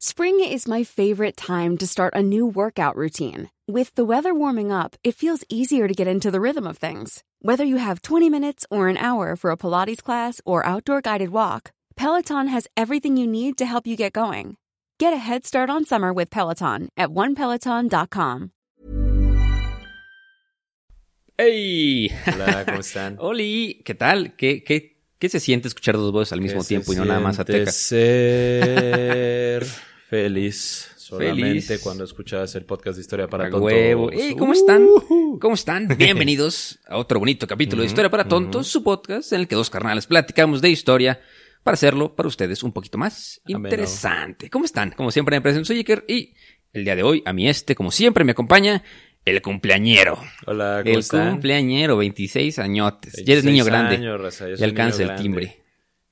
Spring 0.00 0.38
is 0.38 0.68
my 0.68 0.84
favorite 0.84 1.36
time 1.36 1.76
to 1.76 1.84
start 1.84 2.14
a 2.14 2.22
new 2.22 2.46
workout 2.46 2.94
routine. 2.94 3.50
With 3.66 3.92
the 3.96 4.04
weather 4.04 4.32
warming 4.32 4.70
up, 4.70 4.94
it 5.02 5.16
feels 5.16 5.42
easier 5.48 5.88
to 5.88 5.94
get 5.94 6.06
into 6.06 6.30
the 6.30 6.40
rhythm 6.40 6.68
of 6.68 6.78
things. 6.78 7.24
Whether 7.42 7.64
you 7.64 7.78
have 7.78 8.02
20 8.02 8.30
minutes 8.30 8.64
or 8.70 8.86
an 8.86 8.96
hour 8.96 9.34
for 9.34 9.50
a 9.50 9.56
Pilates 9.56 10.00
class 10.00 10.40
or 10.46 10.64
outdoor 10.64 11.00
guided 11.00 11.30
walk, 11.30 11.72
Peloton 11.96 12.46
has 12.46 12.68
everything 12.76 13.16
you 13.16 13.26
need 13.26 13.58
to 13.58 13.66
help 13.66 13.88
you 13.88 13.96
get 13.96 14.12
going. 14.12 14.56
Get 15.00 15.12
a 15.12 15.16
head 15.16 15.44
start 15.44 15.68
on 15.68 15.84
summer 15.84 16.12
with 16.12 16.30
Peloton 16.30 16.90
at 16.96 17.08
onepeloton.com. 17.08 18.52
¡Hey! 21.36 22.12
Hola, 22.24 22.64
¿cómo 22.64 22.78
están? 22.78 23.16
Oli, 23.20 23.82
¿qué 23.84 23.96
tal? 23.96 24.36
¿Qué, 24.36 24.62
qué, 24.62 25.02
qué 25.18 25.28
se 25.28 25.40
siente 25.40 25.66
escuchar 25.66 25.96
dos 25.96 26.12
voces 26.12 26.32
al 26.32 26.40
mismo 26.40 26.62
tiempo 26.62 26.92
y 26.92 26.96
no 26.96 27.04
nada 27.04 27.18
más 27.18 27.40
a 27.40 27.44
siente 27.44 27.64
Teca? 27.64 27.72
ser 27.72 29.66
feliz 30.08 30.90
solamente 30.96 31.60
Feliz. 31.60 31.80
cuando 31.82 32.04
escuchas 32.04 32.54
el 32.54 32.64
podcast 32.64 32.96
de 32.96 33.02
Historia 33.02 33.28
para 33.28 33.44
Tontos. 33.50 33.60
huevo. 33.62 34.10
Ey, 34.10 34.34
¿Cómo 34.36 34.52
están? 34.54 34.82
Ujú. 34.84 35.38
¿Cómo 35.40 35.54
están? 35.54 35.86
Bienvenidos 35.98 36.78
a 36.86 36.96
otro 36.96 37.18
bonito 37.18 37.46
capítulo 37.46 37.82
de 37.82 37.86
Historia 37.88 38.10
para 38.10 38.24
Tontos, 38.26 38.68
su 38.68 38.82
podcast 38.82 39.32
en 39.32 39.40
el 39.40 39.48
que 39.48 39.54
dos 39.54 39.68
carnales 39.70 40.06
platicamos 40.06 40.62
de 40.62 40.70
historia 40.70 41.20
para 41.62 41.74
hacerlo 41.74 42.14
para 42.16 42.26
ustedes 42.28 42.62
un 42.62 42.72
poquito 42.72 42.96
más 42.96 43.40
interesante. 43.46 44.48
¿Cómo 44.48 44.64
están? 44.64 44.92
Como 44.92 45.10
siempre 45.10 45.36
me 45.36 45.42
presento, 45.42 45.66
soy 45.66 45.78
Iker 45.78 46.04
y 46.08 46.32
el 46.72 46.84
día 46.84 46.96
de 46.96 47.02
hoy 47.02 47.22
a 47.26 47.32
mi 47.34 47.48
este, 47.48 47.74
como 47.74 47.90
siempre, 47.90 48.24
me 48.24 48.32
acompaña 48.32 48.82
el 49.26 49.42
cumpleañero. 49.42 50.18
Hola, 50.46 50.80
¿cómo 50.82 50.94
El 50.94 51.00
están? 51.00 51.32
cumpleañero, 51.32 51.98
26 51.98 52.58
añotes. 52.60 53.12
Ya 53.24 53.32
eres 53.34 53.44
26 53.44 53.52
niño 53.52 53.64
grande. 53.64 53.96
años, 53.96 54.20
raza, 54.20 54.46
ya 54.56 54.64
alcanza 54.64 54.98
niño 54.98 55.02
el 55.02 55.06
grande. 55.08 55.22
timbre. 55.22 55.62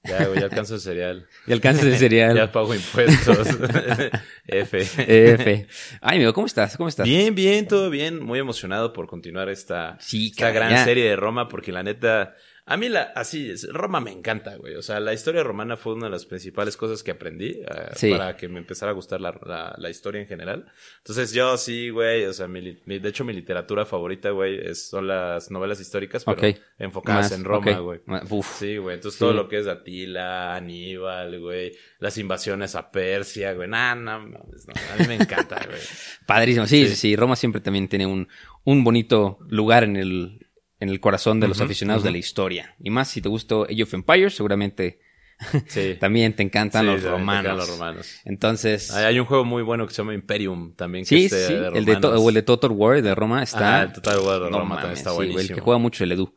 Ya, 0.08 0.24
güey, 0.26 0.38
ya 0.40 0.44
alcanzo 0.46 0.74
el 0.74 0.80
cereal. 0.80 1.26
Ya 1.46 1.54
alcanza 1.54 1.82
el 1.86 1.96
cereal. 1.96 2.36
ya 2.36 2.52
pago 2.52 2.74
impuestos. 2.74 3.48
F. 4.46 4.78
F. 4.78 5.66
Ay, 6.00 6.16
amigo, 6.16 6.32
¿cómo 6.32 6.46
estás? 6.46 6.76
¿Cómo 6.76 6.88
estás? 6.88 7.06
Bien, 7.06 7.34
bien, 7.34 7.66
todo 7.66 7.90
bien. 7.90 8.22
Muy 8.22 8.38
emocionado 8.38 8.92
por 8.92 9.06
continuar 9.06 9.48
esta, 9.48 9.96
Sí, 10.00 10.28
esta 10.30 10.50
gran 10.50 10.70
ya. 10.70 10.84
serie 10.84 11.04
de 11.04 11.16
Roma, 11.16 11.48
porque 11.48 11.72
la 11.72 11.82
neta, 11.82 12.34
a 12.68 12.76
mí 12.76 12.88
la, 12.88 13.02
así 13.14 13.48
es, 13.50 13.68
Roma 13.72 14.00
me 14.00 14.10
encanta, 14.10 14.56
güey. 14.56 14.74
O 14.74 14.82
sea, 14.82 14.98
la 14.98 15.12
historia 15.14 15.44
romana 15.44 15.76
fue 15.76 15.94
una 15.94 16.06
de 16.06 16.10
las 16.10 16.26
principales 16.26 16.76
cosas 16.76 17.02
que 17.04 17.12
aprendí 17.12 17.60
eh, 17.62 17.64
Sí. 17.94 18.10
para 18.10 18.36
que 18.36 18.48
me 18.48 18.58
empezara 18.58 18.90
a 18.90 18.94
gustar 18.94 19.20
la, 19.20 19.38
la, 19.46 19.74
la 19.78 19.88
historia 19.88 20.20
en 20.20 20.26
general. 20.26 20.66
Entonces 20.98 21.32
yo 21.32 21.56
sí, 21.56 21.90
güey, 21.90 22.24
o 22.24 22.32
sea, 22.32 22.48
mi, 22.48 22.76
mi- 22.84 22.98
de 22.98 23.08
hecho 23.08 23.24
mi 23.24 23.32
literatura 23.32 23.86
favorita, 23.86 24.30
güey, 24.30 24.58
es, 24.66 24.88
son 24.88 25.06
las 25.06 25.50
novelas 25.50 25.80
históricas, 25.80 26.24
pero 26.24 26.40
enfocadas 26.78 27.30
Más, 27.30 27.38
en 27.38 27.44
Roma, 27.44 27.80
ok. 27.80 27.84
güey. 27.84 28.00
Uf. 28.30 28.58
Sí, 28.58 28.76
güey. 28.78 28.96
Entonces 28.96 29.16
Sí. 29.18 29.24
todo 29.24 29.32
lo 29.32 29.48
que 29.48 29.58
es 29.58 29.66
Atila, 29.68 30.54
Aníbal, 30.56 31.38
güey, 31.40 31.72
las 32.00 32.18
invasiones 32.18 32.74
a 32.74 32.90
Persia, 32.90 33.52
güey. 33.52 33.68
Nah, 33.68 33.94
no, 33.94 34.10
a 34.12 34.18
mí 34.18 35.06
me 35.06 35.14
encanta, 35.14 35.56
güey. 35.66 35.78
Padrísimo. 36.26 36.66
Sí, 36.66 36.82
sí, 36.84 36.90
Sí. 36.90 36.96
sí. 36.96 37.16
Roma 37.16 37.36
siempre 37.36 37.60
también 37.60 37.88
tiene 37.88 38.06
un, 38.06 38.28
un 38.64 38.82
bonito 38.84 39.38
lugar 39.48 39.84
en 39.84 39.96
el, 39.96 40.45
en 40.80 40.88
el 40.88 41.00
corazón 41.00 41.40
de 41.40 41.48
los 41.48 41.60
aficionados 41.60 42.02
de 42.02 42.10
la 42.10 42.18
historia. 42.18 42.74
Y 42.80 42.90
más 42.90 43.08
si 43.08 43.20
te 43.22 43.28
gustó 43.28 43.64
Age 43.64 43.82
of 43.82 43.94
Empires, 43.94 44.34
seguramente 44.36 45.00
Sí. 45.68 45.96
también 46.00 46.34
te 46.34 46.42
encantan 46.42 46.82
Sí, 46.86 46.92
los 46.92 47.00
sí, 47.02 47.06
romanos. 47.08 47.44
encantan 47.44 47.56
los 47.58 47.68
romanos. 47.70 48.20
Entonces, 48.24 48.90
Hay, 48.92 49.04
hay 49.04 49.18
un 49.20 49.26
juego 49.26 49.44
muy 49.44 49.62
bueno 49.62 49.86
que 49.86 49.92
se 49.92 49.98
llama 50.02 50.14
Imperium 50.14 50.74
también. 50.74 51.04
Que 51.04 51.08
sí, 51.08 51.24
es 51.26 51.30
sí, 51.32 51.36
de, 51.38 51.46
sí. 51.46 51.54
de 51.54 51.78
el 51.78 51.84
de, 51.84 51.96
o 52.06 52.28
el 52.28 52.34
de 52.34 52.42
Total 52.42 52.70
War 52.70 53.02
de 53.02 53.14
Roma 53.14 53.42
está. 53.42 53.80
Ah, 53.80 53.82
el 53.84 53.92
Total 53.92 54.18
War 54.20 54.40
de 54.44 54.50
No 54.50 54.58
Roma 54.60 54.76
también 54.76 54.92
está 54.94 55.10
sí, 55.10 55.16
güey, 55.16 55.28
el 55.28 55.32
buenísimo. 55.34 55.56
que 55.56 55.60
juega 55.62 55.78
mucho 55.78 56.04
el 56.04 56.12
Edu. 56.12 56.34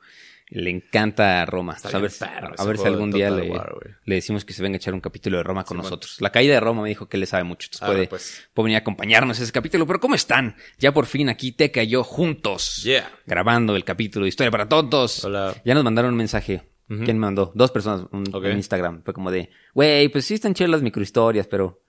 Le 0.51 0.69
encanta 0.71 1.45
Roma. 1.45 1.73
Está 1.75 1.89
a 1.95 2.01
ver, 2.01 2.11
perro 2.17 2.53
a 2.57 2.65
ver 2.65 2.77
si 2.77 2.85
algún 2.87 3.11
día 3.11 3.29
le, 3.29 3.49
War, 3.51 3.75
le 4.05 4.15
decimos 4.15 4.45
que 4.45 4.53
se 4.53 4.63
venga 4.63 4.75
a 4.75 4.77
echar 4.77 4.93
un 4.95 5.01
capítulo 5.01 5.37
de 5.37 5.43
Roma 5.43 5.63
con 5.63 5.77
nosotros. 5.77 6.17
La 6.21 6.31
caída 6.31 6.55
de 6.55 6.59
Roma 6.59 6.81
me 6.81 6.89
dijo 6.89 7.07
que 7.07 7.17
le 7.17 7.27
sabe 7.27 7.43
mucho. 7.43 7.67
Entonces 7.67 7.83
Arre, 7.83 7.93
puede, 7.93 8.07
pues. 8.07 8.49
puede 8.53 8.65
venir 8.65 8.77
a 8.77 8.79
acompañarnos 8.79 9.39
a 9.39 9.43
ese 9.43 9.51
capítulo. 9.51 9.85
Pero 9.85 9.99
¿cómo 9.99 10.15
están? 10.15 10.55
Ya 10.79 10.91
por 10.91 11.05
fin 11.05 11.29
aquí 11.29 11.51
Teca 11.51 11.83
y 11.83 11.89
yo 11.89 12.03
juntos. 12.03 12.81
Yeah. 12.83 13.11
Grabando 13.27 13.75
el 13.75 13.83
capítulo 13.83 14.23
de 14.25 14.29
Historia 14.29 14.49
para 14.49 14.67
Tontos. 14.67 15.23
Hola. 15.23 15.55
Ya 15.63 15.75
nos 15.75 15.83
mandaron 15.83 16.11
un 16.11 16.17
mensaje. 16.17 16.63
¿Quién 16.87 17.19
me 17.19 17.27
mandó? 17.27 17.51
Dos 17.53 17.69
personas 17.69 18.07
un- 18.11 18.25
en 18.45 18.57
Instagram. 18.57 19.03
Fue 19.03 19.13
como 19.13 19.29
de, 19.29 19.51
güey, 19.75 20.09
pues 20.09 20.25
sí 20.25 20.33
están 20.33 20.55
chidas 20.55 20.71
las 20.71 20.81
microhistorias, 20.81 21.45
pero 21.45 21.83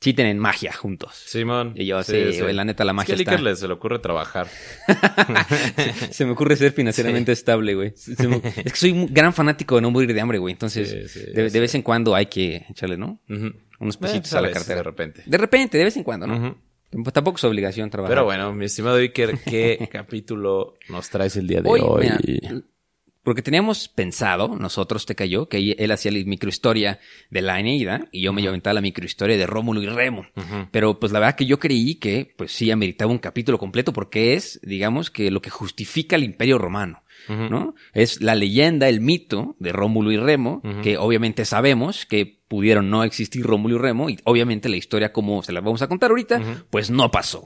sí 0.00 0.14
tienen 0.14 0.38
magia 0.38 0.72
juntos. 0.72 1.14
Simón. 1.26 1.72
Y 1.76 1.86
yo, 1.86 2.02
sí, 2.02 2.12
güey, 2.40 2.54
la 2.54 2.64
neta, 2.64 2.84
la 2.84 2.92
magia 2.92 3.14
Es 3.14 3.18
que 3.24 3.34
está- 3.34 3.56
se 3.56 3.66
le 3.66 3.72
ocurre 3.74 3.98
trabajar. 3.98 4.46
Se 6.10 6.24
me 6.24 6.32
ocurre 6.32 6.56
ser 6.56 6.72
financieramente 6.72 7.32
estable, 7.32 7.74
güey. 7.74 7.92
Se 7.96 8.26
me- 8.28 8.36
Es 8.64 8.72
que 8.72 8.76
soy 8.78 8.92
un 8.92 9.12
gran 9.12 9.32
fanático 9.32 9.76
de 9.76 9.82
no 9.82 9.90
morir 9.90 10.12
de 10.14 10.20
hambre, 10.20 10.38
güey. 10.38 10.52
Entonces, 10.52 11.34
de, 11.34 11.60
vez 11.60 11.74
en 11.74 11.82
cuando 11.82 12.14
hay 12.14 12.26
que 12.26 12.66
echarle, 12.68 12.96
¿no? 12.96 13.20
Unos 13.80 13.96
Eh, 13.96 13.98
pesitos 14.00 14.32
a 14.34 14.40
la 14.40 14.50
cartera. 14.50 14.76
De 14.76 14.82
repente. 14.82 15.22
De 15.26 15.38
repente, 15.38 15.78
de 15.78 15.84
vez 15.84 15.96
en 15.96 16.02
cuando, 16.04 16.26
¿no? 16.26 16.58
Pues 16.90 17.12
Tampoco 17.12 17.36
es 17.36 17.44
obligación 17.44 17.90
trabajar. 17.90 18.14
Pero 18.16 18.24
bueno, 18.24 18.52
mi 18.54 18.64
estimado 18.64 18.96
Iker, 18.96 19.38
¿qué 19.44 19.88
capítulo 19.92 20.74
nos 20.88 21.10
traes 21.10 21.36
el 21.36 21.46
día 21.46 21.60
de 21.60 21.68
Hoy, 21.68 21.80
hoy? 21.82 22.10
mira, 22.18 22.62
porque 23.28 23.42
teníamos 23.42 23.88
pensado, 23.88 24.56
nosotros 24.56 25.04
te 25.04 25.14
cayó, 25.14 25.50
que 25.50 25.76
él 25.78 25.90
hacía 25.90 26.10
la 26.10 26.18
microhistoria 26.24 26.98
de 27.28 27.42
la 27.42 27.60
Eneida 27.60 28.08
y 28.10 28.22
yo 28.22 28.32
me 28.32 28.40
iba 28.40 28.48
a 28.48 28.52
aventar 28.52 28.74
la 28.74 28.80
microhistoria 28.80 29.36
de 29.36 29.46
Rómulo 29.46 29.82
y 29.82 29.86
Remo. 29.86 30.24
Pero 30.70 30.98
pues 30.98 31.12
la 31.12 31.18
verdad 31.18 31.36
que 31.36 31.44
yo 31.44 31.58
creí 31.58 31.96
que 31.96 32.32
pues 32.38 32.52
sí 32.52 32.70
ameritaba 32.70 33.12
un 33.12 33.18
capítulo 33.18 33.58
completo 33.58 33.92
porque 33.92 34.32
es, 34.32 34.58
digamos, 34.62 35.10
que 35.10 35.30
lo 35.30 35.42
que 35.42 35.50
justifica 35.50 36.16
el 36.16 36.24
imperio 36.24 36.56
romano. 36.56 37.02
¿no? 37.28 37.74
Es 37.92 38.22
la 38.22 38.34
leyenda, 38.34 38.88
el 38.88 39.02
mito 39.02 39.56
de 39.58 39.72
Rómulo 39.72 40.10
y 40.10 40.16
Remo, 40.16 40.62
que 40.82 40.96
obviamente 40.96 41.44
sabemos 41.44 42.06
que 42.06 42.40
pudieron 42.48 42.88
no 42.88 43.04
existir 43.04 43.44
Rómulo 43.44 43.76
y 43.76 43.78
Remo, 43.78 44.08
y 44.08 44.18
obviamente 44.24 44.70
la 44.70 44.76
historia 44.78 45.12
como 45.12 45.42
se 45.42 45.52
la 45.52 45.60
vamos 45.60 45.82
a 45.82 45.88
contar 45.88 46.12
ahorita, 46.12 46.64
pues 46.70 46.90
no 46.90 47.10
pasó. 47.10 47.44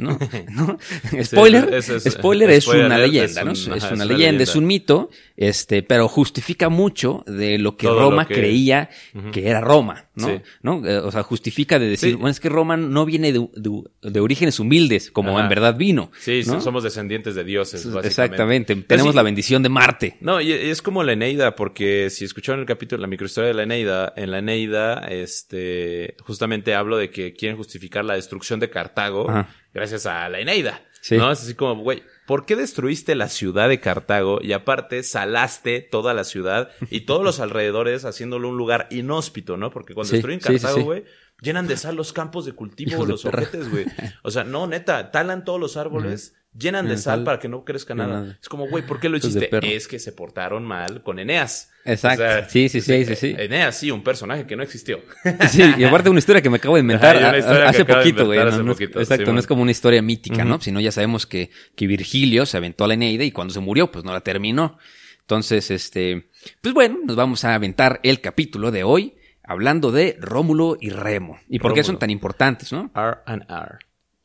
¿No? 0.00 0.18
¿No? 0.52 0.78
Spoiler, 1.22 1.72
es- 1.74 1.88
es- 1.88 2.04
spoiler 2.12 2.50
es 2.50 2.64
spoiler 2.64 2.86
una 2.86 2.98
leyenda, 2.98 3.40
es 3.40 3.46
¿no? 3.46 3.52
Es, 3.52 3.66
ajá, 3.68 3.76
es 3.76 3.84
es 3.84 3.90
una 3.90 3.94
una 3.96 4.04
leyenda, 4.06 4.16
leyenda. 4.32 4.42
es 4.44 4.56
un 4.56 4.66
mito, 4.66 5.10
este, 5.36 5.82
pero 5.82 6.08
justifica 6.08 6.68
mucho 6.68 7.22
de 7.26 7.58
lo 7.58 7.76
que 7.76 7.86
Todo 7.86 8.00
lo 8.00 8.10
Roma 8.10 8.26
que- 8.26 8.34
creía 8.34 8.90
que 9.32 9.48
era 9.48 9.60
Roma, 9.60 10.06
¿no? 10.14 10.26
Sí. 10.28 10.40
¿No? 10.62 10.86
Eh, 10.86 10.98
O 10.98 11.10
sea, 11.10 11.22
justifica 11.22 11.78
de 11.78 11.88
decir, 11.88 12.10
Sí. 12.10 12.14
bueno, 12.16 12.30
es 12.30 12.40
que 12.40 12.48
Roma 12.48 12.76
no 12.76 13.04
viene 13.04 13.32
de, 13.32 13.46
de- 13.56 14.10
de 14.10 14.20
orígenes 14.20 14.58
humildes, 14.60 15.10
como 15.10 15.32
Ajá. 15.36 15.42
en 15.44 15.48
verdad 15.48 15.76
vino. 15.76 16.10
Sí, 16.18 16.42
¿no? 16.46 16.60
somos 16.60 16.82
descendientes 16.82 17.34
de 17.34 17.44
dioses, 17.44 17.84
básicamente. 17.84 18.08
Exactamente, 18.08 18.76
tenemos 18.76 19.14
la 19.14 19.22
bendición 19.22 19.62
de 19.62 19.68
Marte. 19.68 20.16
No, 20.20 20.40
y 20.40 20.52
es 20.52 20.82
como 20.82 21.02
la 21.02 21.12
Eneida, 21.12 21.54
porque 21.56 22.08
si 22.10 22.24
escucharon 22.24 22.60
el 22.60 22.66
capítulo, 22.66 23.00
la 23.00 23.06
microhistoria 23.06 23.48
de 23.48 23.54
la 23.54 23.62
Eneida, 23.64 24.12
en 24.16 24.30
la 24.30 24.38
Eneida, 24.38 25.06
este, 25.08 26.14
justamente 26.20 26.74
hablo 26.74 26.96
de 26.96 27.10
que 27.10 27.32
quieren 27.34 27.56
justificar 27.56 28.04
la 28.04 28.14
destrucción 28.14 28.60
de 28.60 28.70
Cartago 28.70 29.28
Ajá. 29.30 29.48
Gracias 29.74 30.06
a 30.06 30.28
la 30.28 30.40
Eneida. 30.40 30.82
Sí. 31.02 31.16
¿No? 31.16 31.30
Es 31.32 31.40
así 31.40 31.54
como, 31.54 31.82
güey, 31.82 32.02
¿por 32.26 32.44
qué 32.44 32.56
destruiste 32.56 33.14
la 33.14 33.28
ciudad 33.28 33.68
de 33.70 33.80
Cartago 33.80 34.38
y 34.42 34.52
aparte 34.52 35.02
salaste 35.02 35.80
toda 35.80 36.12
la 36.12 36.24
ciudad 36.24 36.70
y 36.90 37.02
todos 37.02 37.24
los 37.24 37.40
alrededores 37.40 38.04
haciéndolo 38.04 38.48
un 38.50 38.58
lugar 38.58 38.86
inhóspito, 38.90 39.56
¿no? 39.56 39.70
Porque 39.70 39.94
cuando 39.94 40.10
Sí, 40.10 40.16
destruyen 40.16 40.40
Cartago, 40.40 40.76
sí. 40.76 40.82
güey, 40.82 41.04
llenan 41.40 41.66
de 41.66 41.78
sal 41.78 41.96
los 41.96 42.12
campos 42.12 42.44
de 42.44 42.52
cultivo, 42.52 43.06
los 43.06 43.24
ojetes, 43.24 43.70
güey. 43.70 43.86
O 44.22 44.30
sea, 44.30 44.44
no, 44.44 44.66
neta, 44.66 45.10
talan 45.10 45.44
todos 45.46 45.58
los 45.58 45.78
árboles, 45.78 46.36
llenan 46.58 46.86
de 46.88 46.96
sal 46.96 47.18
sal. 47.18 47.24
para 47.24 47.38
que 47.38 47.48
no 47.48 47.64
crezca 47.64 47.94
No, 47.94 48.06
nada. 48.06 48.20
nada. 48.22 48.38
Es 48.40 48.48
como, 48.48 48.68
güey, 48.68 48.84
¿por 48.86 49.00
qué 49.00 49.08
lo 49.08 49.16
hiciste? 49.16 49.48
Es 49.74 49.88
que 49.88 49.98
se 49.98 50.12
portaron 50.12 50.64
mal 50.64 51.02
con 51.02 51.18
Eneas. 51.18 51.70
Exacto. 51.84 52.24
Sí, 52.50 52.68
sí, 52.68 52.80
sí, 52.80 53.04
sí, 53.04 53.16
sí. 53.16 53.34
Eneas, 53.38 53.76
sí, 53.76 53.90
un 53.90 54.02
personaje 54.02 54.46
que 54.46 54.56
no 54.56 54.62
existió. 54.62 55.00
Sí, 55.48 55.62
y 55.78 55.84
aparte 55.84 56.10
una 56.10 56.18
historia 56.18 56.42
que 56.42 56.50
me 56.50 56.56
acabo 56.56 56.74
de 56.74 56.82
inventar 56.82 57.16
Ajá, 57.16 57.30
a- 57.30 57.68
hace 57.68 57.84
poquito, 57.84 58.26
güey. 58.26 58.38
¿no? 58.38 58.46
hace 58.48 58.62
No 58.62 58.72
exacto, 58.72 59.32
no 59.32 59.38
es 59.40 59.46
como 59.46 59.62
una 59.62 59.70
historia 59.70 60.02
mítica, 60.02 60.44
¿no? 60.44 60.56
Ujú. 60.56 60.64
Sino 60.64 60.80
ya 60.80 60.92
sabemos 60.92 61.26
que, 61.26 61.50
que 61.74 61.86
Virgilio 61.86 62.44
se 62.46 62.56
aventó 62.56 62.84
a 62.84 62.88
la 62.88 62.94
Eneida 62.94 63.24
y 63.24 63.30
cuando 63.32 63.54
se 63.54 63.60
murió, 63.60 63.90
pues 63.90 64.04
no 64.04 64.12
la 64.12 64.20
terminó. 64.20 64.78
Entonces, 65.20 65.70
este, 65.70 66.30
pues 66.60 66.74
bueno, 66.74 66.98
nos 67.04 67.16
vamos 67.16 67.44
a 67.44 67.54
aventar 67.54 68.00
el 68.02 68.20
capítulo 68.20 68.70
de 68.72 68.82
hoy 68.84 69.14
hablando 69.44 69.90
de 69.92 70.16
Rómulo 70.20 70.76
y 70.80 70.90
Remo. 70.90 71.38
¿Y 71.48 71.58
por 71.60 71.72
qué 71.72 71.82
son 71.84 71.98
tan 71.98 72.10
importantes, 72.10 72.72
no? 72.72 72.90
R 72.94 73.18
and 73.26 73.44
R. 73.48 73.78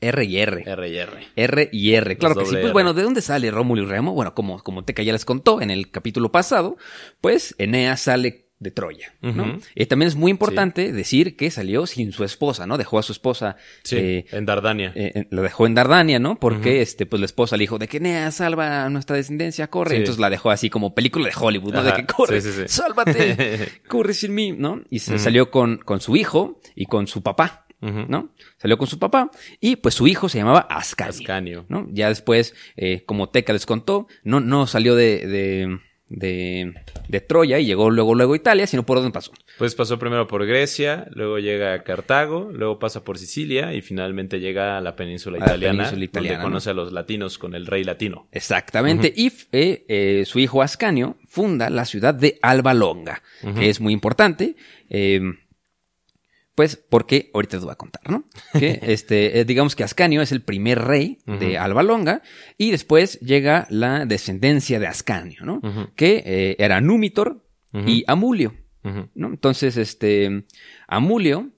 R 0.08 0.24
y 0.26 0.38
R. 0.38 0.64
R 0.66 0.90
y 0.90 0.98
R. 0.98 1.12
R 1.36 1.70
y 1.72 1.94
R. 1.94 2.18
Claro 2.18 2.36
que 2.36 2.46
sí. 2.46 2.52
Pues 2.52 2.64
R. 2.66 2.74
bueno, 2.74 2.94
¿de 2.94 3.04
dónde 3.04 3.22
sale 3.22 3.52
Rómulo 3.52 3.84
y 3.84 3.86
Remo? 3.86 4.14
Bueno, 4.14 4.34
como, 4.34 4.62
como 4.62 4.84
Teca 4.84 5.04
ya 5.04 5.14
les 5.14 5.26
contó 5.26 5.62
en 5.62 5.72
el 5.72 5.92
capítulo 5.92 6.32
pasado, 6.32 6.78
pues 7.22 7.56
Eneas 7.58 8.02
sale 8.02 8.44
de 8.58 8.72
Troya, 8.72 9.14
¿no? 9.22 9.60
Y 9.76 9.86
también 9.86 10.08
es 10.08 10.16
muy 10.16 10.32
importante 10.32 10.94
decir 10.94 11.36
que 11.36 11.52
salió 11.52 11.86
sin 11.86 12.14
su 12.14 12.24
esposa, 12.24 12.66
¿no? 12.66 12.78
Dejó 12.78 12.98
a 12.98 13.04
su 13.04 13.12
esposa, 13.12 13.58
Sí, 13.84 13.98
eh, 13.98 14.26
en 14.32 14.46
Dardania. 14.46 14.94
eh, 14.96 15.28
la 15.30 15.42
dejó 15.42 15.68
en 15.68 15.76
Dardania, 15.76 16.20
¿no? 16.20 16.40
Porque 16.40 16.82
este, 16.82 17.06
pues 17.06 17.20
la 17.20 17.26
esposa 17.26 17.58
le 17.58 17.64
dijo 17.64 17.78
de 17.78 17.90
que 17.90 17.98
Eneas 17.98 18.36
salva 18.36 18.86
a 18.86 18.90
nuestra 18.90 19.18
descendencia, 19.18 19.68
corre. 19.70 19.92
Sí. 19.92 19.96
Entonces 19.98 20.22
la 20.22 20.30
dejó 20.30 20.52
así 20.52 20.70
como 20.70 20.96
película 20.96 21.26
de 21.28 21.34
Hollywood, 21.38 21.74
¿no? 21.74 21.84
De 21.84 21.94
que 21.94 22.06
corre, 22.06 22.40
sí, 22.40 22.50
sí, 22.54 22.62
sí. 22.62 22.68
sálvate, 22.70 23.68
corre 23.90 24.14
sin 24.14 24.34
mí, 24.34 24.54
¿no? 24.54 24.82
Y 24.90 25.00
se 25.00 25.20
salió 25.20 25.52
con, 25.52 25.78
con 25.80 26.00
su 26.00 26.16
hijo 26.16 26.62
y 26.76 26.86
con 26.86 27.08
su 27.08 27.22
papá, 27.22 27.65
¿no? 27.82 28.30
Salió 28.58 28.78
con 28.78 28.88
su 28.88 28.98
papá 29.00 29.30
y 29.60 29.76
pues 29.76 29.94
su 29.96 30.08
hijo 30.08 30.28
se 30.30 30.40
llamaba 30.40 30.62
Ascanio. 30.70 31.12
Ascanio. 31.20 31.66
¿no? 31.70 31.88
Ya 31.92 32.10
después, 32.10 32.56
eh, 32.78 33.04
como 33.06 33.30
Teca 33.30 33.54
les 33.54 33.66
contó, 33.66 34.08
no, 34.24 34.40
no 34.40 34.66
salió 34.66 34.96
de, 34.96 35.28
de, 35.28 35.80
de, 36.10 36.74
de 37.08 37.22
Troya 37.22 37.60
y 37.60 37.66
llegó 37.66 37.90
luego, 37.90 38.16
luego 38.16 38.34
a 38.34 38.38
Italia, 38.38 38.66
sino 38.68 38.86
por 38.86 38.98
dónde 38.98 39.12
pasó. 39.12 39.32
Pues 39.58 39.76
pasó 39.76 39.98
primero 40.00 40.28
por 40.28 40.46
Grecia, 40.46 41.08
luego 41.14 41.40
llega 41.40 41.74
a 41.74 41.84
Cartago, 41.84 42.50
luego 42.52 42.78
pasa 42.80 43.04
por 43.04 43.18
Sicilia 43.18 43.74
y 43.74 43.82
finalmente 43.82 44.40
llega 44.40 44.78
a 44.78 44.82
la 44.82 44.96
península 44.96 45.38
A 45.38 45.40
la 45.42 45.46
italiana, 45.46 45.78
península 45.84 46.06
italiana, 46.06 46.38
donde 46.40 46.46
conoce 46.52 46.70
a 46.72 46.74
los 46.74 46.92
latinos 46.92 47.38
con 47.38 47.56
el 47.56 47.66
rey 47.66 47.84
latino. 47.84 48.28
Exactamente. 48.32 49.14
Y 49.16 49.32
eh, 49.52 49.86
eh, 49.88 50.24
su 50.26 50.40
hijo 50.40 50.62
Ascanio 50.62 51.18
funda 51.28 51.70
la 51.70 51.86
ciudad 51.86 52.14
de 52.14 52.38
Alba 52.42 52.74
Longa, 52.74 53.22
que 53.56 53.70
es 53.70 53.80
muy 53.80 53.94
importante. 53.94 54.56
eh, 54.90 55.22
pues 56.56 56.78
porque 56.78 57.30
ahorita 57.34 57.60
te 57.60 57.66
voy 57.66 57.74
a 57.74 57.76
contar, 57.76 58.10
¿no? 58.10 58.26
Que 58.58 58.80
este, 58.84 59.40
eh, 59.40 59.46
digamos 59.46 59.76
que 59.76 59.84
Ascanio 59.84 60.22
es 60.22 60.32
el 60.32 60.42
primer 60.42 60.80
rey 60.80 61.20
de 61.26 61.58
Alba 61.58 61.84
Longa 61.84 62.22
y 62.58 62.72
después 62.72 63.20
llega 63.20 63.68
la 63.70 64.06
descendencia 64.06 64.80
de 64.80 64.88
Ascanio, 64.88 65.44
¿no? 65.44 65.62
Que 65.96 66.24
eh, 66.26 66.56
era 66.60 66.82
Númitor 66.82 67.46
Ujú. 67.74 67.88
y 67.90 68.04
Amulio. 68.08 68.56
¿no? 69.16 69.28
Entonces, 69.30 69.78
este, 69.78 70.46
Amulio 70.88 71.50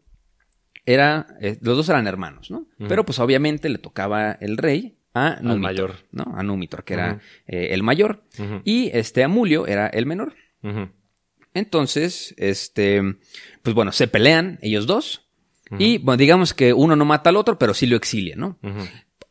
era, 0.85 1.27
eh, 1.41 1.57
los 1.61 1.75
dos 1.75 1.89
eran 1.89 2.07
hermanos, 2.07 2.49
¿no? 2.49 2.67
Pero 2.87 3.05
pues 3.05 3.19
obviamente 3.19 3.67
le 3.69 3.77
tocaba 3.77 4.31
el 4.31 4.57
rey 4.57 4.97
a 5.13 5.37
Númitor, 5.41 5.59
mayor. 5.59 5.95
¿no? 6.11 6.23
A 6.35 6.43
Númitor, 6.43 6.83
que 6.85 6.93
era 6.93 7.19
eh, 7.45 7.69
el 7.71 7.83
mayor. 7.83 8.23
Y 8.63 8.89
este 8.93 9.23
Amulio 9.23 9.67
era 9.67 9.87
el 9.87 10.05
menor. 10.05 10.35
Entonces, 11.57 12.33
este, 12.37 13.01
pues 13.63 13.75
bueno, 13.75 13.91
se 13.91 14.07
pelean 14.07 14.59
ellos 14.61 14.87
dos. 14.87 15.23
Y 15.77 15.97
bueno, 15.97 16.17
digamos 16.17 16.53
que 16.53 16.71
uno 16.71 16.95
no 16.95 17.03
mata 17.03 17.29
al 17.29 17.35
otro, 17.35 17.59
pero 17.59 17.73
sí 17.73 17.87
lo 17.87 17.97
exilia, 17.97 18.37
¿no? 18.37 18.57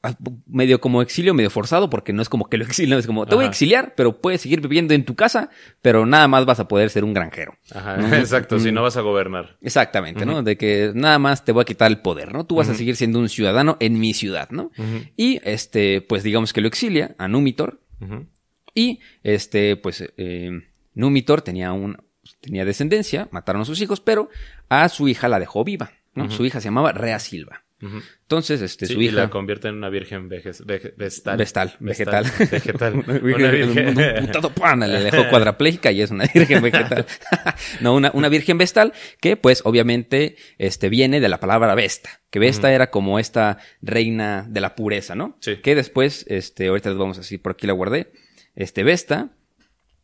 Ah, 0.03 0.15
Medio 0.47 0.81
como 0.83 1.01
exilio, 1.01 1.33
medio 1.33 1.49
forzado, 1.49 1.89
porque 1.89 2.13
no 2.13 2.21
es 2.21 2.29
como 2.29 2.49
que 2.51 2.59
lo 2.59 2.65
exilio, 2.65 2.99
es 2.99 3.07
como, 3.07 3.25
te 3.27 3.35
voy 3.35 3.47
a 3.47 3.49
exiliar, 3.49 3.95
pero 3.97 4.21
puedes 4.21 4.43
seguir 4.43 4.61
viviendo 4.61 4.93
en 4.93 5.05
tu 5.07 5.15
casa, 5.17 5.49
pero 5.81 6.05
nada 6.05 6.29
más 6.29 6.45
vas 6.45 6.61
a 6.61 6.69
poder 6.69 6.91
ser 6.91 7.05
un 7.05 7.15
granjero. 7.15 7.57
Ajá, 7.73 7.97
exacto, 8.19 8.59
si 8.59 8.71
no 8.71 8.83
vas 8.83 8.99
a 8.99 9.01
gobernar. 9.01 9.57
Exactamente, 9.63 10.27
¿no? 10.27 10.43
De 10.43 10.59
que 10.59 10.93
nada 10.95 11.19
más 11.19 11.43
te 11.45 11.53
voy 11.53 11.63
a 11.63 11.65
quitar 11.65 11.91
el 11.91 12.01
poder, 12.01 12.33
¿no? 12.35 12.45
Tú 12.45 12.57
vas 12.57 12.69
a 12.69 12.75
seguir 12.75 12.97
siendo 12.97 13.19
un 13.19 13.31
ciudadano 13.31 13.79
en 13.81 13.99
mi 13.99 14.13
ciudad, 14.13 14.51
¿no? 14.51 14.71
Y 15.17 15.41
este, 15.43 16.03
pues 16.03 16.23
digamos 16.23 16.53
que 16.53 16.61
lo 16.61 16.69
exilia 16.69 17.15
a 17.17 17.29
Númitor, 17.29 17.81
Ujú. 18.01 18.27
y 18.75 19.01
este, 19.23 19.77
pues, 19.77 20.05
eh, 20.19 20.51
Númitor 20.93 21.41
tenía 21.43 21.73
un, 21.73 21.97
tenía 22.41 22.65
descendencia, 22.65 23.29
mataron 23.31 23.63
a 23.63 23.65
sus 23.65 23.81
hijos, 23.81 24.01
pero 24.01 24.29
a 24.69 24.89
su 24.89 25.09
hija 25.09 25.29
la 25.29 25.39
dejó 25.41 25.65
viva, 25.65 25.93
¿no? 26.15 26.31
Su 26.31 26.45
hija 26.45 26.61
se 26.61 26.67
llamaba 26.69 26.93
Rea 26.93 27.19
Silva. 27.19 27.63
Ujú. 27.83 27.99
Entonces, 28.23 28.63
este, 28.63 28.87
Sí, 28.87 28.95
su 28.95 29.03
y 29.03 29.07
hija. 29.09 29.17
la 29.17 29.29
convierte 29.29 29.69
en 29.69 29.75
una 29.75 29.91
virgen 29.91 30.31
veje- 30.31 30.53
veje- 30.65 30.95
vestal. 30.97 31.37
Vestal, 31.37 31.75
vegetal. 31.79 32.25
Vegetal. 32.51 32.95
Una 33.07 33.51
virgen, 33.51 33.89
un 33.89 33.95
virgen. 33.95 34.27
putado 34.27 34.49
pan, 34.49 34.81
le 34.81 35.01
dejó 35.05 35.29
cuadraplégica 35.31 35.93
y 35.93 36.01
es 36.01 36.11
una 36.11 36.25
virgen 36.33 36.63
vegetal. 36.63 37.05
no, 37.83 37.95
una, 37.95 38.11
una 38.15 38.31
virgen 38.31 38.57
vestal 38.57 38.95
que, 39.21 39.37
pues, 39.37 39.61
obviamente, 39.67 40.37
este, 40.57 40.89
viene 40.89 41.21
de 41.21 41.29
la 41.29 41.39
palabra 41.39 41.75
Vesta. 41.75 42.09
Que 42.31 42.39
Vesta 42.39 42.73
era 42.73 42.91
como 42.91 43.19
esta 43.19 43.59
reina 43.83 44.47
de 44.49 44.61
la 44.63 44.75
pureza, 44.75 45.15
¿no? 45.15 45.37
Sí. 45.43 45.57
Que 45.57 45.75
después, 45.75 46.25
este, 46.29 46.69
ahorita 46.69 46.89
les 46.89 46.99
vamos 46.99 47.19
a 47.19 47.21
decir, 47.21 47.43
por 47.43 47.53
aquí 47.53 47.67
la 47.67 47.75
guardé. 47.75 48.11
Este, 48.55 48.85
Vesta 48.85 49.36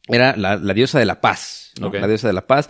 era 0.08 0.36
la, 0.36 0.56
la 0.56 0.74
diosa 0.74 0.98
de 0.98 1.04
la 1.06 1.20
paz, 1.20 1.72
¿no? 1.80 1.88
La 2.00 2.08
diosa 2.08 2.26
de 2.26 2.32
la 2.34 2.46
paz. 2.46 2.68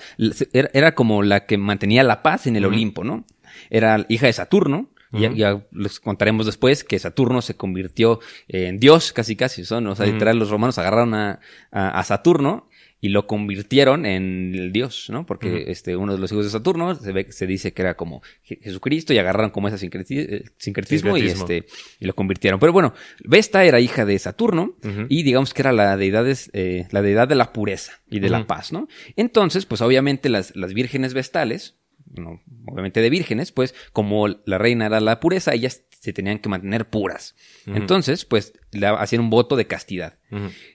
Era, 0.52 0.70
era 0.72 0.94
como 0.94 1.22
la 1.22 1.46
que 1.46 1.56
mantenía 1.58 2.02
la 2.04 2.22
paz 2.22 2.46
en 2.46 2.56
el 2.56 2.64
Olimpo, 2.68 3.04
¿no? 3.04 3.24
Era 3.70 4.04
hija 4.08 4.26
de 4.26 4.32
Saturno. 4.32 4.88
y 5.14 5.36
ya- 5.36 5.62
les 5.72 6.00
contaremos 6.00 6.46
después 6.46 6.84
que 6.84 6.98
Saturno 6.98 7.42
se 7.42 7.54
convirtió 7.54 8.20
en 8.48 8.78
Dios, 8.80 9.12
casi 9.12 9.36
casi 9.36 9.62
son. 9.64 9.86
O 9.88 9.94
sea, 9.94 10.06
literal, 10.06 10.38
los 10.38 10.48
romanos 10.48 10.78
agarraron 10.78 11.12
a, 11.14 11.38
a- 11.70 11.98
a 11.98 12.02
Saturno 12.04 12.68
y 13.04 13.08
lo 13.08 13.26
convirtieron 13.26 14.06
en 14.06 14.54
el 14.54 14.72
Dios, 14.72 15.08
¿no? 15.10 15.26
Porque 15.26 15.64
este, 15.72 15.96
uno 15.96 16.12
de 16.14 16.20
los 16.20 16.30
hijos 16.30 16.44
de 16.44 16.52
Saturno 16.52 16.94
se, 16.94 17.10
ve, 17.12 17.26
se 17.32 17.48
dice 17.48 17.72
que 17.72 17.82
era 17.82 17.96
como 17.96 18.22
Je- 18.48 18.60
Jesucristo 18.62 19.12
y 19.12 19.18
agarraron 19.18 19.50
como 19.50 19.66
ese 19.66 19.74
eh, 19.74 20.44
sincretismo, 20.56 21.16
y, 21.18 21.22
este, 21.42 21.66
y 21.98 22.04
lo 22.06 22.14
convirtieron. 22.14 22.60
Pero 22.60 22.72
bueno, 22.72 22.94
Vesta 23.24 23.64
era 23.64 23.80
hija 23.80 24.04
de 24.06 24.16
Saturno 24.20 24.76
y 25.08 25.24
digamos 25.24 25.52
que 25.52 25.62
era 25.62 25.72
la 25.72 25.96
deidad, 25.96 26.26
es, 26.28 26.48
eh, 26.52 26.86
la 26.92 27.02
deidad 27.02 27.26
de 27.26 27.34
la 27.34 27.52
pureza 27.52 28.00
y 28.08 28.20
de 28.20 28.30
la 28.30 28.46
paz, 28.46 28.72
¿no? 28.72 28.86
Entonces, 29.16 29.66
pues 29.66 29.80
obviamente 29.80 30.28
las, 30.28 30.54
las 30.54 30.72
vírgenes 30.72 31.12
vestales, 31.12 31.74
no, 32.14 32.40
obviamente 32.66 33.00
de 33.00 33.10
vírgenes, 33.10 33.50
pues 33.50 33.74
como 33.92 34.28
la 34.28 34.58
reina 34.58 34.86
era 34.86 35.00
la 35.00 35.18
pureza, 35.18 35.54
ellas 35.54 35.82
se 36.02 36.12
tenían 36.12 36.40
que 36.40 36.48
mantener 36.48 36.90
puras. 36.90 37.36
Entonces, 37.64 38.24
pues 38.24 38.54
le 38.72 38.88
hacían 38.88 39.22
un 39.22 39.30
voto 39.30 39.54
de 39.54 39.68
castidad. 39.68 40.18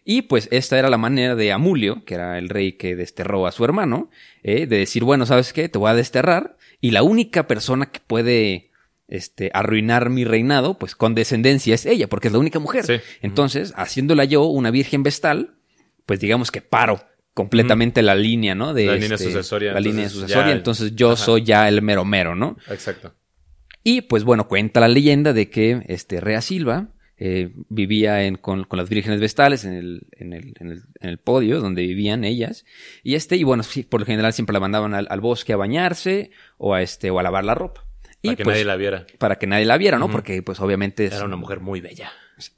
Y 0.06 0.22
pues 0.22 0.48
esta 0.52 0.80
era 0.80 0.90
la 0.90 0.98
manera 0.98 1.36
de 1.36 1.52
Amulio, 1.52 2.06
que 2.06 2.14
era 2.14 2.38
el 2.38 2.48
rey 2.48 2.74
que 2.74 2.96
desterró 2.96 3.46
a 3.46 3.52
su 3.52 3.66
hermano, 3.66 4.10
eh, 4.42 4.68
de 4.68 4.78
decir, 4.78 5.04
bueno, 5.04 5.26
¿sabes 5.26 5.52
qué? 5.52 5.68
Te 5.68 5.78
voy 5.80 5.90
a 5.92 5.96
desterrar 5.96 6.56
y 6.80 6.92
la 6.92 7.04
única 7.04 7.46
persona 7.46 7.88
que 7.88 8.00
puede 8.00 8.72
este, 9.10 9.52
arruinar 9.54 10.10
mi 10.10 10.24
reinado, 10.24 10.78
pues 10.80 10.96
con 10.96 11.14
descendencia 11.14 11.76
es 11.76 11.86
ella, 11.86 12.08
porque 12.08 12.28
es 12.30 12.32
la 12.34 12.40
única 12.40 12.60
mujer. 12.60 12.86
Sí. 12.86 12.94
Entonces, 13.22 13.74
haciéndola 13.76 14.24
yo 14.24 14.44
una 14.46 14.72
virgen 14.72 15.04
vestal, 15.04 15.56
pues 16.06 16.22
digamos 16.22 16.52
que 16.52 16.62
paro 16.62 17.04
completamente 17.34 18.02
la 18.02 18.16
línea, 18.16 18.56
¿no? 18.56 18.74
De 18.74 18.86
La 18.86 18.94
línea 18.96 19.16
este, 19.16 19.26
sucesoria, 19.26 19.74
La 19.74 19.82
línea 19.82 20.04
entonces, 20.06 20.22
sucesoria, 20.22 20.52
ya- 20.52 20.56
entonces 20.58 20.96
yo 20.96 21.12
Ajá. 21.12 21.26
soy 21.26 21.44
ya 21.44 21.68
el 21.68 21.82
mero 21.82 22.06
mero, 22.06 22.34
¿no? 22.34 22.58
Exacto. 22.70 23.14
Y 23.90 24.02
pues 24.02 24.24
bueno, 24.26 24.48
cuenta 24.50 24.80
la 24.82 24.88
leyenda 24.90 25.32
de 25.32 25.50
que 25.50 25.82
este 25.88 26.20
Rea 26.20 26.42
Silva 26.42 26.90
eh, 27.20 27.52
vivía 27.70 28.26
en- 28.26 28.36
con, 28.36 28.66
con 28.66 28.78
las 28.78 28.90
vírgenes 28.90 29.20
vestales 29.22 29.64
en 29.66 29.74
el, 29.74 30.08
en, 30.12 30.34
el, 30.34 30.54
en, 30.60 30.72
el, 30.72 30.82
en 31.00 31.10
el 31.10 31.18
podio 31.20 31.62
donde 31.62 31.84
vivían 31.84 32.24
ellas. 32.26 32.66
Y 33.02 33.16
este, 33.16 33.38
y 33.38 33.44
bueno, 33.44 33.64
sí, 33.64 33.84
por 33.84 34.02
lo 34.02 34.06
general 34.06 34.34
siempre 34.34 34.54
la 34.54 34.60
mandaban 34.60 34.94
al, 34.94 35.08
al 35.10 35.22
bosque 35.22 35.54
a 35.54 35.58
bañarse 35.58 36.32
o 36.58 36.74
a 36.74 36.82
este, 36.82 37.10
o 37.12 37.18
a 37.20 37.24
lavar 37.24 37.46
la 37.46 37.56
ropa. 37.56 37.86
Y 38.22 38.28
Para 38.30 38.36
que 38.36 38.44
pues, 38.44 38.54
nadie 38.56 38.66
la 38.66 38.76
viera. 38.76 39.08
para 39.20 39.36
que 39.38 39.48
nadie 39.48 39.66
la 39.66 39.78
viera, 39.78 39.98
¿no? 40.00 40.10
Porque 40.12 40.42
pues 40.42 40.60
obviamente 40.60 41.06
es- 41.06 41.14
Era 41.14 41.26
una 41.26 41.38
mujer 41.38 41.60
muy 41.62 41.80
bella. 41.82 42.12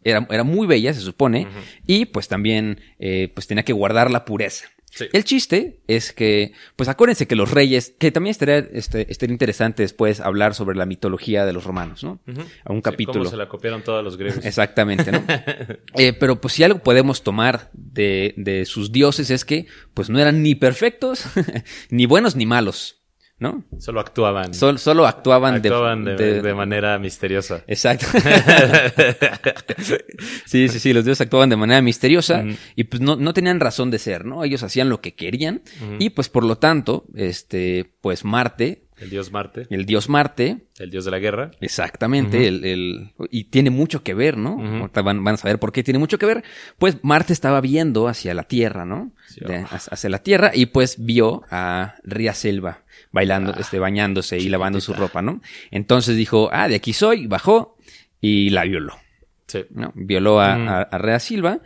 era, 0.04 0.26
era 0.32 0.44
muy 0.44 0.66
bella, 0.68 0.94
se 0.94 1.02
supone, 1.02 1.48
y 1.86 2.06
pues 2.06 2.28
también 2.28 2.82
eh, 2.98 3.32
pues 3.36 3.46
tenía 3.48 3.64
que 3.64 3.74
guardar 3.74 4.10
la 4.10 4.26
pureza. 4.26 4.66
Sí. 4.92 5.06
El 5.14 5.24
chiste 5.24 5.82
es 5.88 6.12
que, 6.14 6.54
pues 6.76 6.90
acuérdense 6.90 7.28
que 7.28 7.36
los 7.36 7.52
reyes, 7.52 7.94
que 8.00 8.12
también 8.12 8.32
estaría, 8.32 8.58
este, 8.58 9.10
estaría 9.12 9.34
interesante 9.34 9.84
después 9.84 10.20
hablar 10.20 10.56
sobre 10.56 10.76
la 10.78 10.86
mitología 10.86 11.46
de 11.46 11.54
los 11.54 11.64
romanos, 11.64 12.04
¿no? 12.04 12.20
A 12.66 12.72
un 12.72 12.78
Sí, 12.80 12.84
capítulo. 12.84 13.20
cómo 13.20 13.30
se 13.30 13.38
la 13.38 13.48
copiaron 13.48 13.84
todos 13.84 14.04
los 14.04 14.18
griegos. 14.18 14.44
Exactamente, 14.46 15.12
¿no? 15.12 15.24
Eh, 15.96 16.14
pero 16.14 16.40
pues 16.42 16.54
si 16.54 16.64
algo 16.64 16.80
podemos 16.80 17.24
tomar 17.24 17.70
de, 17.74 18.34
de 18.38 18.66
sus 18.66 18.92
dioses 18.92 19.30
es 19.30 19.46
que 19.46 19.68
pues 19.94 20.10
no 20.10 20.20
eran 20.20 20.42
ni 20.44 20.56
perfectos, 20.56 21.24
ni 21.90 22.06
buenos 22.06 22.36
ni 22.36 22.46
malos, 22.46 22.99
¿no? 23.40 23.64
Solo 23.78 24.00
actuaban. 24.02 24.54
Sol- 24.54 24.80
solo 24.80 25.08
actuaban, 25.08 25.62
de- 25.62 25.70
actuaban 25.70 26.04
de, 26.06 26.16
de- 26.16 26.42
de 26.42 26.54
manera 26.54 26.98
misteriosa. 27.00 27.64
Exacto. 27.68 28.06
sí, 30.46 30.68
sí, 30.68 30.80
sí, 30.80 30.94
los 30.94 31.06
dioses 31.06 31.22
actuaban 31.22 31.50
de 31.50 31.56
manera 31.56 31.82
misteriosa 31.82 32.44
y 32.76 32.84
pues 32.86 33.02
no, 33.02 33.16
no 33.16 33.34
tenían 33.34 33.60
razón 33.60 33.92
de 33.92 34.00
ser, 34.00 34.26
¿no? 34.26 34.44
Ellos 34.44 34.64
hacían 34.64 34.90
lo 34.90 35.02
que 35.02 35.14
querían 35.16 35.62
y 36.00 36.10
pues 36.12 36.30
por 36.30 36.44
lo 36.44 36.58
tanto, 36.58 37.06
este, 37.16 37.92
pues 38.02 38.26
Marte, 38.26 38.84
El 38.98 39.10
dios 39.10 39.32
Marte, 39.32 39.66
el 39.70 39.86
dios 39.86 40.10
Marte, 40.10 40.58
el 40.78 40.90
dios 40.92 41.06
de 41.06 41.12
la 41.12 41.20
guerra. 41.20 41.52
Exactamente, 41.62 42.48
el, 42.48 42.66
el- 42.66 43.12
y 43.32 43.46
tiene 43.46 43.70
mucho 43.70 44.04
que 44.04 44.14
ver, 44.14 44.38
¿no? 44.38 44.58
Ahorita 44.82 45.02
van, 45.02 45.24
van 45.24 45.36
a 45.36 45.38
saber 45.38 45.60
por 45.60 45.72
qué 45.72 45.84
tiene 45.84 46.00
mucho 46.00 46.18
que 46.18 46.26
ver. 46.26 46.44
Pues 46.78 46.98
Marte 47.04 47.34
estaba 47.34 47.62
viendo 47.62 48.08
hacia 48.08 48.34
la 48.34 48.44
Tierra, 48.44 48.86
¿no? 48.86 49.12
Sí, 49.28 49.42
De- 49.46 49.60
oh. 49.64 49.68
hacia 49.72 49.94
hacia 49.94 50.10
la 50.10 50.20
Tierra 50.20 50.52
y 50.54 50.68
pues 50.68 50.98
vio 51.06 51.44
a 51.50 51.96
Ría 52.04 52.34
Selva 52.34 52.84
bailando, 53.12 53.54
Ah, 53.56 53.60
este, 53.62 53.80
bañándose 53.80 54.38
y 54.38 54.50
lavando 54.50 54.80
su 54.82 54.94
ropa, 54.94 55.22
¿no? 55.22 55.42
Entonces 55.72 56.16
dijo, 56.16 56.50
ah, 56.52 56.68
de 56.68 56.76
aquí 56.76 56.94
soy, 56.94 57.28
bajó 57.28 57.76
y 58.22 58.50
la 58.52 58.64
violó, 58.66 58.96
Sí. 59.48 59.66
¿no? 59.72 59.92
Violó 59.96 60.40
a, 60.42 60.56
Ujú. 60.58 60.70
a- 60.70 60.82
a 60.84 60.98
Rea 61.00 61.20
Silva 61.20 61.60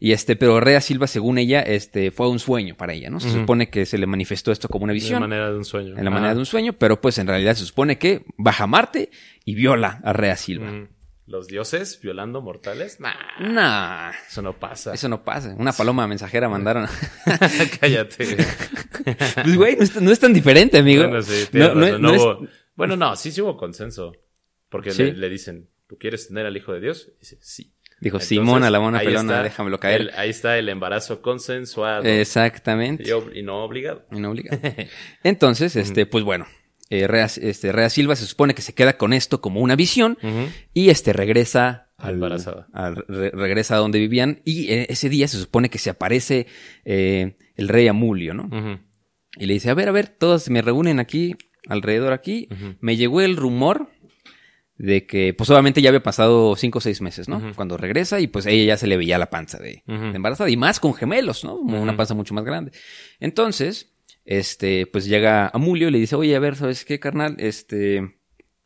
y 0.00 0.10
este, 0.12 0.34
pero 0.34 0.58
Rea 0.58 0.80
Silva, 0.80 1.06
según 1.06 1.38
ella, 1.38 1.60
este, 1.62 2.10
fue 2.10 2.28
un 2.28 2.40
sueño 2.40 2.74
para 2.76 2.94
ella, 2.94 3.10
¿no? 3.10 3.20
Se 3.20 3.30
supone 3.30 3.70
que 3.70 3.86
se 3.86 3.96
le 3.98 4.06
manifestó 4.06 4.50
esto 4.50 4.68
como 4.68 4.84
una 4.84 4.92
visión 4.92 5.20
manera 5.20 5.50
de 5.50 5.56
un 5.56 5.64
sueño. 5.64 5.96
en 5.96 6.04
la 6.04 6.10
manera 6.10 6.34
de 6.34 6.40
un 6.40 6.46
sueño, 6.46 6.72
pero 6.72 7.00
pues 7.00 7.16
en 7.18 7.28
realidad 7.28 7.54
se 7.54 7.64
supone 7.64 7.96
que 7.98 8.24
baja 8.36 8.64
a 8.64 8.66
Marte 8.66 9.10
y 9.44 9.54
viola 9.54 10.00
a 10.02 10.12
Rea 10.12 10.36
Silva. 10.36 10.68
Ujú. 10.70 10.88
¿Los 11.26 11.46
dioses 11.46 12.00
violando 12.02 12.40
mortales? 12.40 13.00
Nah, 13.00 13.12
Nah, 13.38 14.12
eso 14.28 14.40
no 14.40 14.54
pasa. 14.54 14.94
eso 14.94 15.10
no 15.10 15.22
pasa. 15.24 15.54
Una 15.58 15.72
paloma 15.74 16.06
mensajera 16.06 16.48
mandaron. 16.48 16.86
Cállate. 17.80 18.36
pues 19.42 19.56
güey, 19.56 19.76
no 19.76 19.82
es, 19.82 20.00
no 20.00 20.10
es 20.10 20.18
tan 20.20 20.32
diferente, 20.32 20.78
amigo. 20.78 21.04
Bueno, 21.04 21.22
sí, 21.22 21.48
No- 21.52 21.74
razón, 21.74 22.44
es- 22.44 22.50
Bueno, 22.74 22.96
no, 22.96 23.16
sí, 23.16 23.30
sí 23.32 23.40
hubo 23.40 23.56
consenso. 23.56 24.12
Porque 24.68 24.90
Sí. 24.90 25.02
le, 25.04 25.12
le 25.14 25.28
dicen, 25.30 25.68
¿tú 25.86 25.96
quieres 25.98 26.28
tener 26.28 26.44
al 26.46 26.56
hijo 26.56 26.72
de 26.72 26.80
Dios? 26.80 27.08
Y 27.16 27.20
dice, 27.20 27.38
sí. 27.40 27.72
Dijo 28.00 28.20
Simón 28.20 28.62
a 28.62 28.70
la 28.70 28.78
mona 28.78 29.00
pelona, 29.00 29.32
está 29.32 29.42
déjamelo 29.42 29.80
caer. 29.80 30.00
el- 30.02 30.10
ahí 30.14 30.30
está 30.30 30.56
el 30.58 30.68
embarazo 30.68 31.20
consensuado 31.20 32.04
Exactamente. 32.04 33.04
y, 33.34 33.42
no 33.42 33.64
obligado. 33.64 34.04
Y 34.12 34.20
no 34.20 34.30
obliga. 34.30 34.50
Entonces, 35.24 35.74
este, 35.74 36.06
pues 36.06 36.22
bueno, 36.22 36.46
eh, 36.90 37.06
Rea, 37.08 37.24
este, 37.24 37.72
Rea 37.72 37.90
Silva 37.90 38.14
se 38.14 38.26
supone 38.26 38.54
que 38.54 38.62
se 38.62 38.72
queda 38.74 38.96
con 38.96 39.12
esto 39.12 39.40
como 39.40 39.60
una 39.60 39.74
visión 39.74 40.16
y 40.74 40.90
este 40.90 41.12
regresa 41.12 41.88
al- 41.96 42.14
Embarazada. 42.14 42.68
al- 42.72 43.04
re- 43.08 43.30
regresa 43.32 43.74
a 43.74 43.78
donde 43.78 43.98
vivían 43.98 44.42
y 44.44 44.70
eh, 44.72 44.86
ese 44.90 45.08
día 45.08 45.26
se 45.26 45.38
supone 45.38 45.68
que 45.68 45.78
se 45.78 45.90
aparece 45.90 46.46
eh, 46.84 47.36
el 47.56 47.68
rey 47.68 47.88
Amulio, 47.88 48.32
¿no? 48.34 48.48
Y 49.38 49.46
le 49.46 49.54
dice, 49.54 49.70
a 49.70 49.74
ver, 49.74 49.88
a 49.88 49.92
ver, 49.92 50.08
todos 50.08 50.50
me 50.50 50.62
reúnen 50.62 50.98
aquí, 50.98 51.36
alrededor 51.68 52.12
aquí. 52.12 52.48
Me 52.80 52.96
llegó 52.96 53.20
el 53.20 53.36
rumor 53.36 53.90
de 54.78 55.06
que, 55.06 55.34
pues 55.34 55.50
obviamente 55.50 55.82
ya 55.82 55.90
había 55.90 56.02
pasado 56.02 56.54
cinco 56.56 56.78
o 56.78 56.80
seis 56.80 57.00
meses, 57.00 57.28
¿no? 57.28 57.52
Cuando 57.54 57.76
regresa 57.76 58.20
y 58.20 58.28
pues 58.28 58.46
a 58.46 58.50
ella 58.50 58.74
ya 58.74 58.76
se 58.76 58.86
le 58.86 58.96
veía 58.96 59.18
la 59.18 59.28
panza 59.28 59.58
de, 59.58 59.82
embarazada 59.86 60.48
y 60.50 60.56
más 60.56 60.80
con 60.80 60.94
gemelos, 60.94 61.44
¿no? 61.44 61.56
Como 61.56 61.82
Una 61.82 61.96
panza 61.96 62.14
mucho 62.14 62.32
más 62.34 62.44
grande. 62.44 62.72
Entonces, 63.18 63.92
este, 64.24 64.86
pues 64.86 65.06
llega 65.06 65.48
Amulio 65.48 65.88
y 65.88 65.90
le 65.90 65.98
dice, 65.98 66.14
oye, 66.14 66.36
a 66.36 66.38
ver, 66.38 66.54
¿sabes 66.54 66.84
qué, 66.84 67.00
carnal? 67.00 67.36
Este, 67.38 68.18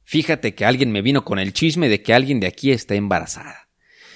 fíjate 0.04 0.54
que 0.54 0.64
alguien 0.64 0.92
me 0.92 1.02
vino 1.02 1.24
con 1.24 1.38
el 1.38 1.52
chisme 1.52 1.88
de 1.88 2.02
que 2.02 2.12
alguien 2.12 2.40
de 2.40 2.46
aquí 2.46 2.72
está 2.72 2.94
embarazada. 2.94 3.61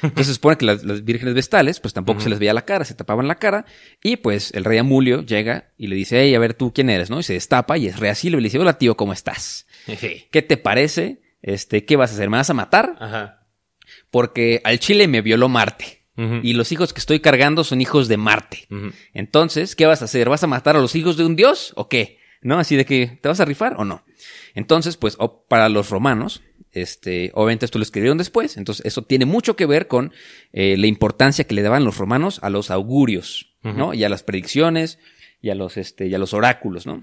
Entonces 0.09 0.29
se 0.29 0.35
supone 0.35 0.57
que 0.57 0.65
las, 0.65 0.85
las 0.85 1.05
vírgenes 1.05 1.35
vestales, 1.35 1.81
pues 1.81 1.95
tampoco 1.95 2.21
se 2.21 2.29
les 2.29 2.39
veía 2.39 2.55
la 2.55 2.65
cara, 2.65 2.85
se 2.85 2.95
tapaban 2.95 3.29
la 3.29 3.37
cara. 3.37 3.65
Y 4.03 4.17
pues 4.17 4.53
el 4.55 4.65
rey 4.65 4.79
Amulio 4.79 5.23
llega 5.25 5.73
y 5.77 5.87
le 5.89 5.97
dice, 5.97 6.21
hey, 6.21 6.35
a 6.35 6.39
ver 6.39 6.55
tú 6.55 6.73
quién 6.73 6.91
eres, 6.91 7.11
¿no? 7.11 7.21
Y 7.21 7.23
se 7.23 7.35
destapa 7.35 7.79
y 7.79 7.87
es 7.87 7.99
rey 7.99 8.11
Asilio 8.11 8.39
y 8.39 8.43
le 8.43 8.47
dice, 8.47 8.59
hola 8.59 8.79
tío, 8.79 8.97
¿cómo 8.97 9.13
estás? 9.13 9.67
¿Qué 10.31 10.43
te 10.43 10.57
parece? 10.57 11.21
Este, 11.43 11.85
¿qué 11.85 11.97
vas 11.97 12.11
a 12.11 12.15
hacer? 12.15 12.31
¿Me 12.31 12.39
vas 12.39 12.51
a 12.51 12.55
matar? 12.55 12.97
Ajá. 12.99 13.47
Porque 14.11 14.61
al 14.65 14.79
Chile 14.79 15.09
me 15.09 15.23
violó 15.23 15.49
Marte. 15.49 16.07
Y 16.43 16.55
los 16.55 16.73
hijos 16.73 16.95
que 16.95 17.01
estoy 17.01 17.21
cargando 17.21 17.63
son 17.63 17.83
hijos 17.83 18.09
de 18.09 18.17
Marte. 18.17 18.67
Entonces, 19.13 19.77
¿qué 19.77 19.85
vas 19.85 20.01
a 20.01 20.07
hacer? 20.07 20.31
¿Vas 20.31 20.43
a 20.43 20.47
matar 20.47 20.75
a 20.75 20.81
los 20.81 20.95
hijos 20.97 21.19
de 21.19 21.27
un 21.27 21.37
dios 21.37 21.75
o 21.77 21.91
qué? 21.91 22.19
¿No? 22.41 22.59
Así 22.59 22.75
de 22.75 22.87
que, 22.87 23.19
¿te 23.21 23.29
vas 23.29 23.41
a 23.41 23.45
rifar 23.45 23.75
o 23.77 23.85
no? 23.85 24.03
Entonces, 24.55 24.97
pues, 24.97 25.19
para 25.49 25.69
los 25.69 25.91
romanos, 25.91 26.43
este, 26.83 27.31
obviamente 27.35 27.65
esto 27.65 27.79
lo 27.79 27.83
escribieron 27.83 28.19
después, 28.19 28.57
entonces 28.57 28.85
eso 28.87 29.03
tiene 29.03 29.25
mucho 29.27 29.57
que 29.57 29.67
ver 29.67 29.87
con 29.89 30.13
eh, 30.53 30.77
la 30.79 30.87
importancia 30.87 31.45
que 31.45 31.55
le 31.55 31.63
daban 31.63 31.85
los 31.85 31.99
romanos 31.99 32.39
a 32.43 32.51
los 32.51 32.71
augurios, 32.71 33.55
¿no? 33.63 33.95
Y 33.95 34.05
a 34.05 34.09
las 34.09 34.23
predicciones 34.23 34.99
y 35.43 35.51
a 35.51 35.55
los, 35.55 35.77
este, 35.77 36.07
y 36.07 36.15
a 36.15 36.19
los 36.19 36.33
oráculos, 36.35 36.87
¿no? 36.87 37.01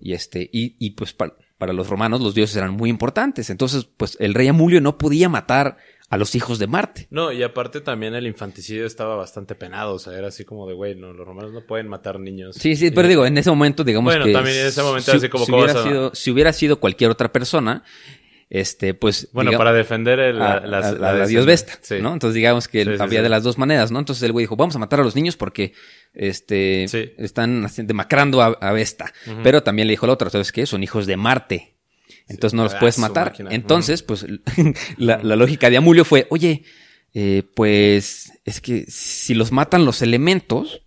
Y 0.00 0.12
este, 0.12 0.48
y, 0.52 0.76
y 0.78 0.90
pues 0.90 1.12
pa- 1.12 1.34
para 1.58 1.72
los 1.72 1.88
romanos 1.88 2.20
los 2.20 2.34
dioses 2.34 2.56
eran 2.56 2.72
muy 2.74 2.88
importantes. 2.88 3.50
Entonces, 3.50 3.84
pues 3.84 4.16
el 4.20 4.32
rey 4.34 4.46
Amulio 4.46 4.80
no 4.80 4.96
podía 4.96 5.28
matar 5.28 5.76
a 6.08 6.16
los 6.16 6.34
hijos 6.36 6.58
de 6.60 6.68
Marte. 6.68 7.06
No, 7.10 7.32
y 7.32 7.42
aparte 7.42 7.80
también 7.80 8.14
el 8.14 8.26
infanticidio 8.28 8.86
estaba 8.86 9.16
bastante 9.16 9.54
penado, 9.56 9.94
o 9.94 9.98
sea, 9.98 10.16
era 10.16 10.28
así 10.28 10.44
como 10.44 10.66
de, 10.68 10.74
güey, 10.74 10.94
no, 10.94 11.12
los 11.12 11.26
romanos 11.26 11.52
no 11.52 11.66
pueden 11.66 11.88
matar 11.88 12.18
niños. 12.20 12.56
Sí, 12.56 12.76
sí, 12.76 12.90
pero 12.92 13.08
digo, 13.08 13.26
en 13.26 13.36
ese 13.36 13.50
momento, 13.50 13.82
digamos 13.84 14.14
Bueno, 14.14 14.24
que. 14.24 14.32
también 14.32 14.56
en 14.56 14.66
ese 14.68 14.82
momento 14.82 15.10
si, 15.10 15.16
así 15.18 15.28
como 15.28 15.44
si 15.44 15.52
hubiera 15.52 16.10
si 16.14 16.30
hubiera 16.30 16.52
sido 16.52 16.78
cualquier 16.80 17.10
otra 17.10 17.30
persona, 17.32 17.82
este, 18.50 18.94
pues. 18.94 19.28
Bueno, 19.32 19.52
para 19.58 19.72
defender 19.72 20.18
el, 20.20 20.40
a, 20.40 20.60
la, 20.60 20.66
las- 20.66 20.86
a- 20.86 21.12
la 21.14 21.26
Dios 21.26 21.44
Vesta, 21.46 21.78
Sí. 21.82 21.96
¿no? 22.00 22.12
Entonces 22.12 22.34
digamos 22.34 22.66
que 22.68 22.84
Sí, 22.84 22.90
había 22.98 23.18
sí. 23.20 23.22
de 23.22 23.28
las 23.28 23.42
dos 23.42 23.58
maneras, 23.58 23.90
¿no? 23.90 23.98
Entonces 23.98 24.22
el 24.22 24.32
güey 24.32 24.44
dijo, 24.44 24.56
vamos 24.56 24.74
a 24.76 24.78
matar 24.78 25.00
a 25.00 25.04
los 25.04 25.14
niños 25.16 25.36
porque 25.36 25.72
este 26.14 26.86
Sí. 26.88 27.12
están 27.18 27.66
demacrando 27.76 28.40
a, 28.42 28.46
a 28.60 28.72
Vesta. 28.72 29.12
Pero 29.42 29.62
también 29.62 29.86
le 29.88 29.92
dijo 29.92 30.06
el 30.06 30.10
otro, 30.10 30.30
¿sabes 30.30 30.52
qué? 30.52 30.66
Son 30.66 30.82
hijos 30.82 31.06
de 31.06 31.16
Marte. 31.16 31.74
Entonces 32.28 32.54
no 32.54 32.64
los 32.64 32.74
Ah, 32.74 32.78
puedes 32.78 32.98
matar. 32.98 33.28
máquina. 33.30 33.50
Entonces, 33.52 34.02
pues 34.02 34.26
la, 34.96 35.20
la 35.22 35.36
lógica 35.36 35.70
de 35.70 35.76
Amulio 35.78 36.04
fue, 36.04 36.26
oye, 36.30 36.62
eh, 37.14 37.42
pues 37.54 38.32
es 38.44 38.60
que 38.60 38.84
si 38.88 39.34
los 39.34 39.50
matan 39.52 39.84
los 39.84 40.02
elementos, 40.02 40.82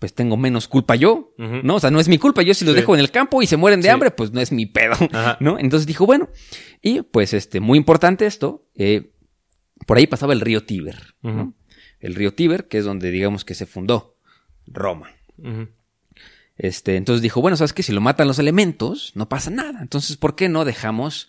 pues 0.00 0.12
tengo 0.14 0.36
menos 0.36 0.66
culpa 0.66 0.96
yo. 0.96 1.32
¿no? 1.38 1.76
O 1.76 1.80
sea, 1.80 1.90
no 1.92 2.00
es 2.00 2.08
mi 2.08 2.18
culpa. 2.18 2.42
Yo 2.42 2.54
si 2.54 2.64
los 2.64 2.74
Sí. 2.74 2.80
dejo 2.80 2.94
en 2.94 3.00
el 3.00 3.12
campo 3.12 3.40
y 3.42 3.46
se 3.46 3.56
mueren 3.56 3.80
de 3.80 3.88
Sí. 3.88 3.90
hambre, 3.90 4.10
pues 4.10 4.32
no 4.32 4.40
es 4.40 4.50
mi 4.50 4.66
pedo, 4.66 4.94
Ajá. 5.12 5.36
¿no? 5.38 5.58
Entonces 5.58 5.86
dijo, 5.86 6.06
bueno, 6.06 6.28
y 6.82 7.02
pues 7.02 7.32
este, 7.34 7.60
muy 7.60 7.78
importante 7.78 8.26
esto, 8.26 8.66
eh, 8.74 9.12
por 9.86 9.98
ahí 9.98 10.06
pasaba 10.08 10.32
el 10.32 10.40
río 10.40 10.64
Tíber. 10.64 11.14
El 12.00 12.14
río 12.16 12.34
Tíber, 12.34 12.66
que 12.66 12.78
es 12.78 12.84
donde 12.84 13.10
digamos 13.12 13.44
que 13.44 13.54
se 13.54 13.66
fundó 13.66 14.16
Roma. 14.66 15.10
Este, 16.56 16.96
entonces 16.96 17.22
dijo, 17.22 17.40
bueno, 17.40 17.56
¿sabes 17.56 17.72
qué? 17.72 17.82
Si 17.82 17.92
lo 17.92 18.00
matan 18.00 18.26
los 18.28 18.38
elementos, 18.38 19.12
no 19.14 19.28
pasa 19.28 19.50
nada. 19.50 19.80
Entonces, 19.80 20.16
¿por 20.16 20.34
qué 20.36 20.48
no 20.48 20.64
dejamos 20.64 21.28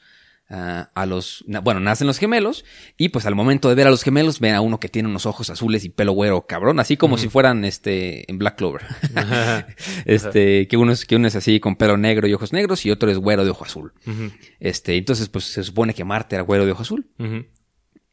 ah, 0.51 0.91
a 0.93 1.05
los... 1.05 1.43
Bueno, 1.63 1.79
nacen 1.79 2.05
los 2.05 2.19
gemelos 2.19 2.65
y 2.97 3.09
pues 3.09 3.25
al 3.25 3.33
momento 3.35 3.69
de 3.69 3.75
ver 3.75 3.87
a 3.87 3.89
los 3.89 4.03
gemelos 4.03 4.39
ven 4.39 4.53
a 4.53 4.61
uno 4.61 4.79
que 4.79 4.89
tiene 4.89 5.09
unos 5.09 5.25
ojos 5.25 5.49
azules 5.49 5.83
y 5.85 5.89
pelo 5.89 6.11
güero, 6.11 6.45
cabrón, 6.45 6.79
así 6.79 6.97
como 6.97 7.17
si 7.17 7.29
fueran 7.29 7.65
este 7.65 8.29
en 8.29 8.37
Black 8.37 8.57
Clover. 8.57 8.83
este, 10.05 10.67
que 10.67 10.77
uno, 10.77 10.91
es, 10.91 11.05
que 11.05 11.15
uno 11.15 11.27
es 11.27 11.35
así 11.35 11.59
con 11.59 11.75
pelo 11.75 11.97
negro 11.97 12.27
y 12.27 12.33
ojos 12.33 12.53
negros 12.53 12.85
y 12.85 12.91
otro 12.91 13.09
es 13.09 13.17
güero 13.17 13.43
de 13.43 13.51
ojo 13.51 13.65
azul. 13.65 13.93
Este, 14.59 14.97
entonces 14.97 15.29
pues 15.29 15.45
se 15.45 15.63
supone 15.63 15.93
que 15.93 16.03
Marte 16.03 16.35
era 16.35 16.43
güero 16.43 16.65
de 16.65 16.71
ojo 16.71 16.81
azul. 16.83 17.07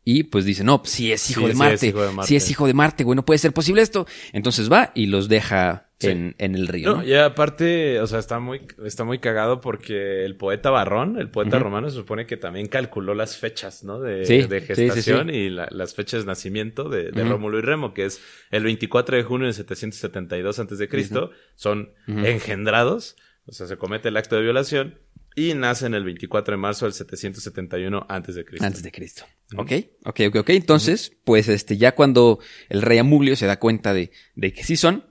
Y 0.04 0.22
pues 0.24 0.44
dice, 0.46 0.64
no, 0.64 0.80
sí 0.86 1.12
es 1.12 1.30
hijo, 1.30 1.40
Sí, 1.42 1.46
de, 1.48 1.52
sí 1.52 1.58
Marte, 1.58 1.74
es 1.74 1.82
hijo 1.84 2.02
de 2.02 2.12
Marte. 2.12 2.28
sí 2.28 2.36
es 2.36 2.50
hijo 2.50 2.66
de 2.66 2.72
Marte, 2.74 3.04
güey, 3.04 3.14
no 3.16 3.24
puede 3.26 3.38
ser 3.38 3.52
posible 3.52 3.82
esto. 3.82 4.06
Entonces 4.32 4.72
va 4.72 4.90
y 4.94 5.06
los 5.06 5.28
deja 5.28 5.84
Sí. 6.00 6.06
en, 6.10 6.36
en 6.38 6.54
el 6.54 6.68
río. 6.68 6.90
No, 6.90 6.96
¿no? 6.98 7.04
y 7.04 7.12
aparte, 7.14 8.00
o 8.00 8.06
sea, 8.06 8.20
está 8.20 8.38
muy, 8.38 8.60
está 8.84 9.02
muy 9.02 9.18
cagado 9.18 9.60
porque 9.60 10.24
el 10.24 10.36
poeta 10.36 10.70
Barrón, 10.70 11.18
el 11.18 11.28
poeta 11.28 11.58
romano, 11.58 11.90
se 11.90 11.96
supone 11.96 12.24
que 12.24 12.36
también 12.36 12.68
calculó 12.68 13.14
las 13.14 13.36
fechas, 13.36 13.82
¿no? 13.82 13.98
De, 14.00 14.24
Sí, 14.24 14.42
de 14.42 14.60
gestación 14.60 15.28
y 15.28 15.50
la- 15.50 15.66
las 15.72 15.96
fechas 15.96 16.20
de 16.20 16.26
nacimiento 16.28 16.88
de. 16.88 17.10
Rómulo 17.10 17.58
y 17.58 17.62
Remo, 17.62 17.94
que 17.94 18.04
es 18.04 18.20
el 18.52 18.62
24 18.62 19.16
de 19.16 19.24
junio 19.24 19.48
de 19.48 19.52
772 19.54 20.60
antes 20.60 20.78
de 20.78 20.88
Cristo, 20.88 21.32
son 21.56 21.90
engendrados, 22.06 23.16
o 23.46 23.52
sea, 23.52 23.66
se 23.66 23.76
comete 23.76 24.08
el 24.08 24.16
acto 24.16 24.36
de 24.36 24.42
violación 24.42 24.98
y 25.38 25.54
nacen 25.54 25.94
el 25.94 26.04
24 26.04 26.52
de 26.52 26.58
marzo 26.58 26.84
del 26.86 26.92
771 26.92 28.06
antes 28.08 28.34
de 28.34 28.44
Cristo. 28.44 28.66
Antes 28.66 28.82
de 28.82 28.90
Cristo. 28.90 29.24
Ok, 29.56 29.72
ok, 30.04 30.20
ok, 30.28 30.36
ok. 30.36 30.50
Entonces, 30.50 31.12
pues 31.24 31.48
este, 31.48 31.76
ya 31.76 31.94
cuando 31.94 32.40
el 32.68 32.82
rey 32.82 32.98
Amulio 32.98 33.36
se 33.36 33.46
da 33.46 33.58
cuenta 33.58 33.94
de, 33.94 34.10
de 34.34 34.52
que 34.52 34.64
sí 34.64 34.76
son, 34.76 35.04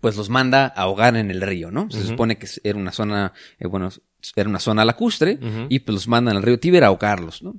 pues 0.00 0.16
los 0.16 0.28
manda 0.28 0.66
a 0.66 0.82
ahogar 0.82 1.16
en 1.16 1.30
el 1.30 1.40
río, 1.40 1.70
¿no? 1.70 1.90
Se 1.90 2.04
supone 2.04 2.38
que 2.38 2.46
era 2.62 2.78
una 2.78 2.92
zona, 2.92 3.32
eh, 3.58 3.66
bueno, 3.66 3.88
era 4.36 4.48
una 4.48 4.60
zona 4.60 4.84
lacustre, 4.84 5.38
y 5.68 5.80
pues 5.80 5.94
los 5.94 6.08
mandan 6.08 6.36
al 6.36 6.42
río 6.42 6.60
Tíber 6.60 6.84
a 6.84 6.88
ahogarlos, 6.88 7.42
¿no? 7.42 7.56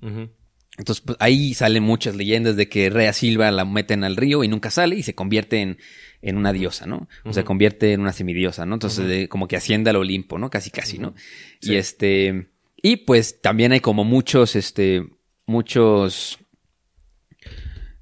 Entonces, 0.77 1.03
pues, 1.05 1.17
ahí 1.19 1.53
salen 1.53 1.83
muchas 1.83 2.15
leyendas 2.15 2.55
de 2.55 2.69
que 2.69 2.89
Rea 2.89 3.11
Silva 3.11 3.51
la 3.51 3.65
meten 3.65 4.05
al 4.05 4.15
río 4.15 4.45
y 4.45 4.47
nunca 4.47 4.71
sale 4.71 4.95
y 4.95 5.03
se 5.03 5.13
convierte 5.13 5.61
en, 5.61 5.77
en 6.21 6.37
una 6.37 6.51
diosa, 6.53 6.85
¿no? 6.85 7.07
O 7.23 7.31
se 7.33 7.39
Ujú. 7.41 7.47
convierte 7.47 7.93
en 7.93 8.01
una 8.01 8.11
semidiosa, 8.13 8.65
¿no? 8.65 8.75
Entonces, 8.75 9.07
de- 9.07 9.29
como 9.29 9.47
que 9.47 9.55
asciende 9.55 9.89
al 9.89 9.95
Olimpo, 9.95 10.37
¿no? 10.37 10.49
Casi, 10.49 10.69
casi, 10.71 10.97
¿no? 10.99 11.13
Sí. 11.61 11.71
Y 11.73 11.75
este, 11.77 12.47
y 12.81 12.97
pues 12.97 13.41
también 13.41 13.71
hay 13.71 13.79
como 13.79 14.03
muchos, 14.03 14.55
este, 14.55 15.05
muchos, 15.45 16.39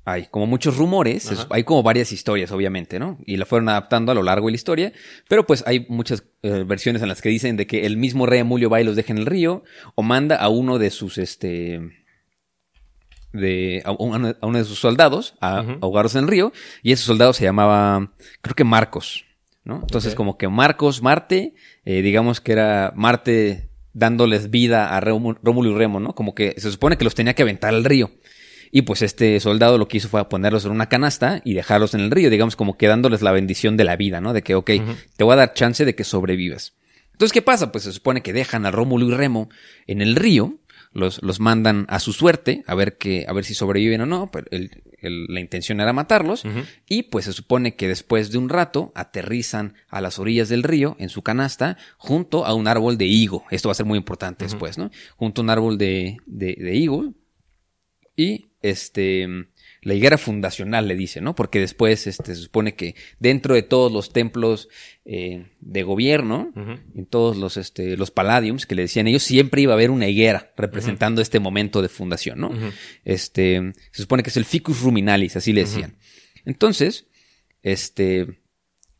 hay 0.05 0.27
como 0.31 0.47
muchos 0.47 0.77
rumores, 0.77 1.29
es- 1.31 1.47
hay 1.49 1.63
como 1.63 1.83
varias 1.83 2.11
historias, 2.13 2.51
obviamente, 2.51 2.97
¿no? 2.97 3.17
Y 3.25 3.35
la 3.37 3.45
fueron 3.45 3.67
adaptando 3.69 4.11
a 4.11 4.15
lo 4.15 4.23
largo 4.23 4.47
de 4.47 4.51
la 4.53 4.55
historia, 4.55 4.93
pero 5.27 5.45
pues 5.45 5.63
hay 5.67 5.85
muchas 5.89 6.23
eh, 6.43 6.63
versiones 6.65 7.01
en 7.01 7.09
las 7.09 7.21
que 7.21 7.29
dicen 7.29 7.57
de 7.57 7.67
que 7.67 7.85
el 7.85 7.97
mismo 7.97 8.25
rey 8.25 8.39
Amulio 8.39 8.69
va 8.69 8.79
y 8.79 8.83
los 8.85 8.95
deja 8.95 9.11
en 9.11 9.17
el 9.19 9.25
río, 9.25 9.63
o 9.95 10.03
manda 10.03 10.37
a 10.37 10.47
uno 10.49 10.79
de 10.79 10.91
sus, 10.91 11.17
este, 11.17 11.81
de, 13.33 13.81
a 13.85 13.91
uno, 13.91 14.35
a 14.39 14.45
uno 14.45 14.57
de 14.57 14.63
sus 14.63 14.79
soldados 14.79 15.35
a 15.41 15.59
ahogarlos 15.81 16.15
en 16.15 16.23
el 16.23 16.27
río, 16.27 16.53
y 16.83 16.91
ese 16.91 17.03
soldado 17.03 17.33
se 17.33 17.43
llamaba, 17.43 18.11
creo 18.41 18.55
que 18.55 18.63
Marcos, 18.63 19.25
¿no? 19.63 19.81
Entonces 19.81 20.15
como 20.15 20.37
que 20.37 20.47
Marcos, 20.47 21.01
Marte, 21.01 21.53
eh, 21.85 22.01
digamos 22.01 22.41
que 22.41 22.53
era 22.53 22.93
Marte 22.95 23.69
dándoles 23.93 24.51
vida 24.51 24.95
a 24.95 24.99
Rómulo 24.99 25.71
y 25.71 25.73
Remo, 25.73 25.99
¿no? 25.99 26.13
Como 26.13 26.35
que 26.35 26.53
se 26.57 26.71
supone 26.71 26.97
que 26.97 27.03
los 27.03 27.15
tenía 27.15 27.33
que 27.33 27.41
aventar 27.41 27.73
al 27.73 27.83
río. 27.83 28.11
Y 28.71 28.83
pues 28.83 29.01
este 29.01 29.39
soldado 29.39 29.77
lo 29.77 29.87
que 29.87 29.97
hizo 29.97 30.09
fue 30.09 30.27
ponerlos 30.29 30.65
en 30.65 30.71
una 30.71 30.87
canasta 30.87 31.41
y 31.43 31.53
dejarlos 31.53 31.93
en 31.93 32.01
el 32.01 32.11
río, 32.11 32.29
digamos 32.29 32.55
como 32.55 32.77
que 32.77 32.87
dándoles 32.87 33.21
la 33.21 33.31
bendición 33.31 33.77
de 33.77 33.85
la 33.85 33.95
vida, 33.95 34.21
¿no? 34.21 34.33
De 34.33 34.43
que, 34.43 34.55
ok, 34.55 34.71
te 35.15 35.23
voy 35.23 35.33
a 35.33 35.37
dar 35.37 35.53
chance 35.53 35.83
de 35.83 35.95
que 35.95 36.03
sobrevivas. 36.03 36.75
Entonces, 37.13 37.33
¿qué 37.33 37.41
pasa? 37.41 37.71
Pues 37.71 37.85
se 37.85 37.93
supone 37.93 38.21
que 38.21 38.33
dejan 38.33 38.65
a 38.65 38.71
Rómulo 38.71 39.07
y 39.07 39.11
Remo 39.15 39.49
en 39.87 40.01
el 40.01 40.15
río, 40.15 40.59
los, 40.97 41.21
los 41.21 41.39
mandan 41.39 41.85
a 41.89 41.99
su 41.99 42.11
suerte, 42.11 42.63
a 42.67 42.73
ver 42.75 42.97
que, 42.97 43.25
a 43.27 43.33
ver 43.33 43.45
si 43.45 43.53
sobreviven 43.53 44.01
o 44.01 44.05
no, 44.05 44.31
pero 44.31 44.47
el- 44.51 44.83
el- 44.99 45.25
la 45.29 45.39
intención 45.39 45.79
era 45.79 45.93
matarlos, 45.93 46.43
y 46.87 47.03
pues 47.03 47.25
se 47.25 47.33
supone 47.33 47.75
que 47.75 47.87
después 47.87 48.31
de 48.31 48.39
un 48.39 48.49
rato 48.49 48.91
aterrizan 48.95 49.75
a 49.89 50.01
las 50.01 50.17
orillas 50.17 50.49
del 50.49 50.63
río 50.63 50.95
en 50.99 51.09
su 51.09 51.21
canasta 51.21 51.77
junto 51.97 52.45
a 52.45 52.53
un 52.55 52.67
árbol 52.67 52.97
de 52.97 53.05
higo. 53.05 53.45
Esto 53.51 53.69
va 53.69 53.73
a 53.73 53.75
ser 53.75 53.85
muy 53.85 53.97
importante 53.99 54.45
después, 54.45 54.77
¿no? 54.79 54.89
Junto 55.15 55.41
a 55.41 55.43
un 55.43 55.49
árbol 55.51 55.77
de, 55.77 56.17
de, 56.25 56.55
de 56.59 56.75
higo. 56.75 57.13
Y 58.15 58.47
este 58.63 59.27
la 59.87 59.93
higuera 59.93 60.17
fundacional 60.17 60.85
le 60.85 60.97
dice, 60.97 61.21
¿no? 61.21 61.33
Porque 61.33 61.61
después 61.61 62.07
este, 62.07 62.35
se 62.35 62.41
supone 62.41 62.75
que 62.75 62.95
dentro 63.19 63.55
de 63.55 63.63
todos 63.63 63.89
los 63.89 64.11
templos 64.11 64.67
eh, 65.05 65.45
de 65.61 65.83
gobierno, 65.83 66.51
en 66.93 67.05
todos 67.05 67.37
los, 67.37 67.55
este, 67.55 67.95
los 67.95 68.11
palladiums 68.11 68.65
que 68.65 68.75
le 68.75 68.81
decían 68.81 69.07
ellos, 69.07 69.23
siempre 69.23 69.61
iba 69.61 69.71
a 69.71 69.75
haber 69.75 69.89
una 69.89 70.09
higuera 70.09 70.51
representando 70.57 71.21
este 71.21 71.39
momento 71.39 71.81
de 71.81 71.87
fundación, 71.87 72.41
¿no? 72.41 72.51
Este, 73.05 73.71
se 73.93 74.01
supone 74.01 74.23
que 74.23 74.29
es 74.29 74.35
el 74.35 74.43
ficus 74.43 74.81
ruminalis, 74.81 75.37
así 75.37 75.53
le 75.53 75.61
decían. 75.61 75.95
Entonces, 76.43 77.07
este, 77.63 78.41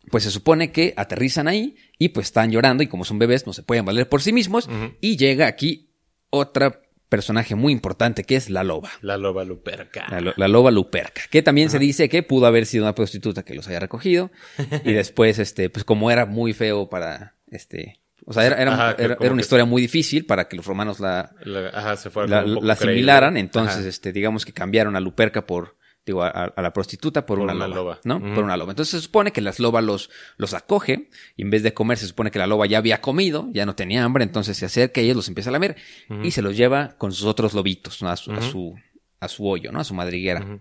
pues 0.10 0.24
se 0.24 0.32
supone 0.32 0.72
que 0.72 0.94
aterrizan 0.96 1.50
ahí 1.50 1.76
y 2.00 2.10
pues 2.10 2.28
están 2.28 2.50
llorando 2.50 2.82
y 2.82 2.88
como 2.88 3.04
son 3.04 3.20
bebés 3.20 3.46
no 3.46 3.52
se 3.52 3.64
pueden 3.64 3.84
valer 3.84 4.08
por 4.08 4.22
sí 4.22 4.32
mismos 4.32 4.70
y 5.02 5.18
llega 5.18 5.48
aquí 5.48 5.90
otra 6.30 6.82
personaje 7.10 7.56
muy 7.56 7.72
importante 7.74 8.24
que 8.24 8.36
es 8.36 8.50
la 8.50 8.64
loba. 8.64 8.90
La 9.02 9.18
loba 9.18 9.44
luperca. 9.44 10.06
La, 10.10 10.22
lo- 10.22 10.34
la 10.36 10.48
loba 10.48 10.72
luperca, 10.72 11.22
que 11.30 11.42
también 11.42 11.70
se 11.70 11.80
dice 11.80 12.10
que 12.10 12.24
pudo 12.24 12.46
haber 12.46 12.66
sido 12.66 12.84
una 12.84 12.96
prostituta 12.96 13.44
que 13.44 13.56
los 13.56 13.68
haya 13.68 13.80
recogido 13.80 14.32
y 14.84 14.92
después, 14.94 15.40
este, 15.40 15.70
pues 15.70 15.84
como 15.86 16.12
era 16.12 16.26
muy 16.26 16.54
feo 16.54 16.90
para, 16.90 17.36
este, 17.50 18.00
o 18.26 18.34
sea, 18.34 18.46
era, 18.46 18.62
era, 18.62 18.74
Ajá, 18.74 18.96
era- 19.00 19.18
una 19.20 19.36
que- 19.36 19.42
historia 19.42 19.66
muy 19.66 19.82
difícil 19.82 20.26
para 20.26 20.48
que 20.48 20.58
los 20.58 20.66
romanos 20.66 21.00
la, 21.00 21.32
La- 21.46 21.70
ajá, 21.70 21.96
se 21.96 22.10
asimilaran, 22.72 23.38
entonces, 23.38 23.78
Ajá. 23.80 23.88
este, 23.88 24.12
digamos 24.12 24.46
que 24.46 24.54
cambiaron 24.54 24.96
a 24.96 25.00
Luperca 25.00 25.46
por, 25.46 25.78
digo, 26.08 26.24
a, 26.24 26.30
a 26.30 26.62
la 26.62 26.74
prostituta 26.74 27.26
por, 27.26 27.38
Por 27.38 27.44
una, 27.44 27.54
una 27.54 27.68
loba, 27.68 27.78
loba. 27.78 28.00
¿no? 28.04 28.34
Por 28.34 28.44
una 28.44 28.58
loba. 28.58 28.72
Entonces 28.72 29.00
se 29.00 29.06
supone 29.06 29.32
que 29.32 29.42
las 29.42 29.60
lobas 29.60 29.84
los, 29.84 30.10
los 30.38 30.54
acoge 30.54 31.10
y 31.36 31.44
en 31.44 31.50
vez 31.52 31.62
de 31.64 31.74
comer 31.74 31.98
se 31.98 32.08
supone 32.08 32.32
que 32.32 32.40
la 32.40 32.48
loba 32.48 32.66
ya 32.66 32.80
había 32.80 33.00
comido, 33.02 33.50
ya 33.52 33.66
no 33.66 33.76
tenía 33.76 34.04
hambre, 34.04 34.24
entonces 34.24 34.58
se 34.58 34.66
acerca 34.66 35.02
y 35.02 35.06
ellos 35.06 35.18
los 35.18 35.28
empieza 35.28 35.50
a 35.50 35.54
lamer 35.54 35.76
y 36.24 36.32
se 36.32 36.42
los 36.42 36.58
lleva 36.58 36.96
con 36.98 37.12
sus 37.12 37.26
otros 37.26 37.54
lobitos, 37.54 38.02
¿no? 38.02 38.10
A 38.10 38.16
su, 38.18 38.32
a 38.32 38.42
su, 38.42 38.76
a 39.20 39.28
su 39.28 39.48
hoyo, 39.48 39.72
¿no? 39.72 39.80
A 39.80 39.84
su 39.84 39.94
madriguera. 39.94 40.60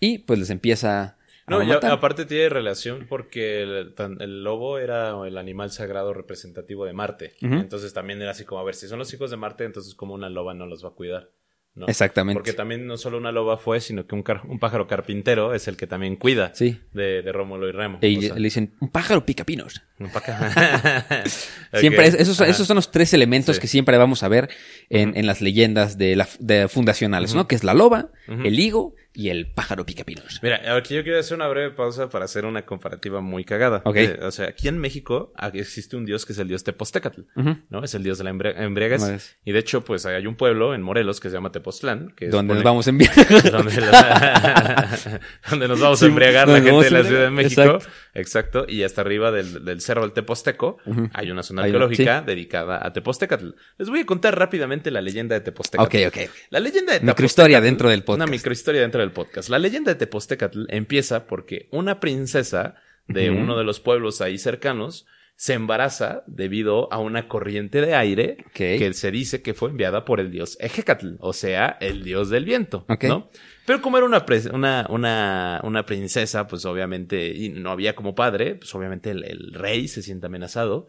Y 0.00 0.18
pues 0.18 0.38
les 0.38 0.50
empieza 0.50 1.02
a 1.02 1.16
No, 1.46 1.58
aparte 1.92 2.26
tiene 2.26 2.48
relación 2.50 3.06
porque 3.08 3.62
el, 3.62 3.94
el 4.20 4.42
lobo 4.44 4.78
era 4.78 5.14
el 5.26 5.38
animal 5.38 5.70
sagrado 5.70 6.12
representativo 6.12 6.84
de 6.84 6.92
Marte. 6.92 7.34
Entonces 7.40 7.92
también 7.94 8.20
era 8.20 8.32
así 8.32 8.44
como, 8.44 8.60
a 8.60 8.64
ver, 8.64 8.74
si 8.74 8.86
son 8.88 8.98
los 8.98 9.12
hijos 9.14 9.30
de 9.30 9.36
Marte, 9.38 9.64
entonces 9.64 9.94
como 9.94 10.14
una 10.14 10.28
loba 10.28 10.52
no 10.54 10.66
los 10.66 10.84
va 10.84 10.88
a 10.90 10.92
cuidar. 10.92 11.30
¿No? 11.78 11.86
Exactamente. 11.86 12.38
Porque 12.38 12.52
también 12.52 12.86
no 12.86 12.96
solo 12.96 13.16
una 13.18 13.32
loba 13.32 13.56
fue, 13.56 13.80
sino 13.80 14.06
que 14.06 14.14
un, 14.14 14.22
car- 14.22 14.42
un 14.46 14.58
pájaro 14.58 14.86
carpintero 14.86 15.54
es 15.54 15.68
el 15.68 15.76
que 15.76 15.86
también 15.86 16.16
cuida 16.16 16.52
Sí. 16.54 16.80
de, 16.92 17.22
de 17.22 17.32
Rómulo 17.32 17.68
y 17.68 17.72
Remo. 17.72 17.98
Y 18.02 18.18
O 18.18 18.20
sea, 18.20 18.34
le 18.34 18.42
dicen, 18.42 18.74
un 18.80 18.88
pájaro 18.90 19.24
pica 19.24 19.44
pinos. 19.44 19.82
un 19.98 20.10
pájaro- 20.10 20.52
Siempre 21.74 22.06
es- 22.06 22.14
esos, 22.14 22.40
esos 22.40 22.66
son 22.66 22.74
los 22.76 22.90
tres 22.90 23.12
elementos 23.14 23.56
Sí. 23.56 23.62
que 23.62 23.66
siempre 23.68 23.96
vamos 23.98 24.22
a 24.22 24.28
ver 24.28 24.48
en, 24.90 25.16
en 25.16 25.26
las 25.26 25.40
leyendas 25.40 25.98
de, 25.98 26.16
la, 26.16 26.28
de 26.38 26.68
fundacionales, 26.68 27.34
¿no? 27.34 27.46
Que 27.46 27.54
es 27.54 27.64
la 27.64 27.74
loba, 27.74 28.10
el 28.26 28.58
higo 28.58 28.94
y 29.14 29.30
el 29.30 29.50
pájaro 29.50 29.84
pica 29.84 30.04
pinos. 30.04 30.38
Mira, 30.42 30.76
aquí 30.76 30.94
yo 30.94 31.02
quiero 31.02 31.18
hacer 31.18 31.36
una 31.36 31.48
breve 31.48 31.70
pausa 31.70 32.08
para 32.08 32.24
hacer 32.26 32.44
una 32.44 32.64
comparativa 32.64 33.20
muy 33.20 33.44
cagada. 33.44 33.82
Ok. 33.84 33.96
Eh, 33.96 34.18
o 34.22 34.30
sea, 34.30 34.48
aquí 34.48 34.68
en 34.68 34.78
México 34.78 35.32
ah, 35.36 35.50
existe 35.54 35.96
un 35.96 36.04
dios 36.04 36.24
que 36.24 36.32
es 36.34 36.38
el 36.38 36.46
dios 36.48 36.62
Tepoztecatl. 36.62 37.22
¿no? 37.70 37.82
Es 37.82 37.94
el 37.94 38.02
dios 38.04 38.18
de 38.18 38.24
la 38.24 38.32
embri- 38.32 38.54
embriaguez. 38.56 39.36
Y 39.44 39.52
de 39.52 39.58
hecho, 39.58 39.84
pues 39.84 40.06
hay 40.06 40.26
un 40.26 40.36
pueblo 40.36 40.74
en 40.74 40.82
Morelos 40.82 41.18
que 41.20 41.30
se 41.30 41.34
llama 41.34 41.50
Tepoztlán. 41.50 42.12
Que 42.16 42.28
Donde 42.28 42.54
nos 42.54 42.62
vamos 42.62 42.86
a 42.86 42.90
enviar. 42.90 43.12
donde, 43.50 43.80
la- 43.80 45.20
donde 45.50 45.68
nos 45.68 45.80
vamos 45.80 45.98
a 46.02 46.04
Sí, 46.04 46.10
embriagar 46.10 46.48
la 46.48 46.60
gente 46.60 46.70
de 46.70 46.72
la 46.72 46.98
embriagar. 47.00 47.06
Ciudad 47.06 47.22
de 47.24 47.30
México. 47.30 47.62
Exacto. 47.62 47.88
Exacto. 48.14 48.66
Y 48.68 48.82
hasta 48.82 49.00
arriba 49.00 49.30
del, 49.32 49.64
del 49.64 49.80
cerro 49.80 50.02
del 50.02 50.12
Teposteco 50.12 50.78
hay 51.12 51.30
una 51.30 51.42
zona 51.42 51.62
arqueológica 51.64 52.22
dedicada 52.22 52.84
a 52.86 52.92
Tepoztecatl. 52.92 53.50
Les 53.78 53.88
voy 53.88 54.00
a 54.00 54.06
contar 54.06 54.38
rápidamente 54.38 54.90
la 54.90 55.00
leyenda 55.00 55.34
de 55.34 55.40
Tepoztecatl. 55.40 55.96
ok, 56.06 56.14
ok. 56.14 56.30
La 56.50 56.60
leyenda 56.60 56.92
de 56.94 57.00
Microhistoria 57.00 57.58
Tepoztecatl- 57.58 57.62
dentro 57.62 57.88
del 57.90 58.04
podcast. 58.04 58.22
Una 58.22 58.30
microhistoria 58.30 58.80
dentro 58.82 58.97
del 59.02 59.12
podcast. 59.12 59.48
La 59.48 59.58
leyenda 59.58 59.92
de 59.92 59.98
Tepoztecatl 59.98 60.64
empieza 60.68 61.26
porque 61.26 61.68
una 61.72 62.00
princesa 62.00 62.74
de 63.06 63.30
uno 63.30 63.56
de 63.56 63.64
los 63.64 63.80
pueblos 63.80 64.20
ahí 64.20 64.36
cercanos 64.38 65.06
se 65.34 65.54
embaraza 65.54 66.24
debido 66.26 66.92
a 66.92 66.98
una 66.98 67.28
corriente 67.28 67.80
de 67.80 67.94
aire 67.94 68.38
que 68.52 68.92
se 68.92 69.12
dice 69.12 69.40
que 69.40 69.54
fue 69.54 69.70
enviada 69.70 70.04
por 70.04 70.18
el 70.18 70.32
dios 70.32 70.58
Ejecatl, 70.60 71.14
o 71.20 71.32
sea, 71.32 71.78
el 71.80 72.02
dios 72.02 72.28
del 72.28 72.44
viento. 72.44 72.84
¿no? 73.08 73.30
Pero 73.64 73.80
como 73.80 73.98
era 73.98 74.06
una, 74.06 74.26
pres- 74.26 74.52
una, 74.52 74.86
una, 74.90 75.60
una 75.62 75.86
princesa, 75.86 76.48
pues 76.48 76.64
obviamente, 76.64 77.28
y 77.28 77.50
no 77.50 77.70
había 77.70 77.94
como 77.94 78.16
padre, 78.16 78.56
pues 78.56 78.74
obviamente 78.74 79.12
el, 79.12 79.22
el 79.24 79.52
rey 79.54 79.86
se 79.86 80.02
siente 80.02 80.26
amenazado, 80.26 80.88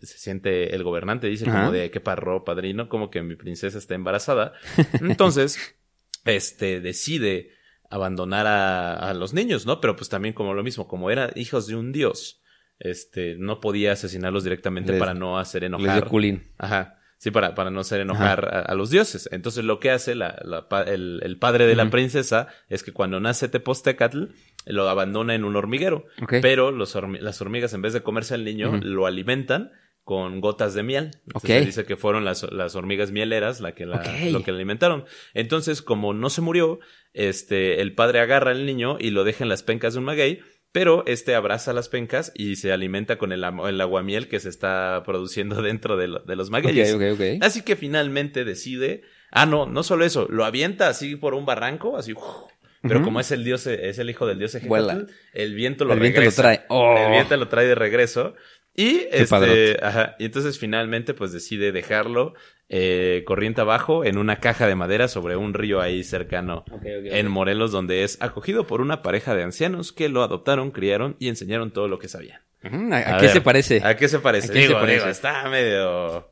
se 0.00 0.16
siente, 0.18 0.76
el 0.76 0.84
gobernante 0.84 1.26
dice 1.26 1.48
Ajá. 1.50 1.58
como 1.58 1.72
de 1.72 1.90
qué 1.90 1.98
parro, 2.00 2.44
padrino, 2.44 2.88
como 2.88 3.10
que 3.10 3.22
mi 3.22 3.34
princesa 3.34 3.78
está 3.78 3.96
embarazada. 3.96 4.52
Entonces, 5.00 5.58
este, 6.28 6.80
decide 6.80 7.50
abandonar 7.90 8.46
a, 8.46 8.94
a 8.94 9.14
los 9.14 9.32
niños, 9.34 9.66
¿no? 9.66 9.80
Pero 9.80 9.96
pues 9.96 10.08
también 10.08 10.34
como 10.34 10.54
lo 10.54 10.62
mismo, 10.62 10.86
como 10.88 11.10
eran 11.10 11.30
hijos 11.36 11.66
de 11.66 11.74
un 11.76 11.90
dios, 11.92 12.42
este, 12.78 13.36
no 13.38 13.60
podía 13.60 13.92
asesinarlos 13.92 14.44
directamente 14.44 14.92
Les- 14.92 15.00
para 15.00 15.14
no 15.14 15.38
hacer 15.38 15.62
Les 15.62 15.68
enojar. 15.68 16.06
culín. 16.06 16.52
Ajá. 16.58 16.94
Sí, 17.20 17.32
para, 17.32 17.56
para 17.56 17.70
no 17.70 17.80
hacer 17.80 18.00
enojar 18.00 18.44
a, 18.44 18.60
a 18.60 18.74
los 18.76 18.90
dioses. 18.90 19.28
Entonces, 19.32 19.64
lo 19.64 19.80
que 19.80 19.90
hace 19.90 20.14
la, 20.14 20.40
la 20.44 20.68
el, 20.82 21.20
el 21.24 21.36
padre 21.36 21.66
de 21.66 21.74
la 21.74 21.90
princesa 21.90 22.46
es 22.68 22.84
que 22.84 22.92
cuando 22.92 23.18
nace 23.18 23.48
Tepoztecatl, 23.48 24.26
lo 24.66 24.88
abandona 24.88 25.34
en 25.34 25.42
un 25.42 25.56
hormiguero. 25.56 26.04
Pero 26.42 26.70
los 26.70 26.94
las 27.20 27.40
hormigas, 27.42 27.72
en 27.74 27.82
vez 27.82 27.92
de 27.92 28.02
comerse 28.02 28.34
al 28.34 28.44
niño, 28.44 28.78
lo 28.82 29.06
alimentan 29.06 29.72
con 30.08 30.40
gotas 30.40 30.72
de 30.72 30.82
miel. 30.82 31.10
Entonces, 31.26 31.34
Ok. 31.34 31.46
se 31.60 31.66
dice 31.66 31.84
que 31.84 31.98
fueron 31.98 32.24
las, 32.24 32.50
las 32.50 32.74
hormigas 32.74 33.10
mieleras 33.10 33.60
la 33.60 33.74
que 33.74 33.84
la, 33.84 34.02
lo 34.30 34.42
que 34.42 34.52
le 34.52 34.56
alimentaron. 34.56 35.04
Entonces, 35.34 35.82
como 35.82 36.14
no 36.14 36.30
se 36.30 36.40
murió, 36.40 36.80
este, 37.12 37.82
el 37.82 37.94
padre 37.94 38.20
agarra 38.20 38.52
al 38.52 38.64
niño 38.64 38.96
y 38.98 39.10
lo 39.10 39.24
deja 39.24 39.44
en 39.44 39.50
las 39.50 39.62
pencas 39.62 39.92
de 39.92 39.98
un 39.98 40.06
maguey. 40.06 40.40
Pero 40.72 41.04
este 41.06 41.34
abraza 41.34 41.74
las 41.74 41.90
pencas 41.90 42.32
y 42.34 42.56
se 42.56 42.72
alimenta 42.72 43.18
con 43.18 43.32
el, 43.32 43.44
el 43.44 43.80
aguamiel 43.82 44.28
que 44.28 44.40
se 44.40 44.48
está 44.48 45.02
produciendo 45.04 45.60
dentro 45.62 45.98
de, 45.98 46.08
lo- 46.08 46.20
de 46.20 46.36
los 46.36 46.48
magueyes. 46.48 46.94
Ok, 46.94 47.02
ok, 47.02 47.20
ok. 47.20 47.42
Así 47.42 47.60
que 47.60 47.76
finalmente 47.76 48.46
decide. 48.46 49.02
Ah, 49.30 49.44
no, 49.44 49.66
no 49.66 49.82
solo 49.82 50.06
eso, 50.06 50.26
lo 50.30 50.46
avienta 50.46 50.88
así 50.88 51.16
por 51.16 51.34
un 51.34 51.44
barranco, 51.44 51.98
así. 51.98 52.14
¡uf! 52.14 52.22
Pero 52.80 53.02
como 53.02 53.18
es 53.18 53.30
el 53.32 53.42
dios, 53.44 53.66
es 53.66 53.98
el 53.98 54.08
hijo 54.08 54.24
del 54.26 54.38
dios 54.38 54.56
Vuela. 54.64 54.92
Ejecatl, 54.94 55.12
el 55.34 55.54
viento 55.54 55.84
lo 55.84 55.92
El 55.94 56.00
viento 56.00 56.22
lo 56.22 56.30
trae. 56.32 56.62
Oh. 56.68 56.94
El 56.96 57.10
viento 57.10 57.36
lo 57.36 57.48
trae 57.48 57.66
de 57.66 57.74
regreso. 57.74 58.34
Y 58.78 59.08
este, 59.10 59.76
ajá, 59.82 60.14
y 60.20 60.26
entonces 60.26 60.56
finalmente 60.56 61.12
pues 61.12 61.32
decide 61.32 61.72
dejarlo 61.72 62.34
eh, 62.68 63.24
corriente 63.26 63.60
abajo 63.60 64.04
en 64.04 64.18
una 64.18 64.36
caja 64.36 64.68
de 64.68 64.76
madera 64.76 65.08
sobre 65.08 65.34
un 65.34 65.52
río 65.52 65.80
ahí 65.80 66.04
cercano 66.04 66.64
en. 66.84 67.26
Morelos, 67.26 67.72
donde 67.72 68.04
es 68.04 68.22
acogido 68.22 68.68
por 68.68 68.80
una 68.80 69.02
pareja 69.02 69.34
de 69.34 69.42
ancianos 69.42 69.92
que 69.92 70.08
lo 70.08 70.22
adoptaron, 70.22 70.70
criaron 70.70 71.16
y 71.18 71.26
enseñaron 71.26 71.72
todo 71.72 71.88
lo 71.88 71.98
que 71.98 72.06
sabían. 72.06 72.40
¿A, 72.62 72.68
a 72.68 73.16
A 73.16 73.18
qué 73.18 73.26
ver, 73.26 73.32
se 73.32 73.40
parece? 73.40 73.80
¿A 73.82 73.96
qué 73.96 74.06
se 74.06 74.20
parece? 74.20 74.46
¿A 74.46 74.52
qué 74.52 74.60
se 74.60 74.68
Digo, 74.68 74.78
parece? 74.78 74.98
digo, 74.98 75.08
está 75.08 75.48
medio. 75.48 76.30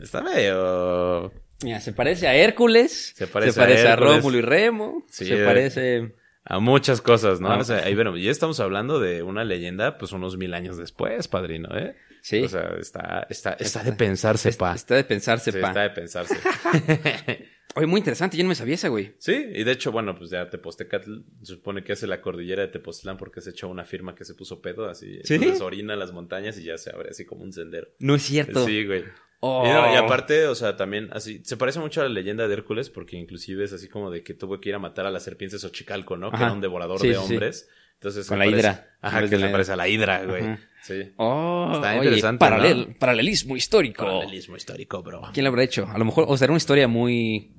Está 0.00 0.22
medio. 0.22 1.30
Mira, 1.62 1.80
se 1.80 1.92
parece 1.92 2.26
a 2.26 2.34
Hércules. 2.34 3.12
Se 3.14 3.26
parece 3.26 3.60
a 3.60 3.64
Hércules. 3.64 3.98
Rómulo 3.98 4.38
y 4.38 4.40
Remo. 4.40 5.04
Sí, 5.10 5.26
se 5.26 5.42
eh. 5.42 5.44
parece. 5.44 6.14
A 6.44 6.58
muchas 6.58 7.00
cosas, 7.00 7.40
¿no? 7.40 7.52
Ah. 7.52 7.58
O 7.58 7.64
sea, 7.64 7.84
ahí 7.84 7.94
bueno, 7.94 8.16
ya 8.16 8.30
estamos 8.30 8.58
hablando 8.60 8.98
de 8.98 9.22
una 9.22 9.44
leyenda, 9.44 9.96
pues 9.98 10.12
unos 10.12 10.36
mil 10.36 10.54
años 10.54 10.76
después, 10.76 11.28
padrino, 11.28 11.68
¿eh? 11.76 11.94
Sí. 12.20 12.42
O 12.42 12.48
sea, 12.48 12.74
está, 12.80 13.26
está, 13.30 13.52
está 13.58 13.82
de 13.82 13.92
pensarse, 13.92 14.52
pa. 14.52 14.74
está 14.74 14.94
de 14.96 15.04
pensarse, 15.04 15.52
Sí, 15.52 15.58
pa. 15.60 15.68
está 15.68 15.82
de 15.82 15.90
pensarse. 15.90 16.36
Oye, 17.74 17.86
muy 17.86 17.98
interesante. 17.98 18.36
Yo 18.36 18.42
no 18.42 18.48
me 18.50 18.54
sabía 18.54 18.74
esa, 18.74 18.88
güey. 18.88 19.14
sí, 19.18 19.32
y 19.54 19.64
de 19.64 19.72
hecho, 19.72 19.92
bueno, 19.92 20.14
pues 20.14 20.30
ya 20.30 20.48
Tepoztecatl 20.50 21.20
se 21.42 21.54
supone 21.54 21.82
que 21.82 21.92
hace 21.92 22.06
la 22.06 22.20
cordillera 22.20 22.62
de 22.62 22.68
Tepoztlán 22.68 23.16
porque 23.16 23.40
se 23.40 23.50
echó 23.50 23.68
una 23.68 23.84
firma 23.84 24.14
que 24.14 24.24
se 24.24 24.34
puso 24.34 24.60
pedo, 24.60 24.88
así. 24.88 25.20
¿Sí? 25.24 25.34
Entonces 25.34 25.60
orina 25.62 25.96
las 25.96 26.12
montañas 26.12 26.58
y 26.58 26.64
ya 26.64 26.76
se 26.76 26.90
abre 26.90 27.10
así 27.10 27.24
como 27.24 27.44
un 27.44 27.52
sendero. 27.52 27.88
No 27.98 28.14
es 28.14 28.22
cierto. 28.22 28.66
Sí, 28.66 28.84
güey. 28.84 29.04
Oh. 29.40 29.64
Y, 29.66 29.70
no, 29.70 29.92
y 29.92 29.96
aparte, 29.96 30.46
o 30.46 30.54
sea, 30.54 30.76
también 30.76 31.08
así, 31.12 31.40
se 31.44 31.56
parece 31.56 31.80
mucho 31.80 32.00
a 32.00 32.04
la 32.04 32.10
leyenda 32.10 32.46
de 32.46 32.54
Hércules 32.54 32.90
porque 32.90 33.16
inclusive 33.16 33.64
es 33.64 33.72
así 33.72 33.88
como 33.88 34.10
de 34.10 34.22
que 34.22 34.34
tuvo 34.34 34.60
que 34.60 34.68
ir 34.68 34.74
a 34.74 34.78
matar 34.78 35.06
a 35.06 35.10
la 35.10 35.18
serpiente 35.18 35.58
Xochicalco, 35.58 36.16
¿no? 36.16 36.30
Que 36.30 36.36
era 36.36 36.52
un 36.52 36.60
devorador 36.60 37.00
Sí, 37.00 37.08
de 37.08 37.14
sí. 37.14 37.20
hombres. 37.20 37.68
Entonces, 37.94 38.26
Con 38.28 38.38
la 38.38 38.44
parece- 38.44 38.60
hidra. 38.60 38.96
Ajá, 39.00 39.20
que 39.28 39.38
se 39.38 39.48
parece 39.48 39.72
a 39.72 39.76
la 39.76 39.88
hidra, 39.88 40.24
güey. 40.24 40.42
Ajá. 40.42 40.60
Sí. 40.82 41.12
Oh, 41.16 41.70
Está 41.74 41.90
oye, 41.92 42.04
interesante, 42.04 42.38
paralel- 42.40 42.86
¿no? 42.90 42.94
Paralelismo 42.98 43.56
histórico. 43.56 44.04
Paralelismo 44.04 44.56
histórico, 44.56 45.02
bro. 45.02 45.22
¿Quién 45.32 45.44
lo 45.44 45.50
habrá 45.50 45.62
hecho? 45.64 45.88
A 45.88 45.96
lo 45.98 46.04
mejor, 46.04 46.26
o 46.28 46.36
será 46.36 46.52
una 46.52 46.58
historia 46.58 46.86
muy 46.88 47.52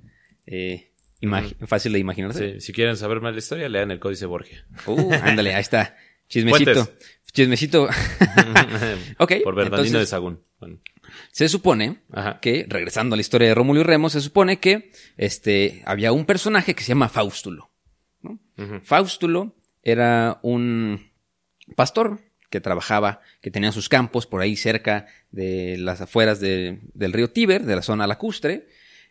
eh, 0.46 0.90
fácil 1.68 1.94
de 1.94 2.00
imaginarse. 2.00 2.54
Sí, 2.56 2.62
si 2.62 2.74
quieren 2.74 2.98
saber 2.98 3.22
más 3.22 3.34
la 3.34 3.40
historia, 3.40 3.70
lean 3.70 3.92
el 3.92 4.00
Códice 4.00 4.26
Borgia. 4.26 4.66
Uh, 4.86 5.12
ándale, 5.22 5.54
ahí 5.56 5.62
está. 5.62 5.96
Chismecito. 6.28 6.74
Fuentes. 6.86 7.08
Chismecito. 7.32 7.90
ok. 9.20 9.34
Por 9.44 9.56
Bernardino 9.56 10.00
de 10.00 10.06
Sagún. 10.06 10.42
Bueno, 10.60 10.80
Se 11.32 11.48
supone 11.50 12.02
Ajá. 12.12 12.40
que, 12.40 12.66
regresando 12.68 13.16
a 13.16 13.18
la 13.18 13.22
historia 13.22 13.48
de 13.50 13.56
Rómulo 13.56 13.82
y 13.82 13.84
Remo, 13.84 14.10
se 14.10 14.22
supone 14.22 14.60
que 14.60 14.92
este, 15.18 15.82
había 15.86 16.12
un 16.12 16.26
personaje 16.26 16.74
que 16.76 16.84
se 16.84 16.90
llama 16.90 17.10
Faustulo. 17.10 17.72
Faustulo 18.84 19.56
era 19.82 20.40
un 20.44 21.12
pastor 21.76 22.20
que 22.50 22.62
trabajaba, 22.62 23.22
que 23.42 23.50
tenía 23.50 23.72
sus 23.72 23.90
campos 23.90 24.28
por 24.28 24.42
ahí 24.42 24.56
cerca 24.56 25.08
de 25.32 25.76
las 25.80 26.02
afueras 26.02 26.40
de- 26.40 26.80
del 26.94 27.14
río 27.14 27.32
Tíber, 27.32 27.64
de 27.66 27.76
la 27.76 27.82
zona 27.82 28.06
lacustre, 28.06 28.68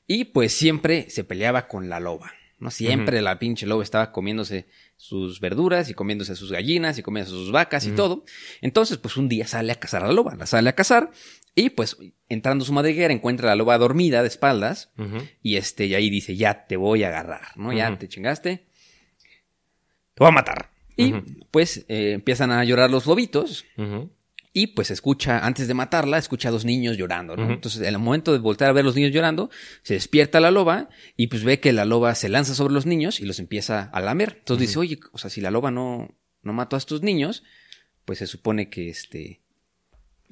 y 0.06 0.24
pues 0.24 0.52
siempre 0.52 1.08
se 1.10 1.24
peleaba 1.24 1.68
con 1.68 1.88
la 1.88 2.00
loba. 2.00 2.32
¿no? 2.58 2.70
Siempre 2.70 3.20
la 3.22 3.38
pinche 3.38 3.66
loba 3.66 3.82
estaba 3.82 4.12
comiéndose 4.12 4.66
sus 4.96 5.40
verduras 5.40 5.90
y 5.90 5.94
comiéndose 5.94 6.36
sus 6.36 6.52
gallinas 6.52 6.96
y 6.96 7.02
comiéndose 7.02 7.36
sus 7.36 7.50
vacas 7.50 7.86
y 7.86 7.90
todo. 7.90 8.24
Entonces, 8.60 8.98
pues 8.98 9.16
un 9.16 9.28
día 9.28 9.46
sale 9.48 9.72
a 9.72 9.76
cazar 9.76 10.04
a 10.04 10.06
la 10.06 10.12
loba, 10.12 10.36
la 10.36 10.46
sale 10.46 10.70
a 10.70 10.74
cazar 10.74 11.10
y 11.54 11.70
pues 11.70 11.96
entrando 12.28 12.62
a 12.62 12.66
su 12.66 12.72
madriguera 12.72 13.12
encuentra 13.12 13.48
a 13.48 13.50
la 13.50 13.56
loba 13.56 13.76
dormida 13.78 14.22
de 14.22 14.28
espaldas 14.28 14.92
y 15.42 15.56
este, 15.56 15.86
y 15.86 15.94
ahí 15.94 16.08
dice, 16.08 16.36
ya 16.36 16.66
te 16.66 16.76
voy 16.76 17.02
a 17.02 17.08
agarrar, 17.08 17.48
¿no? 17.56 17.72
Ya 17.72 17.98
te 17.98 18.08
chingaste. 18.08 18.66
Te 20.14 20.18
voy 20.18 20.28
a 20.28 20.32
matar. 20.32 20.70
Y 20.96 21.12
pues 21.50 21.84
eh, 21.88 22.12
empiezan 22.12 22.52
a 22.52 22.62
llorar 22.64 22.90
los 22.90 23.06
lobitos. 23.06 23.64
Y 24.54 24.68
pues 24.68 24.90
escucha, 24.90 25.38
antes 25.46 25.66
de 25.68 25.74
matarla, 25.74 26.18
escucha 26.18 26.48
a 26.48 26.52
dos 26.52 26.64
niños 26.64 26.96
llorando, 26.98 27.36
¿no? 27.36 27.50
Entonces, 27.50 27.80
en 27.80 27.86
el 27.88 27.98
momento 27.98 28.32
de 28.32 28.38
voltear 28.38 28.70
a 28.70 28.72
ver 28.74 28.82
a 28.82 28.86
los 28.86 28.94
niños 28.96 29.10
llorando, 29.12 29.48
se 29.82 29.94
despierta 29.94 30.40
la 30.40 30.50
loba 30.50 30.88
y 31.16 31.28
pues 31.28 31.42
ve 31.44 31.58
que 31.60 31.72
la 31.72 31.84
loba 31.86 32.14
se 32.14 32.28
lanza 32.28 32.54
sobre 32.54 32.74
los 32.74 32.84
niños 32.84 33.18
y 33.20 33.24
los 33.24 33.38
empieza 33.38 33.84
a 33.92 34.00
lamer. 34.00 34.36
Entonces 34.40 34.68
dice, 34.68 34.78
oye, 34.78 35.00
o 35.12 35.18
sea, 35.18 35.30
si 35.30 35.40
la 35.40 35.50
loba 35.50 35.70
no, 35.70 36.14
no 36.42 36.52
mató 36.52 36.76
a 36.76 36.78
estos 36.78 37.02
niños, 37.02 37.44
pues 38.04 38.18
se 38.18 38.26
supone 38.26 38.68
que 38.68 38.90
este 38.90 39.40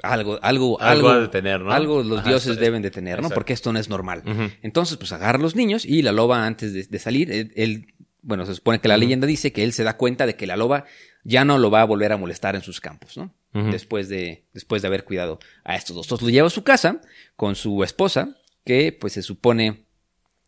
algo, 0.03 0.39
algo, 0.43 0.81
Algo 0.81 1.11
algo, 1.11 1.31
tener, 1.31 1.61
¿no? 1.61 1.73
algo 1.73 2.03
los 2.03 2.21
Ajá, 2.21 2.29
dioses 2.31 2.53
es- 2.53 2.59
deben 2.59 2.81
de 2.83 2.91
tener, 2.91 3.17
¿no? 3.17 3.21
exacto. 3.21 3.35
Porque 3.35 3.53
esto 3.53 3.73
no 3.73 3.79
es 3.79 3.89
normal. 3.91 4.23
Entonces, 4.63 4.97
pues 4.97 5.13
agarra 5.13 5.39
a 5.39 5.43
los 5.43 5.57
niños 5.57 5.85
y 5.85 6.03
la 6.03 6.13
loba 6.13 6.47
antes 6.47 6.73
de, 6.73 6.85
de 6.85 6.99
salir, 6.99 7.31
él, 7.31 7.53
él- 7.55 7.95
bueno, 8.23 8.45
se 8.47 8.55
supone 8.55 8.81
que 8.81 8.89
la 8.89 8.97
leyenda 8.99 9.27
dice 9.27 9.53
que 9.53 9.63
él 9.65 9.73
se 9.73 9.83
da 9.85 9.97
cuenta 9.97 10.27
de 10.27 10.37
que 10.37 10.47
la 10.47 10.57
loba 10.57 10.85
ya 11.25 11.45
no 11.45 11.59
lo 11.59 11.71
va 11.71 11.81
a 11.83 11.85
volver 11.85 12.13
a 12.13 12.17
molestar 12.19 12.55
en 12.55 12.63
sus 12.63 12.81
campos, 12.81 13.17
¿no? 13.17 13.35
Después 13.53 14.09
de, 14.09 14.45
después 14.55 14.81
de 14.83 14.89
haber 14.89 15.05
cuidado 15.05 15.39
a 15.65 15.75
estos 15.77 15.97
dos. 15.97 16.07
Entonces 16.07 16.25
lo 16.27 16.31
lleva 16.31 16.47
a 16.47 16.51
su 16.51 16.63
casa 16.63 17.01
con 17.37 17.57
su 17.57 17.83
esposa, 17.83 18.37
que 18.65 18.93
pues 18.93 19.15
se 19.15 19.23
supone, 19.23 19.87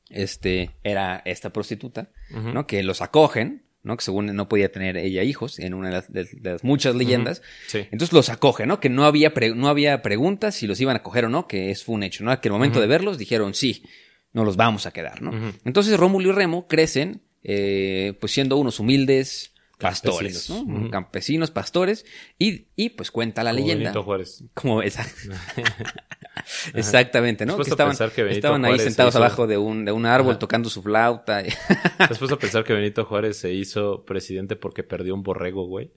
este, 0.08 0.70
era 0.82 1.22
esta 1.24 1.50
prostituta. 1.52 2.10
¿no? 2.54 2.66
Que 2.66 2.82
los 2.82 3.02
acogen, 3.02 3.64
¿no? 3.82 3.96
Que 3.96 4.04
según 4.04 4.26
no 4.26 4.48
podía 4.48 4.70
tener 4.70 4.96
ella 4.96 5.22
hijos 5.22 5.58
en 5.58 5.74
una 5.74 5.88
de 5.88 5.94
las, 5.94 6.12
de- 6.12 6.24
de 6.40 6.50
las 6.52 6.64
muchas 6.64 6.94
leyendas. 6.94 7.42
Sí. 7.66 7.78
Entonces 7.90 8.12
los 8.12 8.28
acoge, 8.30 8.66
¿no? 8.66 8.78
Que 8.80 8.88
no 8.88 9.04
había, 9.04 9.34
pre- 9.34 9.54
no 9.54 9.68
había 9.68 10.00
preguntas 10.02 10.54
si 10.54 10.66
los 10.66 10.80
iban 10.80 10.96
a 10.96 11.02
coger 11.02 11.24
o 11.24 11.28
no, 11.28 11.46
que 11.48 11.70
es 11.70 11.82
fue 11.84 11.96
un 11.96 12.02
hecho, 12.04 12.24
¿no? 12.24 12.40
Que 12.40 12.48
al 12.48 12.52
momento 12.52 12.80
de 12.80 12.86
verlos 12.86 13.18
dijeron 13.18 13.54
sí, 13.54 13.84
no 14.32 14.44
los 14.44 14.56
vamos 14.56 14.86
a 14.86 14.92
quedar, 14.92 15.20
¿no? 15.22 15.32
Entonces 15.64 15.98
Rómulo 15.98 16.28
y 16.30 16.32
Remo 16.32 16.66
crecen, 16.68 17.22
eh, 17.42 18.16
pues 18.20 18.32
siendo 18.32 18.56
unos 18.56 18.78
humildes 18.80 19.51
pastores, 19.82 20.48
¿no? 20.50 20.56
Campesinos. 20.56 20.80
Ujú. 20.82 20.90
Campesinos, 20.90 21.50
pastores, 21.50 22.04
y, 22.38 22.68
y 22.76 22.90
pues 22.90 23.10
cuenta 23.10 23.42
la 23.42 23.50
Como 23.50 23.60
leyenda. 23.62 23.84
Benito 23.90 24.02
Juárez. 24.02 24.44
Como 24.54 24.82
esa- 24.82 25.06
Exactamente, 26.74 27.44
¿no? 27.46 27.54
¿Te 27.56 27.60
has 27.62 27.66
Que 27.66 27.70
a 27.70 27.72
estaban, 27.72 28.12
que 28.12 28.22
ahí 28.66 28.78
sentados 28.78 29.14
hizo- 29.14 29.18
abajo 29.18 29.46
de 29.46 29.58
un, 29.58 29.84
de 29.84 29.92
un 29.92 30.06
árbol 30.06 30.32
Ajá. 30.32 30.38
tocando 30.38 30.70
su 30.70 30.82
flauta. 30.82 31.42
¿Te 31.42 31.52
has 31.98 32.18
puesto 32.18 32.34
a 32.36 32.38
pensar 32.38 32.64
que 32.64 32.72
Benito 32.72 33.04
Juárez 33.04 33.36
se 33.38 33.52
hizo 33.52 34.04
presidente 34.04 34.56
porque 34.56 34.82
perdió 34.82 35.14
un 35.14 35.22
borrego, 35.22 35.66
güey? 35.66 35.92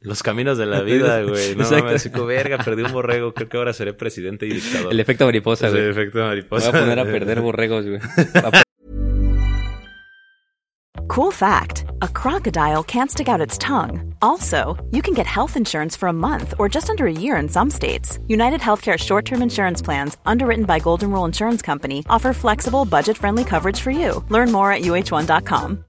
Los 0.00 0.22
caminos 0.22 0.56
de 0.56 0.66
la 0.66 0.82
vida, 0.82 1.20
güey. 1.24 1.56
No 1.56 1.64
Exacto. 1.64 1.84
mames, 1.86 2.02
chico, 2.04 2.24
verga, 2.26 2.58
perdí 2.58 2.82
un 2.82 2.92
borrego. 2.92 3.34
Creo 3.34 3.48
que 3.48 3.56
ahora 3.56 3.72
seré 3.72 3.92
presidente 3.92 4.46
y 4.46 4.50
dictador. 4.54 4.92
El 4.92 5.00
efecto 5.00 5.24
mariposa, 5.24 5.68
güey. 5.68 5.88
efecto 5.90 6.18
Me 6.18 6.22
voy 6.24 6.30
mariposa. 6.30 6.68
a 6.68 6.72
poner 6.72 6.98
a 7.00 7.04
perder 7.04 7.40
borregos, 7.40 7.84
güey. 7.84 8.00
Cool 11.08 11.30
fact 11.32 11.84
a 12.02 12.08
crocodile 12.08 12.82
can't 12.84 13.10
stick 13.10 13.28
out 13.28 13.40
its 13.40 13.56
tongue. 13.58 14.14
Also, 14.20 14.76
you 14.90 15.00
can 15.02 15.14
get 15.14 15.26
health 15.26 15.56
insurance 15.56 15.96
for 15.96 16.08
a 16.08 16.12
month 16.12 16.54
or 16.58 16.68
just 16.68 16.90
under 16.90 17.06
a 17.06 17.12
year 17.12 17.36
in 17.38 17.48
some 17.48 17.70
states. 17.70 18.18
United 18.28 18.60
Healthcare 18.60 18.98
short 18.98 19.24
term 19.24 19.40
insurance 19.42 19.80
plans, 19.82 20.16
underwritten 20.26 20.64
by 20.66 20.78
Golden 20.80 21.10
Rule 21.10 21.24
Insurance 21.24 21.62
Company, 21.62 22.04
offer 22.10 22.32
flexible, 22.34 22.84
budget 22.84 23.16
friendly 23.16 23.44
coverage 23.44 23.80
for 23.80 23.90
you. 23.90 24.22
Learn 24.28 24.52
more 24.52 24.70
at 24.72 24.82
uh1.com. 24.82 25.84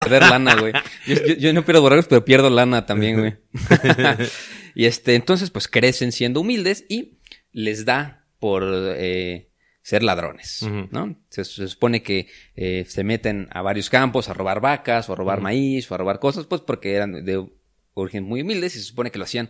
perder 0.00 0.20
lana, 0.30 0.54
güey. 0.54 0.72
Yo, 1.06 1.14
yo- 1.16 1.34
yo 1.38 1.52
no 1.52 1.62
pierdo 1.64 1.80
borregos, 1.82 2.06
pero 2.06 2.24
pierdo 2.24 2.48
lana 2.50 2.86
también, 2.86 3.16
güey. 3.18 3.36
y 4.76 4.84
este, 4.86 5.16
entonces, 5.16 5.50
pues 5.50 5.66
crecen 5.66 6.12
siendo 6.12 6.40
humildes 6.42 6.84
y 6.88 7.18
les 7.52 7.84
da 7.84 8.24
por 8.38 8.62
eh, 8.64 9.50
ser 9.86 10.02
ladrones. 10.02 10.66
¿no? 10.90 11.14
Se, 11.28 11.44
se 11.44 11.68
supone 11.68 12.02
que 12.02 12.26
eh, 12.56 12.84
se 12.88 13.04
meten 13.04 13.46
a 13.52 13.62
varios 13.62 13.88
campos 13.88 14.28
a 14.28 14.34
robar 14.34 14.60
vacas 14.60 15.08
o 15.08 15.12
a 15.12 15.16
robar 15.16 15.40
maíz 15.40 15.88
o 15.88 15.94
a 15.94 15.98
robar 15.98 16.18
cosas, 16.18 16.46
pues 16.46 16.60
porque 16.60 16.94
eran 16.94 17.24
de 17.24 17.48
origen 17.94 18.24
muy 18.24 18.42
humildes 18.42 18.74
y 18.74 18.80
se 18.80 18.84
supone 18.84 19.12
que 19.12 19.18
lo 19.18 19.24
hacían 19.24 19.48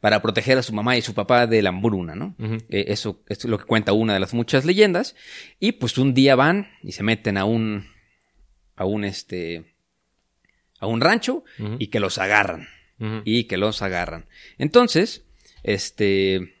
para 0.00 0.20
proteger 0.20 0.58
a 0.58 0.62
su 0.62 0.74
mamá 0.74 0.98
y 0.98 1.00
su 1.00 1.14
papá 1.14 1.46
de 1.46 1.62
la 1.62 1.70
hambruna, 1.70 2.14
¿no? 2.14 2.34
Eh, 2.38 2.84
eso, 2.88 3.22
esto 3.30 3.46
es 3.46 3.50
lo 3.50 3.56
que 3.56 3.64
cuenta 3.64 3.94
una 3.94 4.12
de 4.12 4.20
las 4.20 4.34
muchas 4.34 4.66
leyendas. 4.66 5.16
Y 5.58 5.72
pues 5.72 5.96
un 5.96 6.12
día 6.12 6.36
van 6.36 6.68
y 6.82 6.92
se 6.92 7.02
meten 7.02 7.38
a 7.38 7.46
un, 7.46 7.86
a 8.76 8.84
un 8.84 9.04
este, 9.06 9.72
a 10.80 10.86
un 10.86 11.00
rancho 11.00 11.44
y 11.78 11.86
que 11.86 11.98
los 11.98 12.18
agarran. 12.18 12.68
Y 13.24 13.44
que 13.44 13.56
los 13.56 13.80
agarran. 13.80 14.26
Entonces, 14.58 15.24
este, 15.62 16.57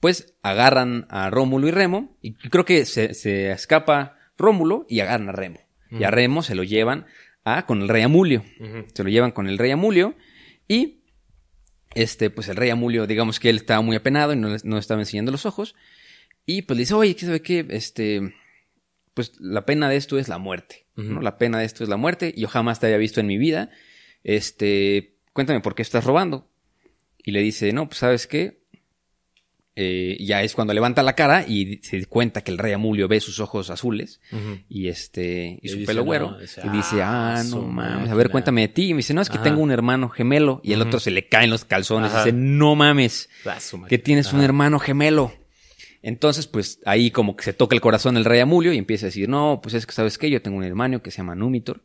pues 0.00 0.34
agarran 0.42 1.06
a 1.10 1.30
Rómulo 1.30 1.66
y 1.68 1.70
Remo 1.70 2.16
y 2.22 2.34
creo 2.34 2.64
que 2.64 2.84
se, 2.84 3.14
se 3.14 3.50
escapa 3.50 4.16
Rómulo 4.36 4.86
y 4.88 5.00
agarran 5.00 5.28
a 5.28 5.32
Remo. 5.32 5.60
Y 5.90 6.04
a 6.04 6.10
Remo 6.10 6.42
se 6.42 6.54
lo 6.54 6.62
llevan 6.64 7.06
a, 7.44 7.64
con 7.66 7.80
el 7.82 7.88
rey 7.88 8.02
Amulio. 8.02 8.44
Se 8.94 9.02
lo 9.02 9.08
llevan 9.10 9.32
con 9.32 9.48
el 9.48 9.58
rey 9.58 9.70
Amulio 9.70 10.14
y 10.68 11.00
este, 11.94 12.30
pues 12.30 12.48
el 12.48 12.56
rey 12.56 12.70
Amulio, 12.70 13.06
digamos 13.06 13.40
que 13.40 13.48
él 13.50 13.56
estaba 13.56 13.80
muy 13.80 13.96
apenado 13.96 14.32
y 14.32 14.36
no, 14.36 14.48
le- 14.50 14.58
no 14.64 14.76
le 14.76 14.80
estaba 14.80 15.00
enseñando 15.00 15.32
los 15.32 15.46
ojos. 15.46 15.74
Y 16.46 16.62
pues 16.62 16.76
le 16.76 16.82
dice, 16.82 16.94
oye, 16.94 17.16
¿qué 17.16 17.26
sabe 17.26 17.42
qué? 17.42 17.66
Este, 17.70 18.34
pues 19.14 19.32
la 19.40 19.64
pena 19.66 19.88
de 19.88 19.96
esto 19.96 20.18
es 20.18 20.28
la 20.28 20.38
muerte, 20.38 20.86
¿no? 20.96 21.20
La 21.22 21.38
pena 21.38 21.58
de 21.58 21.64
esto 21.64 21.82
es 21.82 21.88
la 21.90 21.96
muerte. 21.96 22.32
y 22.36 22.42
Yo 22.42 22.48
jamás 22.48 22.80
te 22.80 22.86
había 22.86 22.98
visto 22.98 23.20
en 23.20 23.26
mi 23.26 23.38
vida. 23.38 23.70
Este, 24.24 25.16
cuéntame 25.32 25.60
por 25.60 25.74
qué 25.74 25.82
estás 25.82 26.04
robando. 26.04 26.48
Y 27.24 27.32
le 27.32 27.40
dice, 27.42 27.72
no, 27.72 27.88
pues 27.88 27.98
sabes 27.98 28.26
qué. 28.26 28.57
Eh, 29.80 30.16
ya 30.20 30.42
es 30.42 30.54
cuando 30.54 30.74
levanta 30.74 31.04
la 31.04 31.12
cara 31.14 31.44
y 31.46 31.78
se 31.84 32.04
cuenta 32.06 32.40
que 32.40 32.50
el 32.50 32.58
rey 32.58 32.72
Amulio 32.72 33.06
ve 33.06 33.20
sus 33.20 33.38
ojos 33.38 33.70
azules 33.70 34.20
y 34.68 34.88
este 34.88 35.60
y 35.62 35.66
Y 35.66 35.68
su 35.68 35.84
pelo 35.84 36.00
no, 36.00 36.06
güero. 36.06 36.36
y 36.40 36.68
dice 36.76 37.00
"Ah, 37.00 37.36
ah 37.36 37.44
no 37.44 37.62
mames 37.62 37.92
a 37.94 37.96
máquina". 37.98 38.14
ver 38.16 38.30
cuéntame 38.30 38.62
de 38.62 38.68
ti 38.68 38.88
y 38.88 38.94
me 38.94 38.98
dice 38.98 39.14
no 39.14 39.20
es 39.20 39.28
que 39.30 39.36
Ajá. 39.36 39.44
tengo 39.44 39.60
un 39.60 39.70
hermano 39.70 40.08
gemelo 40.08 40.60
y 40.64 40.72
el 40.72 40.82
otro 40.82 40.98
se 40.98 41.12
le 41.12 41.28
caen 41.28 41.50
los 41.50 41.64
calzones 41.64 42.10
y 42.12 42.16
dice 42.16 42.32
no 42.32 42.74
mames 42.74 43.28
Ah, 43.46 43.56
que 43.88 43.98
tienes 43.98 44.32
un 44.32 44.40
hermano 44.40 44.80
gemelo 44.80 45.32
entonces 46.02 46.46
pues 46.48 46.80
ahí 46.84 47.10
como 47.12 47.36
que 47.36 47.44
se 47.44 47.52
toca 47.52 47.74
el 47.76 47.80
corazón 47.80 48.16
el 48.16 48.24
rey 48.24 48.40
Amulio 48.40 48.72
y 48.72 48.78
empieza 48.78 49.06
a 49.06 49.08
decir 49.08 49.28
no 49.28 49.60
pues 49.62 49.74
es 49.74 49.86
que 49.86 49.92
sabes 49.92 50.18
qué 50.18 50.28
yo 50.28 50.42
tengo 50.42 50.56
un 50.56 50.64
hermano 50.64 51.02
que 51.02 51.10
se 51.12 51.18
llama 51.18 51.34
Númitor 51.36 51.82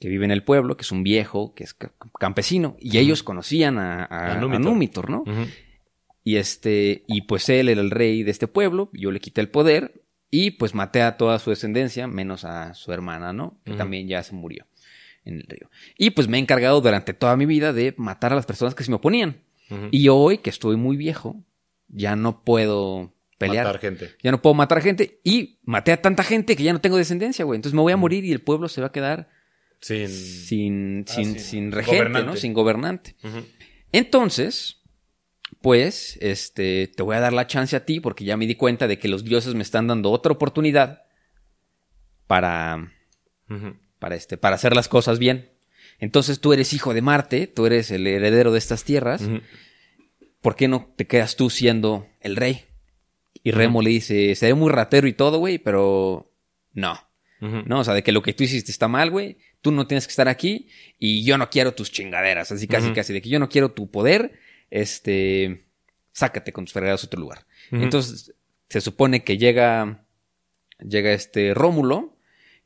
que 0.00 0.08
vive 0.08 0.24
en 0.24 0.30
el 0.30 0.42
pueblo 0.42 0.76
que 0.76 0.82
es 0.82 0.92
un 0.92 1.02
viejo 1.02 1.54
que 1.54 1.64
es 1.64 1.74
ca- 1.74 1.92
campesino 2.18 2.76
y 2.80 2.96
ellos 2.98 3.22
conocían 3.22 3.78
a, 3.78 4.04
a- 4.04 4.32
A 4.32 4.32
a 4.32 4.40
Númitor. 4.58 5.10
No. 5.10 5.24
Y 6.24 6.36
este, 6.36 7.04
y 7.06 7.22
pues 7.22 7.48
él 7.50 7.68
era 7.68 7.80
el 7.80 7.90
rey 7.90 8.22
de 8.22 8.30
este 8.30 8.48
pueblo, 8.48 8.90
yo 8.92 9.10
le 9.10 9.20
quité 9.20 9.40
el 9.42 9.48
poder 9.50 10.02
y 10.30 10.52
pues 10.52 10.74
maté 10.74 11.02
a 11.02 11.16
toda 11.16 11.38
su 11.38 11.50
descendencia, 11.50 12.06
menos 12.08 12.44
a 12.44 12.74
su 12.74 12.92
hermana, 12.92 13.32
¿no? 13.32 13.60
Que 13.64 13.74
también 13.74 14.08
ya 14.08 14.22
se 14.22 14.34
murió 14.34 14.66
en 15.24 15.36
el 15.36 15.42
río. 15.44 15.70
Y 15.96 16.10
pues 16.10 16.26
me 16.26 16.38
he 16.38 16.40
encargado 16.40 16.80
durante 16.80 17.14
toda 17.14 17.36
mi 17.36 17.46
vida 17.46 17.72
de 17.72 17.94
matar 17.98 18.32
a 18.32 18.36
las 18.36 18.46
personas 18.46 18.74
que 18.74 18.82
se 18.84 18.90
me 18.90 18.96
oponían. 18.96 19.42
Y 19.90 20.08
hoy, 20.08 20.38
que 20.38 20.50
estoy 20.50 20.76
muy 20.76 20.96
viejo, 20.96 21.42
ya 21.88 22.16
no 22.16 22.42
puedo 22.42 23.12
pelear. 23.38 23.66
Matar 23.66 23.80
gente. 23.80 24.10
Ya 24.22 24.30
no 24.30 24.40
puedo 24.42 24.54
matar 24.54 24.80
gente 24.82 25.20
y 25.24 25.58
maté 25.64 25.92
a 25.92 26.00
tanta 26.02 26.22
gente 26.22 26.54
que 26.56 26.62
ya 26.62 26.72
no 26.72 26.80
tengo 26.80 26.96
descendencia, 26.96 27.44
güey. 27.44 27.56
Entonces 27.56 27.74
me 27.74 27.82
voy 27.82 27.92
a 27.92 27.96
morir 27.96 28.24
y 28.24 28.32
el 28.32 28.40
pueblo 28.40 28.68
se 28.68 28.80
va 28.80 28.88
a 28.88 28.92
quedar 28.92 29.28
Sin. 29.80 30.08
sin, 30.08 31.04
Ah, 31.08 31.12
sin, 31.12 31.24
sin 31.24 31.38
sin 31.40 31.72
regente, 31.72 31.96
gobernante. 31.98 32.26
¿no? 32.26 32.36
Sin 32.36 32.52
gobernante. 32.54 33.16
Entonces, 33.92 34.82
pues, 35.60 36.18
este, 36.20 36.88
te 36.88 37.02
voy 37.02 37.16
a 37.16 37.20
dar 37.20 37.32
la 37.32 37.46
chance 37.46 37.76
a 37.76 37.84
ti 37.84 38.00
porque 38.00 38.24
ya 38.24 38.36
me 38.36 38.46
di 38.46 38.54
cuenta 38.54 38.86
de 38.86 38.98
que 38.98 39.08
los 39.08 39.24
dioses 39.24 39.54
me 39.54 39.62
están 39.62 39.86
dando 39.86 40.10
otra 40.10 40.32
oportunidad 40.32 41.04
para, 42.26 42.92
para 43.98 44.16
este, 44.16 44.36
para 44.36 44.56
hacer 44.56 44.74
las 44.74 44.88
cosas 44.88 45.18
bien. 45.18 45.50
Entonces 45.98 46.40
tú 46.40 46.52
eres 46.52 46.72
hijo 46.72 46.94
de 46.94 47.02
Marte, 47.02 47.46
tú 47.46 47.66
eres 47.66 47.90
el 47.90 48.06
heredero 48.06 48.52
de 48.52 48.58
estas 48.58 48.84
tierras. 48.84 49.22
¿Por 50.40 50.56
qué 50.56 50.68
no 50.68 50.92
te 50.96 51.06
quedas 51.06 51.36
tú 51.36 51.50
siendo 51.50 52.06
el 52.20 52.36
rey? 52.36 52.64
Y 53.42 53.50
Remo 53.50 53.82
le 53.82 53.90
dice, 53.90 54.34
seré 54.34 54.54
muy 54.54 54.70
ratero 54.70 55.06
y 55.06 55.12
todo, 55.12 55.38
güey, 55.38 55.58
pero 55.58 56.32
no. 56.72 56.98
¿no? 57.40 57.80
O 57.80 57.84
sea, 57.84 57.94
de 57.94 58.02
que 58.02 58.12
lo 58.12 58.22
que 58.22 58.32
tú 58.32 58.44
hiciste 58.44 58.70
está 58.70 58.88
mal, 58.88 59.10
güey. 59.10 59.38
Tú 59.60 59.70
no 59.70 59.86
tienes 59.86 60.06
que 60.06 60.12
estar 60.12 60.28
aquí 60.28 60.68
y 60.98 61.24
yo 61.24 61.38
no 61.38 61.50
quiero 61.50 61.74
tus 61.74 61.90
chingaderas. 61.90 62.52
Así 62.52 62.66
casi, 62.66 62.92
casi, 62.92 63.12
de 63.12 63.22
que 63.22 63.28
yo 63.28 63.38
no 63.38 63.48
quiero 63.48 63.72
tu 63.72 63.90
poder. 63.90 64.38
Este, 64.70 65.66
sácate 66.12 66.52
con 66.52 66.64
tus 66.64 66.72
fregados 66.72 67.04
a 67.04 67.06
otro 67.06 67.20
lugar. 67.20 67.46
Entonces, 67.70 68.34
se 68.68 68.80
supone 68.80 69.24
que 69.24 69.38
llega, 69.38 70.06
llega 70.78 71.12
este 71.12 71.54
Rómulo 71.54 72.16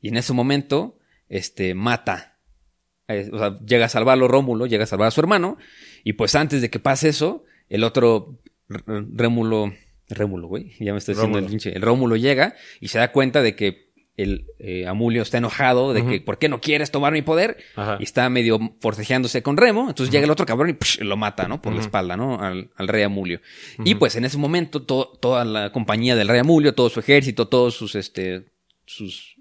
y 0.01 0.09
en 0.09 0.17
ese 0.17 0.33
momento, 0.33 0.97
este, 1.27 1.73
mata. 1.73 2.37
eh, 3.07 3.29
o 3.31 3.37
sea, 3.37 3.59
llega 3.65 3.85
a 3.85 3.89
salvarlo 3.89 4.27
Rómulo, 4.27 4.65
llega 4.65 4.83
a 4.83 4.87
salvar 4.87 5.07
a 5.07 5.11
su 5.11 5.19
hermano 5.21 5.57
y 6.03 6.13
pues 6.13 6.35
antes 6.35 6.61
de 6.61 6.69
que 6.69 6.79
pase 6.79 7.09
eso, 7.09 7.43
el 7.69 7.83
otro 7.83 8.39
Rémulo, 8.67 9.73
Rémulo, 10.09 10.47
güey, 10.47 10.73
ya 10.79 10.91
me 10.91 10.99
estoy 10.99 11.15
diciendo 11.15 11.39
el 11.39 11.45
pinche, 11.45 11.75
el 11.75 11.81
Rómulo 11.81 12.15
llega 12.15 12.55
y 12.79 12.87
se 12.89 12.99
da 12.99 13.11
cuenta 13.11 13.41
de 13.41 13.55
que 13.55 13.88
el 14.21 14.45
eh, 14.59 14.87
Amulio 14.87 15.21
está 15.21 15.37
enojado 15.37 15.93
de 15.93 16.05
que. 16.05 16.21
¿por 16.21 16.37
qué 16.37 16.49
no 16.49 16.59
quieres 16.61 16.91
tomar 16.91 17.13
mi 17.13 17.21
poder? 17.21 17.57
Ajá. 17.75 17.97
Y 17.99 18.03
está 18.03 18.29
medio 18.29 18.59
forcejeándose 18.81 19.41
con 19.43 19.57
Remo, 19.57 19.89
entonces 19.89 20.11
llega 20.11 20.25
el 20.25 20.31
otro 20.31 20.45
cabrón 20.45 20.69
y 20.69 20.73
psh, 20.73 21.01
lo 21.01 21.17
mata, 21.17 21.47
¿no? 21.47 21.61
Por 21.61 21.73
la 21.73 21.81
espalda, 21.81 22.17
¿no? 22.17 22.39
Al, 22.39 22.69
al 22.75 22.87
rey 22.87 23.03
Amulio. 23.03 23.41
Y 23.85 23.95
pues 23.95 24.15
en 24.15 24.25
ese 24.25 24.37
momento 24.37 24.81
to- 24.83 25.17
toda 25.21 25.45
la 25.45 25.71
compañía 25.71 26.15
del 26.15 26.27
rey 26.27 26.39
Amulio, 26.39 26.73
todo 26.75 26.89
su 26.89 26.99
ejército, 26.99 27.47
todos 27.47 27.75
sus, 27.75 27.95
este, 27.95 28.51
sus, 28.85 29.35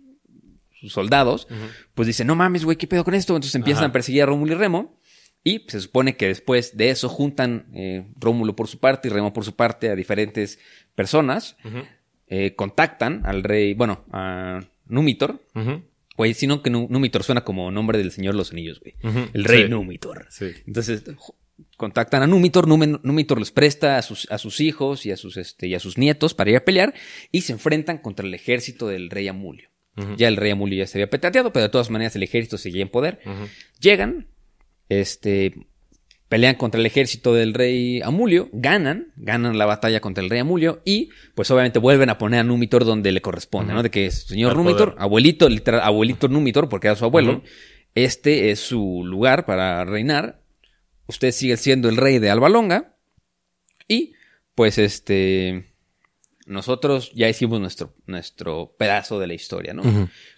sus 0.80 0.92
soldados, 0.92 1.48
pues 1.94 2.06
dicen, 2.06 2.26
no 2.26 2.36
mames, 2.36 2.64
güey, 2.64 2.76
¿qué 2.76 2.86
pedo 2.86 3.04
con 3.04 3.14
esto? 3.14 3.34
Entonces 3.34 3.54
empiezan 3.54 3.84
a 3.84 3.92
perseguir 3.92 4.22
a 4.22 4.26
Rómulo 4.26 4.52
y 4.52 4.56
Remo 4.56 5.00
Y 5.44 5.64
se 5.68 5.80
supone 5.80 6.16
que 6.16 6.26
después 6.28 6.76
de 6.76 6.90
eso 6.90 7.08
juntan 7.08 7.66
eh, 7.74 8.06
Rómulo 8.20 8.54
por 8.54 8.68
su 8.68 8.78
parte 8.78 9.08
y 9.08 9.10
Remo 9.10 9.32
por 9.32 9.44
su 9.44 9.54
parte 9.56 9.88
a 9.90 9.94
diferentes 9.96 10.58
personas. 10.94 11.56
Eh, 12.30 12.54
contactan 12.54 13.22
al 13.24 13.42
rey, 13.42 13.74
bueno, 13.74 14.04
a 14.12 14.60
Númitor. 14.86 15.42
Ujú. 15.54 15.82
Güey, 16.16 16.34
sino 16.34 16.62
que 16.62 16.70
Númitor 16.70 17.22
suena 17.22 17.44
como 17.44 17.70
nombre 17.70 17.96
del 17.98 18.10
Señor 18.10 18.34
de 18.34 18.38
los 18.38 18.50
Anillos, 18.52 18.80
güey. 18.80 18.94
El 19.32 19.44
rey 19.44 19.64
Sí. 19.64 19.68
Númitor. 19.68 20.26
Sí. 20.30 20.46
Entonces 20.66 21.04
contactan 21.76 22.22
a 22.22 22.26
Númitor, 22.26 22.66
Númen- 22.66 23.00
Númitor 23.04 23.38
les 23.38 23.50
presta 23.52 23.98
a 23.98 24.02
sus, 24.02 24.28
a 24.30 24.38
sus 24.38 24.60
hijos 24.60 25.06
y 25.06 25.12
a 25.12 25.16
sus, 25.16 25.36
este, 25.36 25.68
y 25.68 25.74
a 25.74 25.80
sus 25.80 25.96
nietos 25.96 26.34
para 26.34 26.50
ir 26.50 26.56
a 26.56 26.64
pelear 26.64 26.92
y 27.30 27.42
se 27.42 27.52
enfrentan 27.52 27.98
contra 27.98 28.26
el 28.26 28.34
ejército 28.34 28.88
del 28.88 29.10
rey 29.10 29.28
Amulio. 29.28 29.68
Ya 30.16 30.28
el 30.28 30.36
rey 30.36 30.52
Amulio 30.52 30.78
ya 30.78 30.86
se 30.86 30.98
había 30.98 31.10
petateado, 31.10 31.52
pero 31.52 31.64
de 31.64 31.68
todas 31.70 31.90
maneras 31.90 32.14
el 32.14 32.22
ejército 32.22 32.56
seguía 32.58 32.82
en 32.82 32.88
poder. 32.88 33.18
Llegan, 33.80 34.28
este, 34.88 35.54
pelean 36.28 36.56
contra 36.56 36.78
el 36.80 36.86
ejército 36.86 37.34
del 37.34 37.54
rey 37.54 38.02
Amulio, 38.02 38.48
ganan, 38.52 39.12
ganan 39.16 39.56
la 39.56 39.66
batalla 39.66 40.00
contra 40.00 40.22
el 40.22 40.30
rey 40.30 40.40
Amulio 40.40 40.82
y 40.84 41.10
pues 41.34 41.50
obviamente 41.50 41.78
vuelven 41.78 42.10
a 42.10 42.18
poner 42.18 42.40
a 42.40 42.44
Númitor 42.44 42.84
donde 42.84 43.12
le 43.12 43.22
corresponde, 43.22 43.72
¿no? 43.72 43.82
De 43.82 43.90
que 43.90 44.06
es 44.06 44.24
señor 44.24 44.52
Al 44.52 44.58
Númitor, 44.58 44.90
poder. 44.90 45.02
abuelito, 45.02 45.48
literal, 45.48 45.80
abuelito 45.80 46.28
Númitor, 46.28 46.68
porque 46.68 46.88
era 46.88 46.96
su 46.96 47.04
abuelo, 47.04 47.42
este 47.94 48.50
es 48.50 48.60
su 48.60 49.02
lugar 49.04 49.46
para 49.46 49.84
reinar, 49.84 50.42
usted 51.06 51.32
sigue 51.32 51.56
siendo 51.56 51.88
el 51.88 51.96
rey 51.96 52.18
de 52.18 52.30
Albalonga 52.30 52.94
y 53.88 54.12
pues 54.54 54.76
este 54.78 55.64
nosotros 56.48 57.12
ya 57.14 57.28
hicimos 57.28 57.60
nuestro, 57.60 57.94
nuestro 58.06 58.74
pedazo 58.78 59.18
de 59.20 59.26
la 59.26 59.34
historia, 59.34 59.74
¿no? 59.74 59.82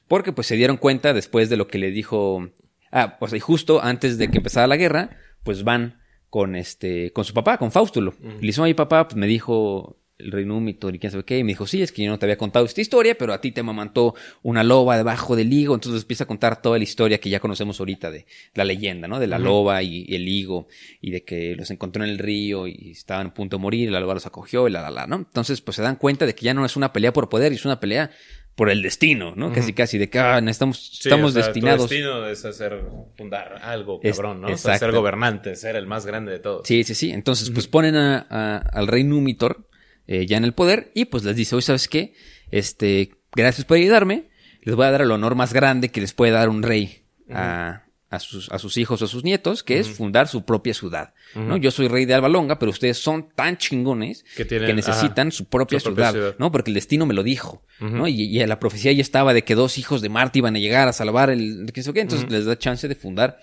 Porque 0.09 0.33
pues 0.33 0.49
se 0.49 0.57
dieron 0.57 0.77
cuenta 0.77 1.15
después 1.15 1.49
de 1.49 1.57
lo 1.57 1.69
que 1.69 1.79
le 1.79 1.91
dijo. 1.93 2.51
Ah, 2.91 3.17
pues 3.21 3.33
y 3.33 3.39
justo 3.39 3.81
antes 3.81 4.19
de 4.19 4.29
que 4.29 4.39
empezara 4.39 4.67
la 4.67 4.77
guerra, 4.77 5.17
pues 5.43 5.65
van 5.65 6.01
con 6.29 6.55
este, 6.55 7.13
con 7.13 7.25
su 7.25 7.35
papá, 7.35 7.59
con 7.59 7.73
Faustulo. 7.73 8.15
Y 8.23 8.43
le 8.43 8.47
dicen, 8.49 8.65
oye 8.65 8.75
papá, 8.75 9.09
pues 9.09 9.17
me 9.17 9.27
dijo 9.27 9.97
el 10.21 10.33
rey 10.33 10.45
Númitor 10.45 10.95
y 10.95 10.99
quién 10.99 11.11
sabe 11.11 11.25
qué. 11.25 11.39
Y 11.39 11.45
me 11.45 11.53
dijo, 11.53 11.67
sí, 11.67 11.83
es 11.83 11.93
que 11.93 12.05
yo 12.05 12.11
no 12.11 12.19
te 12.19 12.27
había 12.27 12.37
contado 12.37 12.65
esta 12.65 12.81
historia, 12.81 13.17
pero 13.17 13.33
a 13.33 13.41
ti 13.41 13.53
te 13.53 13.63
mamantó 13.63 14.15
una 14.43 14.63
loba 14.63 14.97
debajo 14.97 15.35
del 15.35 15.53
higo. 15.53 15.75
Entonces 15.75 16.03
empieza 16.03 16.25
a 16.25 16.27
contar 16.27 16.63
toda 16.63 16.79
la 16.79 16.85
historia 16.85 17.19
que 17.19 17.31
ya 17.31 17.41
conocemos 17.41 17.81
ahorita 17.81 18.11
de 18.11 18.27
la 18.55 18.65
leyenda, 18.65 19.09
¿no? 19.09 19.19
De 19.19 19.27
la 19.27 19.39
loba 19.39 19.83
y, 19.83 20.05
y 20.07 20.15
el 20.15 20.29
higo. 20.29 20.69
Y 21.01 21.11
de 21.11 21.25
que 21.25 21.57
los 21.57 21.71
encontró 21.71 22.05
en 22.05 22.11
el 22.11 22.19
río 22.19 22.67
y 22.67 22.93
estaban 22.93 23.29
a 23.29 23.35
punto 23.35 23.57
de 23.57 23.63
morir. 23.63 23.89
Y 23.89 23.93
la 23.93 24.01
loba 24.01 24.15
los 24.15 24.27
acogió 24.27 24.69
y 24.69 24.71
la, 24.71 24.83
la, 24.83 24.91
la, 24.91 25.07
¿no? 25.07 25.17
Entonces, 25.17 25.61
pues 25.61 25.77
se 25.77 25.83
dan 25.83 25.97
cuenta 25.97 26.27
de 26.27 26.35
que 26.35 26.45
ya 26.45 26.55
no 26.55 26.65
es 26.65 26.77
una 26.77 26.93
pelea 26.93 27.13
por 27.13 27.29
poder, 27.29 27.53
es 27.53 27.65
una 27.65 27.81
pelea 27.81 28.11
por 28.55 28.69
el 28.71 28.83
destino, 28.83 29.33
¿no? 29.37 29.53
Casi, 29.53 29.73
casi 29.73 29.97
de 29.97 30.11
que 30.11 30.19
ah, 30.19 30.39
estamos, 30.49 30.79
Sí, 30.93 31.09
estamos 31.09 31.31
o 31.31 31.35
sea, 31.35 31.45
destinados. 31.47 31.89
Tu 31.89 31.95
destino 31.95 32.27
es 32.27 32.45
hacer, 32.45 32.83
fundar 33.17 33.59
algo, 33.63 34.01
cabrón, 34.01 34.43
¿no? 34.43 34.49
O 34.49 34.57
sea, 34.59 34.79
ser 34.79 34.93
gobernante, 34.93 35.57
ser 35.57 35.77
el 35.77 35.87
más 35.87 36.05
grande 36.05 36.33
de 36.33 36.39
todos. 36.41 36.67
Sí, 36.67 36.85
sí, 36.85 36.95
sí. 36.95 37.11
Entonces, 37.11 37.51
pues 37.51 37.69
ponen 37.69 37.97
a- 37.97 38.27
a- 38.29 38.57
al 38.59 38.87
rey 38.87 39.03
Númitor 39.05 39.67
eh, 40.07 40.27
ya 40.27 40.37
en 40.37 40.45
el 40.45 40.53
poder 40.53 40.91
y 40.95 41.07
pues 41.07 41.25
les 41.25 41.37
dice, 41.37 41.55
oye, 41.57 41.63
¿sabes 41.65 41.89
qué? 41.89 42.15
Este, 42.51 43.13
gracias 43.35 43.65
por 43.65 43.77
ayudarme. 43.77 44.29
Les 44.63 44.75
voy 44.75 44.85
a 44.87 44.91
dar 44.91 45.01
el 45.03 45.11
honor 45.13 45.37
más 45.37 45.53
grande 45.55 45.89
que 45.89 46.01
les 46.03 46.13
puede 46.13 46.33
dar 46.33 46.49
un 46.51 46.63
rey 46.63 47.07
a, 47.33 47.85
a 48.11 48.19
sus, 48.19 48.51
a 48.51 48.59
sus 48.59 48.77
hijos 48.77 49.01
o 49.01 49.05
a 49.05 49.09
sus 49.09 49.23
nietos, 49.23 49.63
que 49.63 49.79
es 49.79 49.89
fundar 49.89 50.27
su 50.27 50.45
propia 50.45 50.75
ciudad. 50.75 51.15
¿no? 51.37 51.57
Yo 51.57 51.71
soy 51.71 51.87
rey 51.87 52.07
de 52.07 52.15
Albalonga, 52.15 52.59
pero 52.59 52.71
ustedes 52.71 52.99
son 52.99 53.29
tan 53.37 53.57
chingones 53.57 54.25
Que 54.37 54.45
necesitan 54.75 55.29
ajá, 55.29 55.37
su 55.37 55.45
propia, 55.45 55.79
su 55.79 55.95
propia 55.95 56.11
ciudad. 56.11 56.35
¿no? 56.39 56.51
Porque 56.51 56.71
el 56.71 56.75
destino 56.75 57.07
me 57.07 57.15
lo 57.15 57.23
dijo, 57.23 57.63
¿no? 57.79 58.09
Y, 58.09 58.23
y 58.23 58.45
la 58.47 58.59
profecía 58.59 58.91
ya 58.93 59.01
estaba 59.03 59.33
de 59.33 59.45
que 59.45 59.55
dos 59.55 59.79
hijos 59.79 60.03
de 60.03 60.09
Marte 60.09 60.41
iban 60.41 60.57
a 60.57 60.59
llegar 60.59 60.89
a 60.89 60.93
salvar 60.93 61.31
el... 61.31 61.71
¿qué 61.73 61.83
qué? 61.83 62.01
Entonces 62.01 62.29
les 62.31 62.45
da 62.47 62.59
chance 62.59 62.89
de 62.89 62.95
fundar 62.97 63.39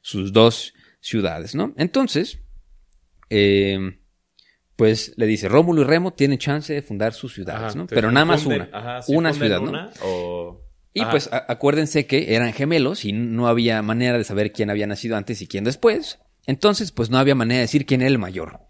sus 0.00 0.32
dos 0.32 0.72
ciudades, 1.00 1.54
¿no? 1.54 1.74
Entonces, 1.76 2.38
eh, 3.30 3.98
pues 4.76 5.12
le 5.16 5.26
dice, 5.26 5.48
Rómulo 5.48 5.82
y 5.82 5.84
Remo 5.84 6.12
tienen 6.14 6.38
chance 6.38 6.72
de 6.72 6.82
fundar 6.82 7.12
sus 7.12 7.34
ciudades, 7.34 7.62
Ajá, 7.72 7.74
¿no? 7.78 7.86
Pero 7.88 8.10
nada 8.10 8.24
más 8.24 8.44
funden- 8.46 8.68
una. 8.68 8.78
ajá, 8.78 9.02
sí, 9.02 9.14
una 9.14 9.32
ciudad, 9.32 9.60
¿no? 9.60 9.90
o- 10.02 10.64
Y 10.94 11.00
Ajá. 11.02 11.10
pues 11.10 11.28
acuérdense 11.32 12.06
que 12.06 12.34
eran 12.34 12.52
gemelos 12.52 13.04
y 13.04 13.12
no 13.12 13.46
había 13.48 13.82
manera 13.82 14.16
de 14.18 14.24
saber 14.24 14.52
quién 14.52 14.70
había 14.70 14.86
nacido 14.86 15.16
antes 15.16 15.40
y 15.42 15.46
quién 15.46 15.64
después. 15.64 16.18
Entonces, 16.46 16.92
pues 16.92 17.10
no 17.10 17.18
había 17.18 17.34
manera 17.34 17.56
de 17.58 17.62
decir 17.66 17.84
quién 17.84 18.00
era 18.00 18.08
el 18.08 18.18
mayor. 18.18 18.60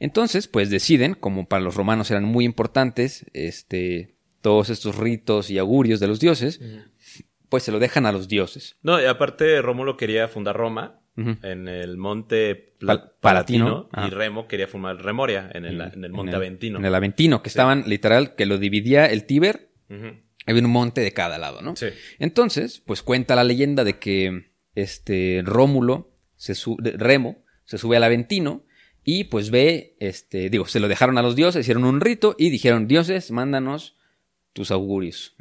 Entonces, 0.00 0.48
pues 0.48 0.70
deciden, 0.70 1.14
como 1.14 1.46
para 1.46 1.62
los 1.62 1.74
romanos 1.74 2.10
eran 2.10 2.24
muy 2.24 2.46
importantes, 2.46 3.26
este, 3.34 4.14
todos 4.40 4.70
estos 4.70 4.96
ritos 4.96 5.50
y 5.50 5.58
augurios 5.58 6.00
de 6.00 6.08
los 6.08 6.18
dioses, 6.18 6.60
pues 7.50 7.62
se 7.62 7.72
lo 7.72 7.78
dejan 7.78 8.06
a 8.06 8.12
los 8.12 8.26
dioses. 8.26 8.76
No, 8.82 9.00
y 9.00 9.04
aparte 9.04 9.60
Rómulo 9.60 9.96
quería 9.98 10.28
fundar 10.28 10.56
Roma 10.56 10.96
en 11.16 11.68
el 11.68 11.98
monte 11.98 12.72
Pal- 12.80 13.12
Palatino, 13.20 13.88
Palatino. 13.90 14.06
y. 14.06 14.10
Remo 14.18 14.48
quería 14.48 14.66
fundar 14.66 14.96
Remoria 14.96 15.50
en 15.52 15.66
el, 15.66 15.78
en 15.78 16.02
el 16.04 16.12
monte 16.12 16.34
Aventino. 16.34 16.78
En 16.78 16.84
el 16.86 16.94
Aventino, 16.94 17.42
que 17.42 17.50
estaban 17.50 17.84
literal, 17.86 18.34
que 18.34 18.46
lo 18.46 18.56
dividía 18.56 19.04
el 19.04 19.26
Tíber. 19.26 19.68
Había 20.46 20.62
un 20.62 20.70
monte 20.70 21.00
de 21.00 21.12
cada 21.12 21.38
lado, 21.38 21.62
¿no? 21.62 21.76
Sí. 21.76 21.86
Entonces, 22.18 22.82
pues 22.84 23.02
cuenta 23.02 23.34
la 23.34 23.44
leyenda 23.44 23.84
de 23.84 23.98
que 23.98 24.52
este 24.74 25.42
Rómulo, 25.44 26.12
se 26.36 26.54
Remo, 26.78 27.44
se 27.64 27.78
sube 27.78 27.96
al 27.96 28.04
Aventino 28.04 28.64
y 29.04 29.24
pues 29.24 29.50
ve, 29.50 29.96
este, 30.00 30.50
digo, 30.50 30.66
se 30.66 30.80
lo 30.80 30.88
dejaron 30.88 31.18
a 31.18 31.22
los 31.22 31.36
dioses, 31.36 31.60
hicieron 31.62 31.84
un 31.84 32.00
rito 32.00 32.34
y 32.38 32.50
dijeron, 32.50 32.88
dioses, 32.88 33.30
mándanos 33.30 33.96
tus 34.52 34.70
augurios, 34.70 35.36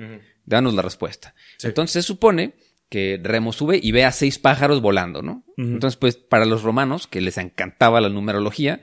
danos 0.46 0.74
la 0.74 0.82
respuesta. 0.82 1.34
Sí. 1.58 1.68
Entonces 1.68 2.04
se 2.04 2.08
supone 2.08 2.54
que 2.90 3.20
Remo 3.22 3.54
sube 3.54 3.80
y 3.82 3.92
ve 3.92 4.04
a 4.04 4.12
seis 4.12 4.40
pájaros 4.40 4.82
volando, 4.82 5.22
¿no? 5.22 5.44
Entonces, 5.58 5.98
pues 5.98 6.16
para 6.18 6.46
los 6.46 6.64
romanos, 6.64 7.06
que 7.06 7.22
les 7.22 7.38
encantaba 7.38 8.02
la 8.02 8.10
numerología, 8.10 8.82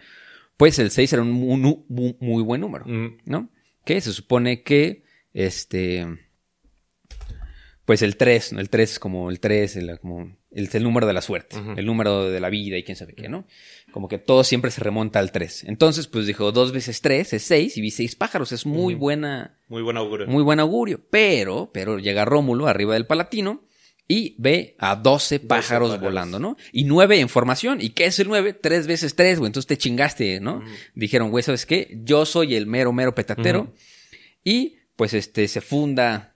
pues 0.57 0.79
el 0.79 0.91
6 0.91 1.13
era 1.13 1.23
un 1.23 1.33
muy, 1.33 2.43
buen 2.43 2.61
número. 2.61 2.85
¿no? 3.25 3.51
Que 3.85 4.01
se 4.01 4.13
supone 4.13 4.63
que, 4.63 5.05
este, 5.37 6.07
pues 7.85 8.03
el 8.03 8.17
3, 8.17 8.55
¿no? 8.55 8.61
el 8.61 8.69
3 8.71 8.93
es 8.93 8.99
como 8.99 9.31
el 9.31 9.39
3, 9.39 9.77
el, 9.77 9.99
como, 10.01 10.37
el, 10.51 10.69
el 10.73 10.83
número 10.83 11.07
de 11.07 11.13
la 11.13 11.21
suerte, 11.23 11.57
Ujú. 11.59 11.73
el 11.77 11.87
número 11.87 12.29
de 12.31 12.41
la 12.41 12.49
vida 12.51 12.77
y 12.79 12.83
quién 12.83 12.97
sabe 12.97 13.15
qué, 13.15 13.29
¿no? 13.29 13.47
Como 13.93 14.09
que 14.09 14.19
todo 14.19 14.43
siempre 14.45 14.71
se 14.73 14.81
remonta 14.83 15.21
al 15.21 15.31
3. 15.31 15.65
Entonces, 15.65 16.09
pues 16.09 16.27
dijo, 16.27 16.51
dos 16.53 16.73
veces 16.73 17.01
3 17.01 17.35
es 17.35 17.43
6 17.45 17.77
y 17.77 17.81
vi 17.81 17.91
6 17.93 18.17
pájaros, 18.17 18.51
es 18.53 18.67
muy 18.67 18.95
Ujú. 18.95 19.01
buena, 19.03 19.57
Muy 19.69 19.83
buen 19.83 19.97
augurio. 19.99 20.27
muy 20.27 20.43
buen 20.43 20.59
augurio. 20.59 21.01
Pero, 21.11 21.71
pero 21.73 21.99
llega 21.99 22.25
Rómulo 22.25 22.67
arriba 22.67 22.95
del 22.95 23.07
Palatino 23.07 23.63
y 24.09 24.35
ve 24.39 24.75
a 24.79 24.97
12 24.97 25.41
pájaros 25.41 25.91
pájaros. 25.91 26.01
volando, 26.01 26.39
¿no? 26.41 26.57
Y 26.73 26.85
9 26.85 27.21
en 27.21 27.29
formación. 27.29 27.81
¿Y 27.81 27.91
qué 27.91 28.07
es 28.07 28.19
el 28.19 28.27
9? 28.29 28.53
3 28.55 28.87
veces 28.89 29.15
3, 29.15 29.39
güey. 29.39 29.49
Entonces 29.49 29.67
te 29.69 29.77
chingaste, 29.79 30.41
¿no? 30.41 30.63
Dijeron, 30.95 31.31
güey, 31.31 31.43
¿sabes 31.45 31.67
qué? 31.67 31.99
Yo 32.03 32.25
soy 32.27 32.55
el 32.57 32.67
mero, 32.67 32.93
mero 32.93 33.15
petatero. 33.15 33.61
Ujú. 33.63 33.73
Y 34.45 34.77
pues 34.97 35.15
este 35.15 35.47
se 35.49 35.61
funda. 35.61 36.33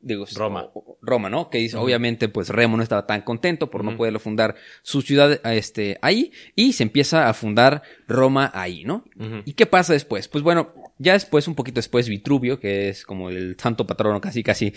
Digo, 0.00 0.26
Roma. 0.34 0.68
Roma, 1.00 1.30
¿no? 1.30 1.48
Que 1.48 1.58
dice, 1.58 1.76
obviamente, 1.76 2.28
pues 2.28 2.48
Remo 2.48 2.76
no 2.76 2.82
estaba 2.82 3.06
tan 3.06 3.22
contento 3.22 3.70
por 3.70 3.84
no 3.84 3.96
poderlo 3.96 4.18
fundar 4.18 4.56
su 4.82 5.00
ciudad 5.00 5.40
este, 5.46 5.98
ahí. 6.02 6.32
Y 6.56 6.72
se 6.72 6.82
empieza 6.82 7.28
a 7.28 7.34
fundar 7.34 7.82
Roma 8.08 8.50
ahí, 8.52 8.82
¿no? 8.84 9.04
¿Y 9.44 9.52
qué 9.52 9.66
pasa 9.66 9.92
después? 9.92 10.26
Pues 10.26 10.42
bueno, 10.42 10.74
ya 10.98 11.12
después, 11.12 11.46
un 11.46 11.54
poquito 11.54 11.76
después, 11.76 12.08
Vitruvio, 12.08 12.58
que 12.58 12.88
es 12.88 13.04
como 13.04 13.30
el 13.30 13.56
santo 13.60 13.86
patrono 13.86 14.20
casi 14.20 14.42
casi 14.42 14.72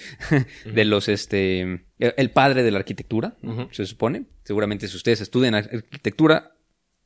de 0.65 0.85
los, 0.85 1.09
este, 1.09 1.85
el 1.97 2.31
padre 2.31 2.61
de 2.61 2.69
la 2.69 2.77
arquitectura, 2.77 3.35
se 3.71 3.85
supone. 3.87 4.25
Seguramente 4.43 4.87
si 4.87 4.95
ustedes 4.95 5.21
estudian 5.21 5.55
arquitectura, 5.55 6.55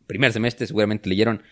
primer 0.08 0.34
semestre, 0.34 0.68
seguramente 0.68 1.08
leyeron 1.08 1.44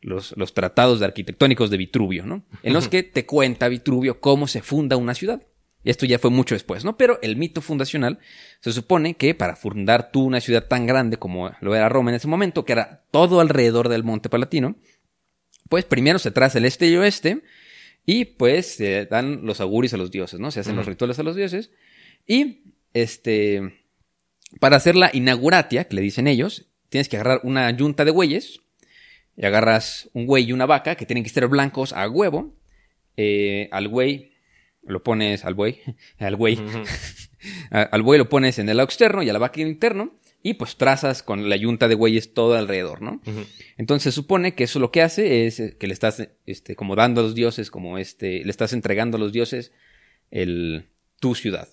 los, 0.00 0.34
los 0.36 0.54
tratados 0.54 1.00
de 1.00 1.06
arquitectónicos 1.06 1.70
de 1.70 1.76
Vitruvio, 1.76 2.26
¿no? 2.26 2.44
En 2.62 2.72
los 2.72 2.88
que 2.88 3.02
te 3.02 3.26
cuenta 3.26 3.68
Vitruvio 3.68 4.20
cómo 4.20 4.46
se 4.46 4.62
funda 4.62 4.96
una 4.96 5.14
ciudad. 5.14 5.42
Esto 5.82 6.04
ya 6.04 6.18
fue 6.18 6.30
mucho 6.30 6.54
después, 6.54 6.84
¿no? 6.84 6.96
Pero 6.98 7.18
el 7.22 7.36
mito 7.36 7.62
fundacional 7.62 8.18
se 8.60 8.72
supone 8.72 9.14
que 9.14 9.34
para 9.34 9.56
fundar 9.56 10.10
tú 10.10 10.24
una 10.24 10.40
ciudad 10.40 10.66
tan 10.66 10.86
grande 10.86 11.16
como 11.16 11.50
lo 11.60 11.74
era 11.74 11.88
Roma 11.88 12.10
en 12.10 12.16
ese 12.16 12.28
momento, 12.28 12.64
que 12.64 12.72
era 12.72 13.04
todo 13.10 13.40
alrededor 13.40 13.88
del 13.88 14.04
Monte 14.04 14.28
Palatino, 14.28 14.76
pues 15.68 15.84
primero 15.84 16.18
se 16.18 16.30
traza 16.30 16.58
el 16.58 16.66
este 16.66 16.88
y 16.88 16.96
oeste 16.96 17.42
y 18.04 18.26
pues 18.26 18.74
se 18.74 19.06
dan 19.06 19.46
los 19.46 19.60
augurios 19.60 19.94
a 19.94 19.96
los 19.96 20.10
dioses, 20.10 20.38
¿no? 20.38 20.50
Se 20.50 20.60
hacen 20.60 20.76
los 20.76 20.86
rituales 20.86 21.18
a 21.18 21.22
los 21.22 21.36
dioses 21.36 21.70
y 22.26 22.74
este 22.92 23.86
para 24.58 24.76
hacer 24.76 24.96
la 24.96 25.10
inauguratia, 25.12 25.84
que 25.84 25.94
le 25.94 26.02
dicen 26.02 26.26
ellos, 26.26 26.66
tienes 26.88 27.08
que 27.08 27.16
agarrar 27.16 27.40
una 27.44 27.70
yunta 27.70 28.04
de 28.04 28.10
bueyes 28.10 28.60
y 29.40 29.46
agarras 29.46 30.10
un 30.12 30.26
güey 30.26 30.44
y 30.44 30.52
una 30.52 30.66
vaca 30.66 30.96
que 30.96 31.06
tienen 31.06 31.24
que 31.24 31.30
ser 31.30 31.48
blancos 31.48 31.94
a 31.94 32.06
huevo. 32.10 32.54
Eh, 33.16 33.70
al 33.72 33.88
güey 33.88 34.32
lo 34.82 35.02
pones 35.02 35.46
al 35.46 35.54
buey, 35.54 35.80
al 36.18 36.36
güey, 36.36 36.58
al 37.70 38.02
buey 38.02 38.18
lo 38.18 38.28
pones 38.28 38.58
en 38.58 38.68
el 38.68 38.76
lado 38.76 38.84
externo 38.84 39.22
y 39.22 39.30
a 39.30 39.32
la 39.32 39.38
vaca 39.38 39.60
en 39.60 39.68
el 39.68 39.72
interno 39.72 40.18
y 40.42 40.54
pues 40.54 40.76
trazas 40.76 41.22
con 41.22 41.48
la 41.48 41.56
yunta 41.56 41.88
de 41.88 41.94
bueyes 41.94 42.34
todo 42.34 42.54
alrededor, 42.54 43.00
¿no? 43.00 43.22
Ujú. 43.26 43.46
Entonces 43.78 44.12
se 44.12 44.12
supone 44.12 44.54
que 44.54 44.64
eso 44.64 44.78
lo 44.78 44.90
que 44.90 45.00
hace 45.00 45.46
es 45.46 45.58
eh, 45.58 45.76
que 45.78 45.86
le 45.86 45.94
estás 45.94 46.28
este, 46.44 46.76
como 46.76 46.94
dando 46.94 47.22
a 47.22 47.24
los 47.24 47.34
dioses, 47.34 47.70
como 47.70 47.96
este, 47.96 48.44
le 48.44 48.50
estás 48.50 48.74
entregando 48.74 49.16
a 49.16 49.20
los 49.20 49.32
dioses 49.32 49.72
el, 50.30 50.89
tu 51.20 51.34
ciudad. 51.36 51.68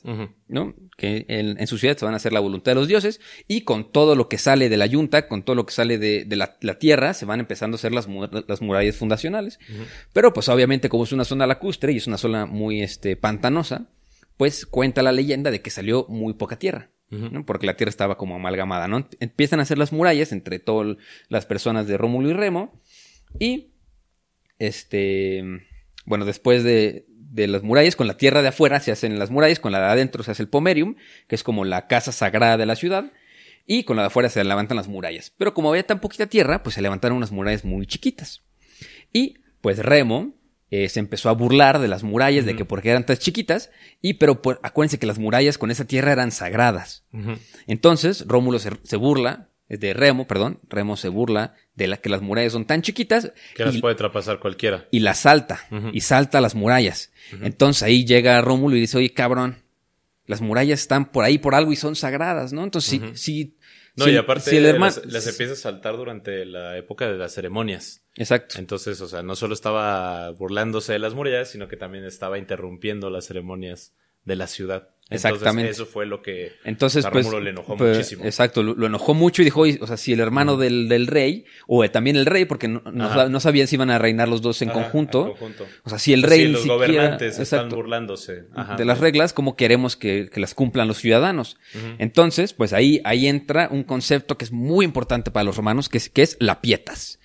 ¿no? 0.47 0.75
Que 0.97 1.25
en, 1.29 1.59
en 1.59 1.67
su 1.67 1.77
ciudad 1.79 1.97
se 1.97 2.05
van 2.05 2.13
a 2.13 2.17
hacer 2.17 2.33
la 2.33 2.39
voluntad 2.39 2.71
de 2.71 2.75
los 2.75 2.87
dioses 2.87 3.19
y 3.47 3.61
con 3.61 3.91
todo 3.91 4.13
lo 4.15 4.27
que 4.29 4.37
sale 4.37 4.69
de 4.69 4.77
la 4.77 4.85
yunta, 4.85 5.27
con 5.27 5.41
todo 5.43 5.55
lo 5.55 5.65
que 5.65 5.73
sale 5.73 5.97
de, 5.97 6.25
de 6.25 6.35
la, 6.35 6.57
la 6.61 6.77
tierra, 6.77 7.13
se 7.15 7.25
van 7.25 7.39
empezando 7.39 7.75
a 7.75 7.77
hacer 7.79 7.93
las, 7.93 8.07
mu- 8.07 8.27
las 8.47 8.61
murallas 8.61 8.97
fundacionales. 8.97 9.57
Pero 10.13 10.33
pues 10.33 10.49
obviamente 10.49 10.89
como 10.89 11.05
es 11.05 11.11
una 11.13 11.23
zona 11.25 11.47
lacustre 11.47 11.93
y 11.93 11.97
es 11.97 12.07
una 12.07 12.17
zona 12.17 12.45
muy 12.45 12.81
este, 12.81 13.15
pantanosa, 13.15 13.87
pues 14.35 14.65
cuenta 14.67 15.01
la 15.01 15.11
leyenda 15.11 15.49
de 15.49 15.61
que 15.61 15.69
salió 15.71 16.05
muy 16.09 16.33
poca 16.33 16.59
tierra. 16.59 16.91
¿no? 17.09 17.45
Porque 17.45 17.65
la 17.67 17.77
tierra 17.77 17.89
estaba 17.89 18.17
como 18.17 18.35
amalgamada, 18.35 18.89
¿no? 18.89 19.07
Empiezan 19.21 19.59
a 19.59 19.63
hacer 19.63 19.77
las 19.77 19.93
murallas 19.93 20.33
entre 20.33 20.59
todas 20.59 20.97
las 21.29 21.45
personas 21.45 21.87
de 21.87 21.95
Rómulo 21.97 22.29
y 22.29 22.33
Remo 22.33 22.73
y 23.39 23.69
este, 24.59 25.41
bueno, 26.05 26.25
después 26.25 26.63
de, 26.65 27.05
de 27.37 27.47
las 27.47 27.61
murallas, 27.61 27.95
con 27.95 28.07
la 28.07 28.17
tierra 28.17 28.41
de 28.41 28.49
afuera 28.49 28.79
se 28.79 28.91
hacen 28.91 29.19
las 29.19 29.29
murallas, 29.29 29.59
con 29.59 29.71
la 29.71 29.79
de 29.79 29.85
adentro 29.85 30.23
se 30.23 30.31
hace 30.31 30.41
el 30.41 30.49
pomerium, 30.49 30.95
que 31.27 31.35
es 31.35 31.43
como 31.43 31.65
la 31.65 31.87
casa 31.87 32.11
sagrada 32.11 32.57
de 32.57 32.65
la 32.65 32.75
ciudad, 32.75 33.11
y 33.65 33.83
con 33.83 33.95
la 33.95 34.01
de 34.03 34.07
afuera 34.07 34.29
se 34.29 34.43
levantan 34.43 34.75
las 34.75 34.87
murallas. 34.87 35.31
Pero 35.37 35.53
como 35.53 35.69
había 35.69 35.85
tan 35.85 35.99
poquita 35.99 36.25
tierra, 36.25 36.63
pues 36.63 36.75
se 36.75 36.81
levantaron 36.81 37.17
unas 37.17 37.31
murallas 37.31 37.63
muy 37.63 37.85
chiquitas. 37.85 38.41
Y 39.13 39.35
pues 39.61 39.77
Remo 39.79 40.33
eh, 40.71 40.89
se 40.89 40.99
empezó 40.99 41.29
a 41.29 41.33
burlar 41.33 41.77
de 41.79 41.87
las 41.87 42.03
murallas, 42.03 42.45
de 42.45 42.55
que 42.55 42.65
porque 42.65 42.89
eran 42.89 43.05
tan 43.05 43.17
chiquitas, 43.17 43.69
y 44.01 44.15
pero 44.15 44.41
acuérdense 44.63 44.97
que 44.97 45.05
las 45.05 45.19
murallas 45.19 45.59
con 45.59 45.69
esa 45.69 45.85
tierra 45.85 46.13
eran 46.13 46.31
sagradas. 46.31 47.05
Entonces, 47.67 48.25
Rómulo 48.27 48.57
se, 48.57 48.71
se 48.83 48.97
burla, 48.97 49.49
de 49.69 49.93
Remo, 49.93 50.27
perdón, 50.27 50.59
Remo 50.69 50.95
se 50.97 51.09
burla 51.09 51.53
de 51.75 51.87
la 51.87 51.97
que 51.97 52.09
las 52.09 52.21
murallas 52.21 52.53
son 52.53 52.65
tan 52.65 52.81
chiquitas 52.81 53.33
Que 53.55 53.65
las 53.65 53.77
puede 53.79 53.95
traspasar 53.95 54.39
cualquiera. 54.39 54.87
y 54.91 54.99
las 54.99 55.19
salta, 55.19 55.59
y 55.91 56.01
salta 56.01 56.39
las 56.41 56.55
murallas. 56.55 57.11
Entonces 57.41 57.83
ahí 57.83 58.05
llega 58.05 58.39
Rómulo 58.41 58.75
y 58.77 58.81
dice, 58.81 58.97
oye, 58.97 59.13
cabrón, 59.13 59.57
las 60.25 60.41
murallas 60.41 60.79
están 60.81 61.11
por 61.11 61.23
ahí 61.25 61.37
por 61.37 61.55
algo 61.55 61.71
y 61.71 61.75
son 61.75 61.95
sagradas, 61.95 62.53
¿no? 62.53 62.63
Entonces, 62.63 62.89
sí, 62.91 63.01
sí. 63.15 63.53
No, 63.95 64.05
si 64.05 64.11
y 64.11 64.15
aparte 64.17 64.49
si 64.51 64.57
el 64.57 64.65
hermano- 64.67 64.93
las, 65.05 65.05
las 65.11 65.27
empieza 65.27 65.53
a 65.53 65.55
saltar 65.55 65.97
durante 65.97 66.45
la 66.45 66.77
época 66.77 67.07
de 67.09 67.17
las 67.17 67.33
ceremonias. 67.33 68.03
Exacto. 68.15 68.59
Entonces, 68.59 69.01
o 69.01 69.07
sea, 69.07 69.23
no 69.23 69.35
solo 69.35 69.53
estaba 69.55 70.29
burlándose 70.31 70.93
de 70.93 70.99
las 70.99 71.13
murallas, 71.15 71.49
sino 71.49 71.67
que 71.67 71.77
también 71.77 72.03
estaba 72.05 72.37
interrumpiendo 72.37 73.09
las 73.09 73.25
ceremonias 73.25 73.93
de 74.23 74.35
la 74.35 74.45
ciudad. 74.47 74.89
Entonces, 75.09 75.31
Exactamente. 75.31 75.71
eso 75.71 75.85
fue 75.85 76.05
lo 76.05 76.21
que 76.21 76.51
Entonces, 76.65 77.05
a 77.05 77.11
pues. 77.11 77.25
Le 77.31 77.51
enojó 77.51 77.77
pues, 77.77 77.95
muchísimo. 77.97 78.25
Exacto, 78.25 78.61
lo, 78.61 78.75
lo 78.75 78.87
enojó 78.87 79.13
mucho 79.13 79.41
y 79.41 79.45
dijo, 79.45 79.61
o 79.61 79.87
sea, 79.87 79.95
si 79.95 80.11
el 80.11 80.19
hermano 80.19 80.57
del, 80.57 80.89
del 80.89 81.07
rey, 81.07 81.45
o 81.65 81.83
eh, 81.85 81.89
también 81.89 82.17
el 82.17 82.25
rey, 82.25 82.43
porque 82.43 82.67
no, 82.67 82.81
no, 82.91 83.29
no 83.29 83.39
sabían 83.39 83.67
si 83.67 83.75
iban 83.75 83.89
a 83.89 83.99
reinar 83.99 84.27
los 84.27 84.41
dos 84.41 84.61
en 84.61 84.69
Ajá, 84.69 84.81
conjunto. 84.81 85.29
conjunto. 85.29 85.65
O 85.83 85.89
sea, 85.89 85.97
si 85.97 86.11
el 86.11 86.21
Sí, 86.23 86.27
rey 86.27 86.45
ni 86.47 86.51
los 86.51 86.63
siquiera- 86.63 86.75
gobernantes 86.87 87.39
están 87.39 87.69
burlándose 87.69 88.43
Ajá. 88.53 88.75
de 88.75 88.83
las 88.83 88.99
reglas, 88.99 89.31
¿cómo 89.31 89.55
queremos 89.55 89.95
que, 89.95 90.29
que 90.29 90.39
las 90.41 90.53
cumplan 90.53 90.87
los 90.89 90.97
ciudadanos? 90.97 91.57
Entonces, 91.99 92.53
pues 92.53 92.73
ahí, 92.73 92.99
ahí 93.05 93.27
entra 93.27 93.69
un 93.71 93.83
concepto 93.83 94.37
que 94.37 94.43
es 94.43 94.51
muy 94.51 94.83
importante 94.83 95.31
para 95.31 95.45
los 95.45 95.55
romanos, 95.55 95.87
que 95.87 95.99
es, 95.99 96.09
que 96.09 96.21
es 96.23 96.35
la 96.41 96.59
pietas, 96.61 97.19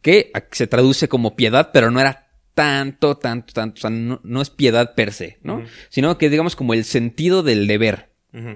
que 0.00 0.32
se 0.50 0.66
traduce 0.66 1.08
como 1.08 1.36
piedad, 1.36 1.70
pero 1.72 1.90
no 1.90 2.00
era 2.00 2.21
tanto, 2.54 3.16
tanto, 3.16 3.52
tanto, 3.52 3.78
o 3.78 3.80
sea, 3.80 3.90
no, 3.90 4.20
no 4.24 4.42
es 4.42 4.50
piedad 4.50 4.94
per 4.94 5.12
se, 5.12 5.38
¿no? 5.42 5.64
Sino 5.88 6.18
que 6.18 6.30
digamos 6.30 6.56
como 6.56 6.74
el 6.74 6.84
sentido 6.84 7.42
del 7.42 7.66
deber, 7.66 8.12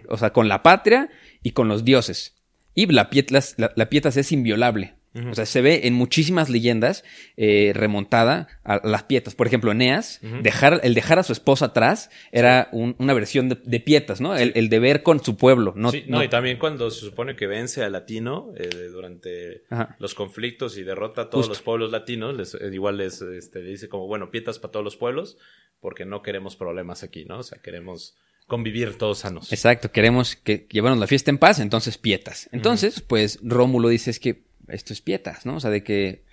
o 0.09 0.17
sea, 0.17 0.33
con 0.33 0.49
la 0.49 0.63
patria 0.63 1.09
y 1.43 1.53
con 1.53 1.69
los 1.69 1.85
dioses. 1.85 2.35
Y 2.75 2.87
la 2.87 3.09
pietas, 3.09 3.55
la, 3.57 3.73
la 3.75 3.89
pietas 3.89 4.17
es 4.17 4.33
inviolable. 4.33 4.96
O 5.31 5.35
sea, 5.35 5.47
se 5.47 5.61
ve 5.63 5.83
en 5.85 5.95
muchísimas 5.95 6.51
leyendas 6.51 7.05
eh, 7.37 7.73
remontada 7.75 8.49
a 8.65 8.87
las 8.87 9.05
pietas. 9.05 9.35
Por 9.35 9.47
ejemplo, 9.47 9.73
Eneas, 9.73 10.21
dejar, 10.43 10.81
el 10.83 10.95
dejar 10.95 11.19
a 11.19 11.23
su 11.23 11.33
esposa 11.33 11.67
atrás 11.67 12.11
era 12.33 12.69
un- 12.73 12.97
una 12.99 13.15
versión 13.15 13.49
de, 13.49 13.59
de 13.65 13.81
pietas, 13.81 14.21
¿no? 14.21 14.37
El, 14.37 14.53
el 14.55 14.69
deber 14.69 15.03
con 15.03 15.23
su 15.25 15.37
pueblo. 15.37 15.73
No, 15.77 15.91
Sí, 15.91 16.05
no, 16.07 16.19
no- 16.19 16.25
y 16.25 16.29
también 16.29 16.59
cuando 16.59 16.91
se 16.91 17.01
supone 17.01 17.35
que 17.37 17.47
vence 17.47 17.83
a 17.83 17.89
Latino 17.89 18.53
eh, 18.59 18.69
durante 18.93 19.63
Ajá. 19.71 19.97
los 19.99 20.15
conflictos 20.15 20.77
y 20.77 20.83
derrota 20.83 21.23
a 21.23 21.31
todos 21.31 21.47
Justo. 21.47 21.53
los 21.55 21.63
pueblos 21.63 21.91
latinos, 21.93 22.37
les, 22.37 22.55
eh, 22.55 22.71
igual 22.73 22.97
les 22.99 23.23
este, 23.23 23.63
dice 23.63 23.89
como, 23.89 24.07
bueno, 24.07 24.31
pietas 24.31 24.59
para 24.59 24.73
todos 24.73 24.85
los 24.85 24.97
pueblos, 24.97 25.39
porque 25.81 26.05
no 26.05 26.23
queremos 26.23 26.57
problemas 26.57 27.03
aquí, 27.03 27.25
¿no? 27.25 27.39
O 27.39 27.43
sea, 27.43 27.59
queremos 27.63 28.17
convivir 28.47 28.97
todos 28.97 29.19
sanos. 29.19 29.53
Exacto, 29.53 29.91
queremos 29.91 30.37
que 30.37 30.67
llevarnos 30.71 31.01
la 31.01 31.07
fiesta 31.09 31.31
en 31.31 31.39
paz, 31.39 31.59
entonces 31.59 31.99
pietas. 31.99 32.49
Entonces, 32.53 33.01
pues 33.01 33.41
Rómulo 33.43 33.89
dice 33.89 34.11
es 34.11 34.21
que 34.21 34.46
esto 34.69 34.93
es 34.93 35.01
pietas, 35.01 35.47
¿no? 35.47 35.57
O 35.57 35.61
sea, 35.61 35.71
de 35.71 35.83
que 35.83 36.25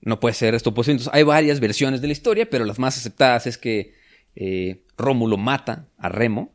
no 0.00 0.18
puede 0.20 0.34
ser 0.34 0.54
esto 0.54 0.72
posible. 0.74 0.94
Entonces, 0.98 1.14
hay 1.14 1.22
varias 1.24 1.60
versiones 1.60 2.00
de 2.00 2.06
la 2.06 2.12
historia, 2.12 2.48
pero 2.48 2.64
las 2.64 2.78
más 2.78 2.96
aceptadas 2.96 3.46
es 3.46 3.58
que 3.58 3.94
eh, 4.36 4.84
Rómulo 4.96 5.36
mata 5.36 5.88
a 5.98 6.08
Remo. 6.08 6.54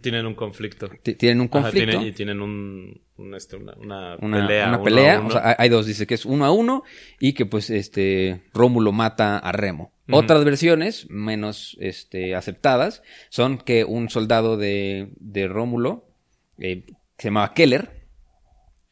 Tienen 0.00 0.24
un 0.24 0.34
conflicto. 0.34 0.88
T- 1.02 1.14
Tienen 1.16 1.40
un 1.42 1.48
Ajá, 1.52 1.62
conflicto. 1.64 1.90
tienen- 1.90 2.08
y 2.08 2.12
tienen 2.12 2.40
un, 2.40 3.00
un, 3.18 3.34
este, 3.34 3.56
una, 3.56 3.74
una 3.76 4.16
una 4.22 4.46
pelea. 4.46 4.68
una 4.68 4.82
pelea, 4.82 5.20
o 5.20 5.30
sea, 5.30 5.56
hay- 5.58 5.68
dos, 5.68 5.84
dice 5.86 6.06
que 6.06 6.14
es 6.14 6.24
uno 6.24 6.46
a 6.46 6.50
uno 6.50 6.82
y 7.20 7.34
que 7.34 7.44
pues 7.44 7.68
este 7.68 8.42
Rómulo 8.54 8.92
mata 8.92 9.36
a 9.38 9.52
Remo. 9.52 9.92
Otras 10.10 10.44
versiones, 10.44 11.10
menos 11.10 11.76
este, 11.80 12.36
aceptadas, 12.36 13.02
son 13.28 13.58
que 13.58 13.84
un 13.84 14.08
soldado 14.08 14.56
de, 14.56 15.10
de 15.18 15.48
Rómulo, 15.48 16.08
eh, 16.58 16.84
que 16.86 16.94
se 17.18 17.28
llamaba 17.28 17.52
Keller, 17.52 18.06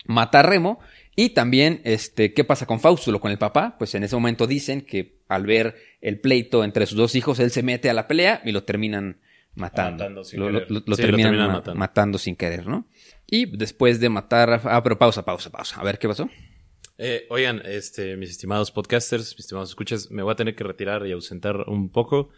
mata 0.07 0.41
a 0.41 0.43
Remo 0.43 0.81
y 1.17 1.31
también, 1.31 1.81
este, 1.85 2.33
¿qué 2.33 2.45
pasa 2.45 2.67
con 2.67 2.81
Faustulo, 2.81 3.21
con 3.21 3.31
el 3.31 3.39
papá? 3.39 3.77
Pues 3.79 3.95
en 3.95 4.03
ese 4.05 4.17
momento 4.17 4.47
dicen 4.47 4.81
que 4.83 5.19
al 5.29 5.47
ver 5.47 5.75
el 6.01 6.21
pleito 6.21 6.65
entre 6.65 6.87
sus 6.87 6.97
dos 6.99 7.15
hijos, 7.15 7.39
él 7.41 7.51
se 7.51 7.63
mete 7.63 7.89
a 7.91 7.95
la 7.95 8.07
pelea 8.09 8.43
y 8.45 8.53
lo 8.53 8.65
terminan 8.65 9.21
matando. 9.55 9.93
Matando 10.05 10.25
sin 10.25 10.41
lo, 10.41 10.51
lo- 10.51 10.61
lo- 10.61 10.67
lo 10.69 10.81
Sí, 10.81 10.83
lo 10.87 10.97
terminan, 10.97 11.23
terminan 11.31 11.47
ma- 11.49 11.53
matando. 11.55 11.79
matando 11.79 12.19
sin 12.19 12.37
querer, 12.37 12.67
¿no? 12.67 12.89
Y 13.27 13.47
después 13.57 14.01
de 14.01 14.09
matar 14.09 14.51
a... 14.51 14.61
Ah, 14.65 14.83
pero 14.83 14.99
pausa, 14.99 15.25
pausa, 15.25 15.51
pausa. 15.51 15.81
A 15.81 15.85
ver, 15.85 15.99
¿qué 15.99 16.09
pasó? 16.09 16.29
Eh, 16.99 17.27
oigan, 17.31 17.63
este, 17.65 18.17
mis 18.17 18.31
estimados 18.31 18.71
podcasters, 18.71 19.33
mis 19.37 19.41
estimados 19.47 19.71
escuchas, 19.71 20.11
me 20.11 20.23
voy 20.23 20.33
a 20.33 20.37
tener 20.37 20.55
que 20.55 20.63
retirar 20.65 21.07
y 21.07 21.13
ausentar 21.13 21.69
un 21.69 21.91
poco 21.91 22.29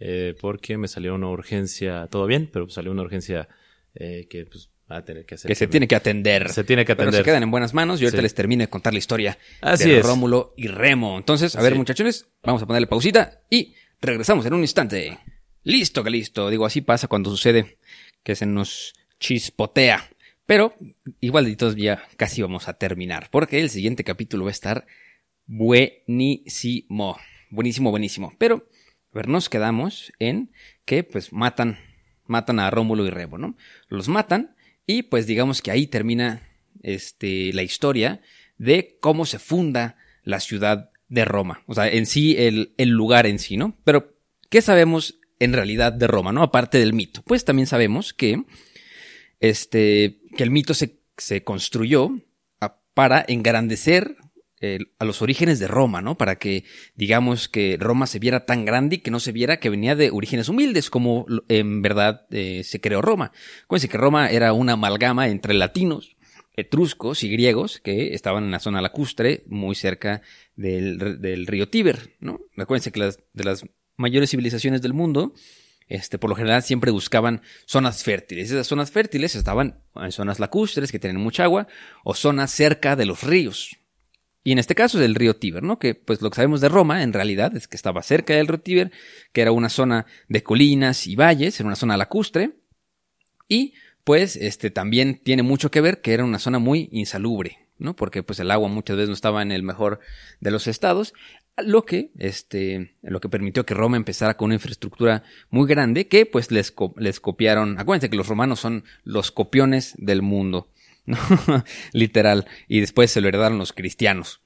eh, 0.00 0.34
porque 0.40 0.76
me 0.78 0.88
salió 0.88 1.14
una 1.14 1.28
urgencia, 1.28 2.08
todo 2.10 2.26
bien, 2.26 2.50
pero 2.52 2.68
salió 2.68 2.90
una 2.90 3.02
urgencia 3.02 3.48
eh, 3.94 4.26
que 4.28 4.44
pues 4.46 4.70
va 4.92 4.98
a 4.98 5.04
tener 5.04 5.24
que 5.26 5.34
hacer. 5.36 5.48
Que 5.48 5.54
se 5.54 5.66
tiene 5.66 5.88
que 5.88 5.94
atender. 5.96 6.48
Se 6.50 6.64
tiene 6.64 6.84
que 6.84 6.94
Pero 6.96 7.08
atender. 7.08 7.24
se 7.24 7.30
quedan 7.30 7.42
en 7.42 7.50
buenas 7.50 7.74
manos 7.74 8.00
y 8.00 8.04
ahorita 8.04 8.18
Sí. 8.18 8.22
les 8.22 8.34
termino 8.34 8.62
de 8.62 8.68
contar 8.68 8.92
la 8.92 8.98
historia 8.98 9.38
Así 9.60 9.88
de 9.90 9.98
es. 9.98 10.06
Rómulo 10.06 10.54
y 10.56 10.68
Remo. 10.68 11.16
Entonces, 11.18 11.56
a 11.56 11.62
ver, 11.62 11.72
Sí. 11.72 11.78
muchachones, 11.78 12.28
vamos 12.42 12.62
a 12.62 12.66
ponerle 12.66 12.86
pausita 12.86 13.42
y 13.50 13.74
regresamos 14.00 14.46
en 14.46 14.54
un 14.54 14.60
instante. 14.60 15.18
Listo 15.64 16.02
que 16.04 16.10
listo. 16.10 16.50
Digo, 16.50 16.66
así 16.66 16.80
pasa 16.80 17.08
cuando 17.08 17.30
sucede 17.30 17.78
que 18.22 18.34
se 18.34 18.46
nos 18.46 18.94
chispotea. 19.20 20.08
Pero 20.44 20.74
igual 21.20 21.44
de 21.44 21.54
todos 21.56 21.76
ya 21.76 22.02
casi 22.16 22.42
vamos 22.42 22.66
a 22.68 22.74
terminar, 22.74 23.28
porque 23.30 23.60
el 23.60 23.70
siguiente 23.70 24.02
capítulo 24.04 24.44
va 24.44 24.50
a 24.50 24.52
estar 24.52 24.86
buenísimo. 25.46 27.16
Buenísimo, 27.50 27.90
buenísimo. 27.90 28.34
Pero, 28.38 28.68
a 29.12 29.16
ver, 29.16 29.28
nos 29.28 29.48
quedamos 29.48 30.12
en 30.18 30.50
que 30.84 31.04
pues 31.04 31.32
matan, 31.32 31.78
matan 32.26 32.58
a 32.58 32.70
Rómulo 32.70 33.06
y 33.06 33.10
Remo, 33.10 33.38
¿no? 33.38 33.56
Los 33.88 34.08
matan 34.08 34.56
y 34.98 35.02
pues 35.02 35.26
digamos 35.26 35.62
que 35.62 35.70
ahí 35.70 35.86
termina 35.86 36.48
este, 36.82 37.52
la 37.52 37.62
historia 37.62 38.20
de 38.58 38.98
cómo 39.00 39.24
se 39.26 39.38
funda 39.38 39.96
la 40.22 40.40
ciudad 40.40 40.90
de 41.08 41.24
Roma. 41.24 41.62
O 41.66 41.74
sea, 41.74 41.88
en 41.88 42.06
sí, 42.06 42.36
el, 42.38 42.74
el 42.76 42.90
lugar 42.90 43.26
en 43.26 43.38
sí, 43.38 43.56
¿no? 43.56 43.76
Pero, 43.84 44.14
¿qué 44.50 44.60
sabemos 44.60 45.18
en 45.38 45.52
realidad 45.52 45.92
de 45.92 46.06
Roma, 46.06 46.32
¿no? 46.32 46.42
Aparte 46.42 46.78
del 46.78 46.92
mito. 46.92 47.22
Pues 47.22 47.44
también 47.44 47.66
sabemos 47.66 48.12
que, 48.12 48.44
este, 49.40 50.20
que 50.36 50.42
el 50.42 50.50
mito 50.50 50.74
se, 50.74 51.00
se 51.16 51.42
construyó 51.42 52.10
para 52.94 53.24
engrandecer 53.26 54.16
a 54.98 55.04
los 55.04 55.22
orígenes 55.22 55.58
de 55.58 55.66
Roma, 55.66 56.02
¿no? 56.02 56.16
Para 56.16 56.36
que, 56.36 56.64
digamos, 56.94 57.48
que 57.48 57.76
Roma 57.80 58.06
se 58.06 58.18
viera 58.18 58.46
tan 58.46 58.64
grande 58.64 58.96
y 58.96 58.98
que 59.00 59.10
no 59.10 59.18
se 59.18 59.32
viera 59.32 59.58
que 59.58 59.70
venía 59.70 59.96
de 59.96 60.10
orígenes 60.10 60.48
humildes, 60.48 60.88
como 60.88 61.26
en 61.48 61.82
verdad 61.82 62.26
eh, 62.30 62.62
se 62.64 62.80
creó 62.80 63.02
Roma. 63.02 63.32
Acuérdense 63.64 63.88
que 63.88 63.98
Roma 63.98 64.30
era 64.30 64.52
una 64.52 64.74
amalgama 64.74 65.28
entre 65.28 65.54
latinos, 65.54 66.16
etruscos 66.54 67.24
y 67.24 67.28
griegos 67.28 67.80
que 67.80 68.14
estaban 68.14 68.44
en 68.44 68.50
la 68.52 68.60
zona 68.60 68.80
lacustre, 68.82 69.42
muy 69.46 69.74
cerca 69.74 70.22
del, 70.54 71.46
río 71.46 71.68
Tíber, 71.68 72.14
¿no? 72.20 72.40
Acuérdense 72.56 72.92
que 72.92 73.00
de 73.00 73.44
las 73.44 73.64
mayores 73.96 74.30
civilizaciones 74.30 74.80
del 74.80 74.92
mundo, 74.92 75.34
este, 75.88 76.18
por 76.18 76.30
lo 76.30 76.36
general 76.36 76.62
siempre 76.62 76.90
buscaban 76.90 77.42
zonas 77.66 78.04
fértiles. 78.04 78.50
Esas 78.50 78.66
zonas 78.66 78.90
fértiles 78.90 79.34
estaban 79.34 79.82
en 79.96 80.12
zonas 80.12 80.38
lacustres 80.38 80.92
que 80.92 80.98
tienen 80.98 81.20
mucha 81.20 81.44
agua 81.44 81.66
o 82.04 82.14
zonas 82.14 82.52
cerca 82.52 82.94
de 82.96 83.06
los 83.06 83.24
ríos. 83.24 83.81
Y 84.44 84.52
en 84.52 84.58
este 84.58 84.74
caso 84.74 84.98
es 84.98 85.04
el 85.04 85.14
río 85.14 85.36
Tíber, 85.36 85.62
¿no? 85.62 85.78
Que 85.78 85.94
pues 85.94 86.20
lo 86.20 86.30
que 86.30 86.36
sabemos 86.36 86.60
de 86.60 86.68
Roma 86.68 87.02
en 87.02 87.12
realidad 87.12 87.56
es 87.56 87.68
que 87.68 87.76
estaba 87.76 88.02
cerca 88.02 88.34
del 88.34 88.48
río 88.48 88.60
Tíber, 88.60 88.92
que 89.32 89.40
era 89.40 89.52
una 89.52 89.68
zona 89.68 90.06
de 90.28 90.42
colinas 90.42 91.06
y 91.06 91.14
valles, 91.14 91.58
era 91.60 91.68
una 91.68 91.76
zona 91.76 91.96
lacustre. 91.96 92.56
Y 93.48 93.74
pues 94.04 94.36
este 94.36 94.70
también 94.70 95.20
tiene 95.22 95.42
mucho 95.42 95.70
que 95.70 95.80
ver 95.80 96.00
que 96.00 96.12
era 96.12 96.24
una 96.24 96.40
zona 96.40 96.58
muy 96.58 96.88
insalubre, 96.90 97.68
¿no? 97.78 97.94
Porque 97.94 98.22
pues 98.22 98.40
el 98.40 98.50
agua 98.50 98.68
muchas 98.68 98.96
veces 98.96 99.08
no 99.10 99.14
estaba 99.14 99.42
en 99.42 99.52
el 99.52 99.62
mejor 99.62 100.00
de 100.40 100.50
los 100.50 100.66
estados. 100.66 101.14
lo 101.58 101.84
que, 101.84 102.10
este, 102.18 102.96
lo 103.02 103.20
que 103.20 103.28
permitió 103.28 103.66
que 103.66 103.74
Roma 103.74 103.96
empezara 103.96 104.36
con 104.36 104.46
una 104.46 104.54
infraestructura 104.54 105.22
muy 105.50 105.68
grande 105.68 106.08
que 106.08 106.26
pues 106.26 106.50
les, 106.50 106.74
les 106.96 107.20
copiaron. 107.20 107.78
Acuérdense 107.78 108.10
que 108.10 108.16
los 108.16 108.26
romanos 108.26 108.58
son 108.58 108.84
los 109.04 109.30
copiones 109.30 109.94
del 109.98 110.22
mundo, 110.22 110.71
literal, 111.92 112.46
y 112.68 112.80
después 112.80 113.10
se 113.10 113.20
lo 113.20 113.28
heredaron 113.28 113.58
los 113.58 113.72
cristianos. 113.72 114.40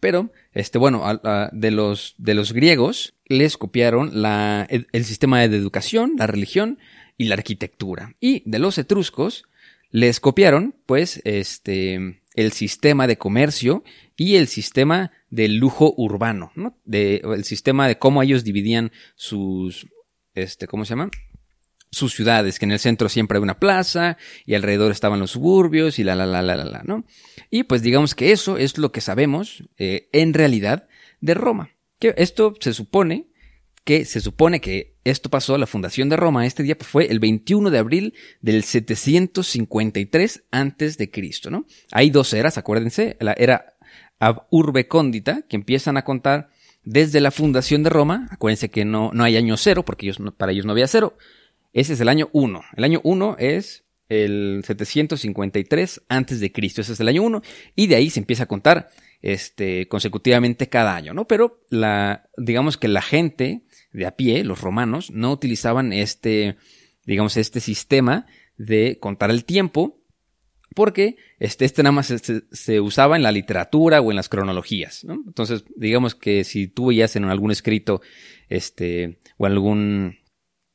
Pero, 0.00 0.32
este, 0.52 0.78
bueno, 0.78 1.02
de, 1.52 1.70
los, 1.70 2.14
de 2.18 2.34
los 2.34 2.52
griegos 2.52 3.14
les 3.26 3.56
copiaron 3.56 4.22
la, 4.22 4.66
el, 4.70 5.04
sistema 5.04 5.46
de 5.46 5.56
educación, 5.56 6.14
la 6.16 6.26
religión 6.26 6.78
y 7.16 7.24
la 7.24 7.34
arquitectura. 7.34 8.14
Y 8.20 8.42
de 8.48 8.60
los 8.60 8.78
etruscos 8.78 9.44
les 9.90 10.20
copiaron, 10.20 10.76
pues, 10.86 11.20
este, 11.24 12.20
el 12.34 12.52
sistema 12.52 13.08
de 13.08 13.18
comercio 13.18 13.82
y 14.16 14.36
el 14.36 14.46
sistema 14.46 15.10
del 15.30 15.56
lujo 15.56 15.94
urbano, 15.96 16.52
¿no? 16.54 16.78
De, 16.84 17.20
el 17.24 17.44
sistema 17.44 17.88
de 17.88 17.98
cómo 17.98 18.22
ellos 18.22 18.44
dividían 18.44 18.92
sus, 19.16 19.88
este, 20.34 20.68
¿cómo 20.68 20.84
se 20.84 20.90
llama? 20.90 21.10
Sus 21.90 22.14
ciudades, 22.14 22.58
que 22.58 22.66
en 22.66 22.72
el 22.72 22.78
centro 22.78 23.08
siempre 23.08 23.38
hay 23.38 23.42
una 23.42 23.58
plaza 23.58 24.18
y 24.44 24.54
alrededor 24.54 24.92
estaban 24.92 25.20
los 25.20 25.32
suburbios 25.32 25.98
y 25.98 26.04
la 26.04 26.14
la 26.14 26.26
la 26.26 26.42
la 26.42 26.56
la 26.56 26.64
la, 26.64 26.82
¿no? 26.84 27.04
Y 27.50 27.64
pues 27.64 27.82
digamos 27.82 28.14
que 28.14 28.32
eso 28.32 28.58
es 28.58 28.78
lo 28.78 28.92
que 28.92 29.00
sabemos 29.00 29.64
eh, 29.78 30.08
en 30.12 30.34
realidad 30.34 30.88
de 31.20 31.34
Roma. 31.34 31.70
Que 31.98 32.14
esto 32.16 32.54
se 32.60 32.72
supone 32.72 33.28
que 33.84 34.04
se 34.04 34.20
supone 34.20 34.60
que 34.60 34.98
esto 35.04 35.30
pasó, 35.30 35.56
la 35.56 35.66
fundación 35.66 36.10
de 36.10 36.16
Roma, 36.16 36.44
este 36.44 36.62
día 36.62 36.76
fue 36.78 37.06
el 37.06 37.20
21 37.20 37.70
de 37.70 37.78
abril 37.78 38.14
del 38.42 38.62
753 38.62 40.44
antes 40.50 40.98
de 40.98 41.10
Cristo, 41.10 41.50
¿no? 41.50 41.64
Hay 41.90 42.10
dos 42.10 42.34
eras, 42.34 42.58
acuérdense, 42.58 43.16
la 43.18 43.32
era 43.32 43.78
ab 44.18 44.46
urbe 44.50 44.88
condita, 44.88 45.42
que 45.48 45.56
empiezan 45.56 45.96
a 45.96 46.04
contar 46.04 46.50
desde 46.84 47.22
la 47.22 47.30
fundación 47.30 47.82
de 47.82 47.88
Roma, 47.88 48.28
acuérdense 48.30 48.68
que 48.68 48.84
no, 48.84 49.10
no 49.14 49.24
hay 49.24 49.38
año 49.38 49.56
cero, 49.56 49.84
porque 49.84 50.06
ellos, 50.06 50.18
para 50.36 50.52
ellos 50.52 50.66
no 50.66 50.72
había 50.72 50.86
cero, 50.86 51.16
ese 51.72 51.92
es 51.92 52.00
el 52.00 52.08
año 52.08 52.28
1. 52.32 52.62
El 52.76 52.84
año 52.84 53.00
1 53.04 53.36
es 53.38 53.84
el 54.08 54.62
753 54.64 56.02
antes 56.08 56.40
de 56.40 56.52
Cristo. 56.52 56.80
Ese 56.80 56.92
es 56.92 57.00
el 57.00 57.08
año 57.08 57.22
1 57.22 57.42
y 57.76 57.86
de 57.86 57.96
ahí 57.96 58.10
se 58.10 58.20
empieza 58.20 58.44
a 58.44 58.48
contar 58.48 58.88
este 59.20 59.88
consecutivamente 59.88 60.68
cada 60.68 60.94
año, 60.94 61.12
¿no? 61.12 61.26
Pero 61.26 61.64
la 61.70 62.28
digamos 62.36 62.76
que 62.76 62.88
la 62.88 63.02
gente 63.02 63.64
de 63.92 64.06
a 64.06 64.16
pie, 64.16 64.44
los 64.44 64.60
romanos, 64.60 65.10
no 65.10 65.32
utilizaban 65.32 65.92
este 65.92 66.56
digamos 67.04 67.36
este 67.36 67.60
sistema 67.60 68.26
de 68.56 68.98
contar 69.00 69.30
el 69.30 69.44
tiempo 69.44 69.98
porque 70.74 71.16
este, 71.38 71.64
este 71.64 71.82
nada 71.82 71.92
más 71.92 72.06
se, 72.06 72.80
usaba 72.80 73.16
en 73.16 73.22
la 73.22 73.32
literatura 73.32 74.00
o 74.00 74.10
en 74.10 74.16
las 74.16 74.28
cronologías, 74.28 75.02
¿no? 75.04 75.14
Entonces, 75.26 75.64
digamos 75.76 76.14
que 76.14 76.44
si 76.44 76.68
tú 76.68 76.86
veías 76.86 77.16
en 77.16 77.24
algún 77.24 77.50
escrito, 77.50 78.00
este, 78.48 79.18
o 79.38 79.46
algún 79.46 80.18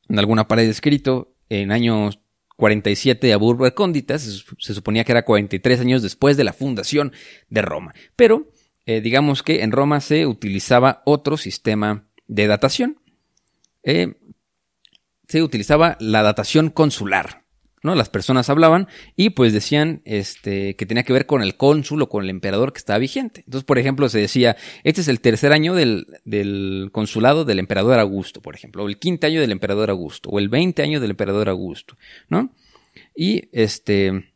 en 0.08 0.18
alguna 0.18 0.48
pared 0.48 0.68
escrito 0.68 1.34
en 1.48 1.72
años 1.72 2.20
47 2.56 3.26
de 3.26 3.32
Abur 3.32 3.60
Recóndita, 3.60 4.18
se, 4.18 4.42
suponía 4.58 5.04
que 5.04 5.12
era 5.12 5.24
43 5.24 5.80
años 5.80 6.02
después 6.02 6.36
de 6.36 6.44
la 6.44 6.52
fundación 6.52 7.12
de 7.48 7.62
Roma. 7.62 7.94
Pero 8.16 8.48
eh, 8.86 9.00
digamos 9.00 9.42
que 9.42 9.62
en 9.62 9.72
Roma 9.72 10.00
se 10.00 10.26
utilizaba 10.26 11.02
otro 11.04 11.36
sistema 11.36 12.06
de 12.26 12.46
datación. 12.46 13.00
Eh, 13.82 14.14
se 15.28 15.42
utilizaba 15.42 15.96
la 16.00 16.22
datación 16.22 16.70
consular. 16.70 17.43
Las 17.94 18.08
personas 18.08 18.48
hablaban 18.48 18.88
y 19.14 19.30
pues 19.30 19.52
decían 19.52 20.00
este, 20.06 20.74
que 20.76 20.86
tenía 20.86 21.02
que 21.02 21.12
ver 21.12 21.26
con 21.26 21.42
el 21.42 21.56
cónsul 21.58 22.00
o 22.00 22.08
con 22.08 22.24
el 22.24 22.30
emperador 22.30 22.72
que 22.72 22.78
estaba 22.78 22.98
vigente. 22.98 23.42
Entonces, 23.44 23.66
por 23.66 23.78
ejemplo, 23.78 24.08
se 24.08 24.18
decía, 24.18 24.56
este 24.84 25.02
es 25.02 25.08
el 25.08 25.20
tercer 25.20 25.52
año 25.52 25.74
del, 25.74 26.06
del 26.24 26.88
consulado 26.92 27.44
del 27.44 27.58
emperador 27.58 27.98
Augusto, 27.98 28.40
por 28.40 28.54
ejemplo, 28.54 28.84
o 28.84 28.88
el 28.88 28.98
quinto 28.98 29.26
año 29.26 29.42
del 29.42 29.52
emperador 29.52 29.90
Augusto, 29.90 30.30
o 30.30 30.38
el 30.38 30.48
veinte 30.48 30.82
año 30.82 30.98
del 30.98 31.10
emperador 31.10 31.50
Augusto, 31.50 31.98
¿no? 32.30 32.54
Y 33.14 33.50
este, 33.52 34.32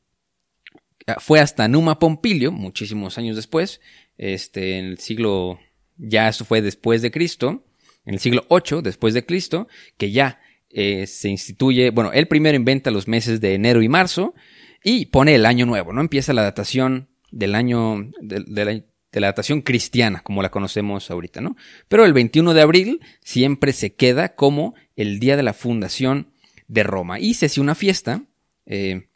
fue 1.19 1.41
hasta 1.41 1.69
Numa 1.69 1.99
Pompilio, 1.99 2.53
muchísimos 2.53 3.17
años 3.17 3.37
después, 3.37 3.81
este, 4.19 4.79
en 4.79 4.85
el 4.87 4.99
siglo, 4.99 5.59
ya 5.97 6.29
eso 6.29 6.45
fue 6.45 6.61
después 6.61 7.01
de 7.01 7.11
Cristo, 7.11 7.65
en 8.05 8.15
el 8.15 8.21
siglo 8.21 8.45
8 8.49 8.83
después 8.83 9.15
de 9.15 9.25
Cristo, 9.25 9.69
que 9.97 10.11
ya 10.11 10.41
eh, 10.71 11.07
se 11.07 11.29
instituye, 11.29 11.91
bueno, 11.91 12.13
él 12.13 12.29
primero 12.29 12.57
inventa 12.57 12.91
los 12.91 13.09
meses 13.09 13.41
de 13.41 13.55
enero 13.55 13.83
y 13.83 13.89
marzo 13.89 14.35
y 14.83 15.07
pone 15.07 15.35
el 15.35 15.47
año 15.47 15.67
nuevo, 15.67 15.93
¿no? 15.93 16.01
Empieza 16.01 16.33
la 16.33 16.43
datación 16.43 17.09
del 17.31 17.55
año, 17.55 18.11
de, 18.21 18.85
la, 19.13 19.27
datación 19.27 19.63
cristiana, 19.63 20.21
como 20.21 20.43
la 20.43 20.51
conocemos 20.51 21.11
ahorita, 21.11 21.41
¿no? 21.41 21.57
Pero 21.89 22.05
el 22.05 22.13
21 22.13 22.55
de 22.55 22.61
abril 22.61 23.01
siempre 23.23 23.73
se 23.73 23.95
queda 23.95 24.35
como 24.35 24.75
el 24.97 25.21
día 25.21 25.37
de 25.37 25.43
la 25.43 25.55
fundación 25.55 26.33
de 26.69 26.83
Roma 26.83 27.19
y 27.19 27.35
se 27.35 27.47
hace 27.47 27.61
una 27.61 27.75
fiesta 27.75 28.23
eh, 28.67 29.09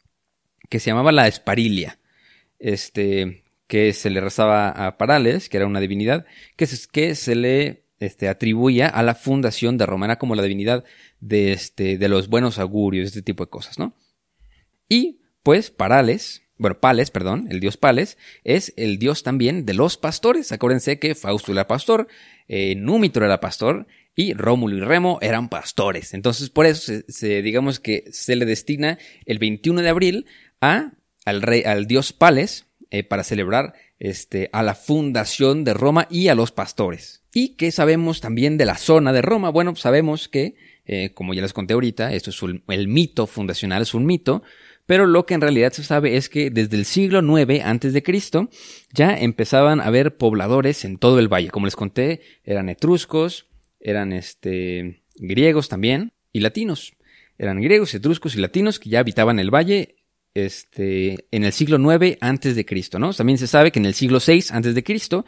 que 0.69 0.79
se 0.79 0.89
llamaba 0.89 1.11
la 1.11 1.27
Esparilia, 1.27 1.99
este, 2.57 3.43
que 3.67 3.93
se 3.93 4.09
le 4.09 4.21
rezaba 4.21 4.69
a 4.69 4.97
Parales, 4.97 5.49
que 5.49 5.57
era 5.57 5.67
una 5.67 5.79
divinidad, 5.79 6.25
que 6.55 6.65
se, 6.65 6.87
que 6.91 7.13
se 7.13 7.35
le 7.35 7.82
este, 8.03 8.27
atribuía 8.27 8.87
a 8.87 9.03
la 9.03 9.15
fundación 9.15 9.77
de 9.77 9.85
Roma, 9.85 10.05
era 10.05 10.17
como 10.17 10.35
la 10.35 10.43
divinidad 10.43 10.83
de, 11.19 11.53
este, 11.53 11.97
de 11.97 12.07
los 12.09 12.27
buenos 12.27 12.59
augurios, 12.59 13.07
este 13.07 13.21
tipo 13.21 13.45
de 13.45 13.49
cosas, 13.49 13.79
¿no? 13.79 13.95
Y 14.89 15.21
pues 15.41 15.71
Parales, 15.71 16.43
bueno, 16.57 16.79
Pales, 16.79 17.11
perdón, 17.11 17.47
el 17.49 17.59
dios 17.59 17.77
Pales, 17.77 18.17
es 18.43 18.73
el 18.77 18.99
dios 18.99 19.23
también 19.23 19.65
de 19.65 19.73
los 19.73 19.97
pastores. 19.97 20.51
Acuérdense 20.51 20.99
que 20.99 21.15
Fausto 21.15 21.51
era 21.51 21.67
pastor, 21.67 22.07
eh, 22.47 22.75
Númitro 22.75 23.25
era 23.25 23.39
pastor 23.39 23.87
y 24.15 24.33
Rómulo 24.33 24.77
y 24.77 24.81
Remo 24.81 25.19
eran 25.21 25.49
pastores. 25.49 26.13
Entonces, 26.13 26.49
por 26.49 26.65
eso 26.65 26.93
se, 27.07 27.41
digamos 27.41 27.79
que 27.79 28.05
se 28.11 28.35
le 28.35 28.45
destina 28.45 28.99
el 29.25 29.39
21 29.39 29.81
de 29.81 29.89
abril 29.89 30.25
a, 30.61 30.93
al 31.25 31.41
rey, 31.41 31.63
al 31.63 31.87
dios 31.87 32.13
Pales, 32.13 32.67
eh, 32.91 33.03
para 33.03 33.23
celebrar 33.23 33.73
este, 33.97 34.49
a 34.53 34.61
la 34.61 34.75
fundación 34.75 35.63
de 35.63 35.73
Roma 35.73 36.07
y 36.09 36.27
a 36.27 36.35
los 36.35 36.51
pastores. 36.51 37.22
¿Y 37.33 37.55
qué 37.55 37.71
sabemos 37.71 38.21
también 38.21 38.57
de 38.57 38.65
la 38.65 38.77
zona 38.77 39.11
de 39.11 39.23
Roma? 39.23 39.49
Bueno, 39.49 39.75
sabemos 39.75 40.27
que 40.27 40.55
eh, 40.85 41.11
como 41.13 41.33
ya 41.33 41.41
les 41.41 41.53
conté 41.53 41.73
ahorita, 41.73 42.13
esto 42.13 42.29
es 42.29 42.39
el 42.67 42.87
mito 42.87 43.25
fundacional, 43.25 43.81
es 43.81 43.93
un 43.93 44.05
mito, 44.05 44.43
pero 44.85 45.07
lo 45.07 45.25
que 45.25 45.33
en 45.33 45.41
realidad 45.41 45.71
se 45.71 45.83
sabe 45.83 46.17
es 46.17 46.29
que 46.29 46.49
desde 46.49 46.75
el 46.75 46.85
siglo 46.85 47.21
IX 47.21 47.63
antes 47.63 47.93
de 47.93 48.03
Cristo 48.03 48.49
ya 48.91 49.17
empezaban 49.17 49.79
a 49.79 49.85
haber 49.85 50.17
pobladores 50.17 50.83
en 50.83 50.97
todo 50.97 51.19
el 51.19 51.31
valle. 51.31 51.49
Como 51.49 51.65
les 51.65 51.75
conté, 51.75 52.21
eran 52.43 52.69
etruscos, 52.69 53.47
eran 53.79 54.11
este 54.11 55.03
griegos 55.15 55.69
también 55.69 56.13
y 56.33 56.41
latinos. 56.41 56.93
Eran 57.37 57.61
griegos, 57.61 57.93
etruscos 57.93 58.35
y 58.35 58.39
latinos 58.39 58.79
que 58.79 58.89
ya 58.89 58.99
habitaban 58.99 59.39
el 59.39 59.51
valle 59.51 59.95
este 60.33 61.25
en 61.31 61.45
el 61.45 61.53
siglo 61.53 61.77
IX 61.79 62.17
antes 62.19 62.55
de 62.55 62.65
Cristo, 62.65 62.99
¿no? 62.99 63.13
También 63.13 63.37
se 63.37 63.47
sabe 63.47 63.71
que 63.71 63.79
en 63.79 63.85
el 63.85 63.93
siglo 63.93 64.19
VI 64.25 64.45
antes 64.51 64.75
de 64.75 64.83
Cristo 64.83 65.25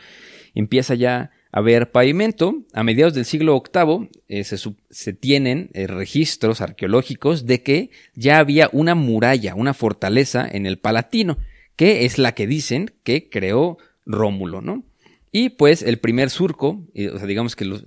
empieza 0.53 0.95
ya 0.95 1.31
haber 1.55 1.89
pavimento. 1.89 2.65
A 2.73 2.83
mediados 2.83 3.13
del 3.13 3.23
siglo 3.23 3.63
VIII 3.63 4.09
eh, 4.27 4.43
se, 4.43 5.13
tienen 5.13 5.69
eh, 5.73 5.87
registros 5.87 6.59
arqueológicos 6.59 7.45
de 7.45 7.63
que 7.63 7.91
ya 8.13 8.39
había 8.39 8.69
una 8.73 8.93
muralla, 8.93 9.55
una 9.55 9.73
fortaleza 9.73 10.45
en 10.51 10.65
el 10.65 10.77
Palatino, 10.77 11.37
que 11.77 12.03
es 12.03 12.17
la 12.17 12.33
que 12.33 12.45
dicen 12.45 12.91
que 13.03 13.29
creó 13.29 13.77
Rómulo, 14.05 14.59
¿no? 14.59 14.83
Y 15.31 15.49
pues 15.49 15.81
el 15.81 15.97
primer 15.97 16.29
surco, 16.29 16.85
sea, 16.93 17.25
digamos 17.25 17.55
que 17.55 17.63
los, 17.63 17.85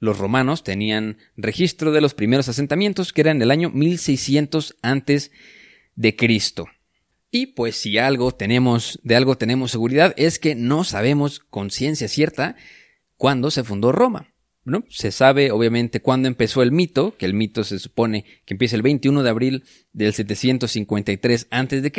los 0.00 0.18
romanos 0.18 0.64
tenían 0.64 1.18
registro 1.36 1.92
de 1.92 2.00
los 2.00 2.14
primeros 2.14 2.48
asentamientos 2.48 3.12
que 3.12 3.20
eran 3.20 3.40
el 3.42 3.50
año 3.50 3.68
1600 3.68 4.76
antes 4.80 5.30
de 5.94 6.16
Cristo. 6.16 6.68
Y 7.30 7.46
pues 7.46 7.76
si 7.76 7.98
algo 7.98 8.32
tenemos, 8.32 9.00
de 9.02 9.16
algo 9.16 9.36
tenemos 9.36 9.70
seguridad, 9.70 10.14
es 10.16 10.38
que 10.38 10.54
no 10.54 10.84
sabemos 10.84 11.40
con 11.40 11.70
ciencia 11.70 12.08
cierta 12.08 12.56
cuándo 13.16 13.50
se 13.50 13.64
fundó 13.64 13.92
Roma. 13.92 14.32
¿no? 14.66 14.84
Se 14.88 15.12
sabe 15.12 15.52
obviamente 15.52 16.00
cuándo 16.00 16.26
empezó 16.26 16.60
el 16.62 16.72
mito, 16.72 17.16
que 17.16 17.24
el 17.24 17.34
mito 17.34 17.62
se 17.62 17.78
supone 17.78 18.24
que 18.44 18.54
empieza 18.54 18.74
el 18.74 18.82
21 18.82 19.22
de 19.22 19.30
abril 19.30 19.64
del 19.92 20.12
753 20.12 21.46
a.C., 21.50 21.92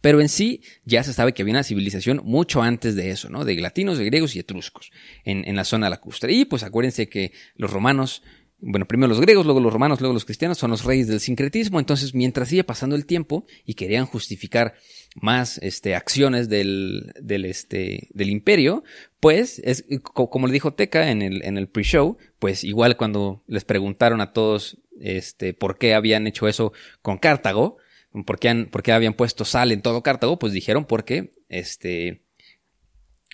pero 0.00 0.20
en 0.20 0.28
sí 0.28 0.62
ya 0.84 1.02
se 1.02 1.12
sabe 1.12 1.32
que 1.32 1.42
había 1.42 1.54
una 1.54 1.64
civilización 1.64 2.20
mucho 2.24 2.62
antes 2.62 2.94
de 2.94 3.10
eso, 3.10 3.28
¿no? 3.28 3.44
De 3.44 3.56
latinos, 3.56 3.98
de 3.98 4.04
griegos 4.04 4.36
y 4.36 4.38
etruscos 4.38 4.92
en, 5.24 5.48
en 5.48 5.56
la 5.56 5.64
zona 5.64 5.90
lacustre. 5.90 6.32
Y 6.32 6.44
pues 6.44 6.62
acuérdense 6.62 7.08
que 7.08 7.32
los 7.56 7.72
romanos 7.72 8.22
bueno, 8.58 8.86
primero 8.86 9.08
los 9.08 9.20
griegos, 9.20 9.44
luego 9.44 9.60
los 9.60 9.72
romanos, 9.72 10.00
luego 10.00 10.14
los 10.14 10.24
cristianos 10.24 10.58
son 10.58 10.70
los 10.70 10.84
reyes 10.84 11.08
del 11.08 11.20
sincretismo. 11.20 11.78
Entonces, 11.78 12.14
mientras 12.14 12.48
sigue 12.48 12.64
pasando 12.64 12.96
el 12.96 13.04
tiempo 13.04 13.44
y 13.64 13.74
querían 13.74 14.06
justificar 14.06 14.74
más 15.14 15.58
este, 15.58 15.94
acciones 15.94 16.48
del, 16.48 17.12
del, 17.20 17.44
este, 17.44 18.08
del 18.12 18.30
imperio, 18.30 18.82
pues, 19.20 19.60
es, 19.64 19.84
como 20.02 20.46
le 20.46 20.52
dijo 20.52 20.74
Teca 20.74 21.10
en 21.10 21.22
el, 21.22 21.44
en 21.44 21.58
el 21.58 21.68
pre-show, 21.68 22.16
pues 22.38 22.64
igual 22.64 22.96
cuando 22.96 23.42
les 23.46 23.64
preguntaron 23.64 24.20
a 24.20 24.32
todos 24.32 24.78
este, 25.00 25.52
por 25.52 25.78
qué 25.78 25.94
habían 25.94 26.26
hecho 26.26 26.48
eso 26.48 26.72
con 27.02 27.18
Cartago, 27.18 27.76
por 28.24 28.38
qué, 28.38 28.48
han, 28.48 28.66
por 28.66 28.82
qué 28.82 28.92
habían 28.92 29.14
puesto 29.14 29.44
sal 29.44 29.72
en 29.72 29.82
todo 29.82 30.02
Cartago, 30.02 30.38
pues 30.38 30.52
dijeron 30.52 30.86
porque 30.86 31.34
este, 31.48 32.22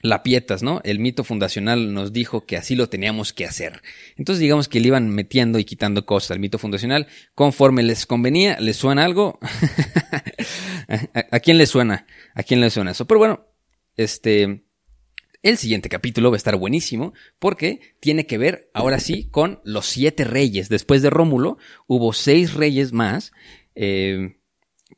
la 0.03 0.24
Pietas, 0.24 0.62
¿no? 0.62 0.80
El 0.84 0.98
mito 0.98 1.24
fundacional 1.24 1.94
nos 1.94 2.12
dijo 2.12 2.44
que 2.44 2.57
así 2.57 2.74
lo 2.74 2.88
teníamos 2.88 3.32
que 3.32 3.46
hacer. 3.46 3.82
Entonces 4.16 4.40
digamos 4.40 4.68
que 4.68 4.80
le 4.80 4.88
iban 4.88 5.09
metiendo 5.09 5.59
y 5.61 5.64
quitando 5.64 6.05
cosas 6.05 6.32
al 6.32 6.40
mito 6.40 6.59
fundacional 6.59 7.07
conforme 7.34 7.84
les 7.84 8.05
convenía. 8.05 8.59
¿Les 8.61 8.76
suena 8.76 9.05
algo? 9.05 9.38
¿A, 11.30 11.40
quién 11.40 11.57
le 11.57 11.66
suena? 11.66 12.07
¿A 12.34 12.42
quién 12.42 12.61
le 12.61 12.70
suena 12.70 12.90
eso? 12.90 13.07
Pero 13.07 13.18
bueno, 13.18 13.46
este... 13.96 14.64
El 15.42 15.57
siguiente 15.57 15.88
capítulo 15.88 16.30
va 16.30 16.36
a 16.36 16.38
estar 16.38 16.55
buenísimo 16.55 17.14
porque 17.40 17.96
tiene 17.98 18.26
que 18.26 18.38
ver 18.38 18.70
ahora 18.74 19.00
sí 19.00 19.28
con 19.28 19.61
los 19.64 19.86
siete 19.86 20.22
reyes. 20.22 20.68
Después 20.68 21.03
de 21.03 21.11
Rómulo 21.11 21.59
hubo 21.88 22.12
seis 22.12 22.55
reyes 22.55 22.92
más. 22.92 23.32
Eh, 23.74 24.36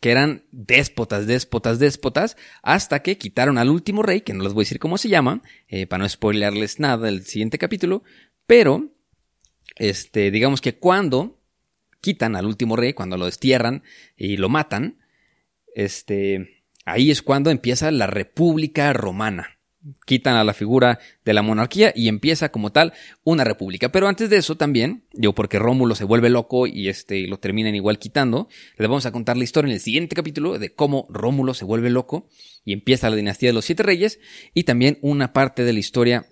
que 0.01 0.11
eran 0.11 0.45
déspotas, 0.51 1.27
déspotas, 1.27 1.79
déspotas, 1.79 2.37
hasta 2.63 3.03
que 3.03 3.19
quitaron 3.19 3.59
al 3.59 3.71
último 3.71 4.03
rey, 4.03 4.21
que 4.21 4.35
no 4.35 4.45
les 4.45 4.53
voy 4.53 4.63
a 4.63 4.67
decir 4.67 4.79
cómo 4.79 4.99
se 4.99 5.09
llama, 5.09 5.43
eh, 5.69 5.87
para 5.87 6.03
no 6.03 6.09
spoilearles 6.09 6.81
nada 6.81 7.07
del 7.07 7.25
siguiente 7.25 7.59
capítulo, 7.59 8.03
pero, 8.47 8.93
este, 9.77 10.31
digamos 10.31 10.61
que 10.61 10.77
cuando 10.77 11.41
quitan 12.01 12.37
al 12.37 12.47
último 12.47 12.77
rey, 12.77 12.93
cuando 12.93 13.17
lo 13.17 13.27
destierran 13.27 13.83
y 14.17 14.37
lo 14.37 14.49
matan, 14.49 14.99
este, 15.75 16.65
ahí 16.85 17.11
es 17.11 17.23
cuando 17.23 17.51
empieza 17.51 17.91
la 17.91 18.07
República 18.07 18.93
Romana 18.93 19.54
quitan 20.07 20.37
a 20.37 20.45
la 20.45 20.55
figura 20.55 20.99
de 21.25 21.35
la 21.35 21.43
monarquía 21.43 21.93
y 21.95 22.09
empieza 22.09 22.51
como 22.51 22.73
tal 22.73 22.93
una 23.23 23.45
república. 23.45 23.91
Pero 23.91 24.09
antes 24.09 24.31
de 24.31 24.37
eso 24.37 24.57
también, 24.57 25.05
yo 25.13 25.35
porque 25.35 25.59
Rómulo 25.59 25.95
se 25.95 26.05
vuelve 26.05 26.31
loco 26.31 26.67
y 26.67 26.89
este 26.89 27.27
lo 27.27 27.39
terminan 27.39 27.75
igual 27.75 27.99
quitando, 27.99 28.49
les 28.79 28.89
vamos 28.89 29.07
a 29.07 29.13
contar 29.13 29.37
la 29.37 29.45
historia 29.45 29.69
en 29.69 29.75
el 29.75 29.81
siguiente 29.81 30.17
capítulo 30.17 30.59
de 30.59 30.75
cómo 30.75 31.07
Rómulo 31.11 31.55
se 31.55 31.65
vuelve 31.65 31.91
loco 31.91 32.29
y 32.65 32.73
empieza 32.73 33.11
la 33.11 33.17
dinastía 33.17 33.51
de 33.51 33.55
los 33.55 33.65
siete 33.65 33.83
reyes 33.83 34.21
y 34.55 34.65
también 34.65 34.99
una 35.03 35.33
parte 35.33 35.65
de 35.65 35.73
la 35.73 35.79
historia 35.79 36.27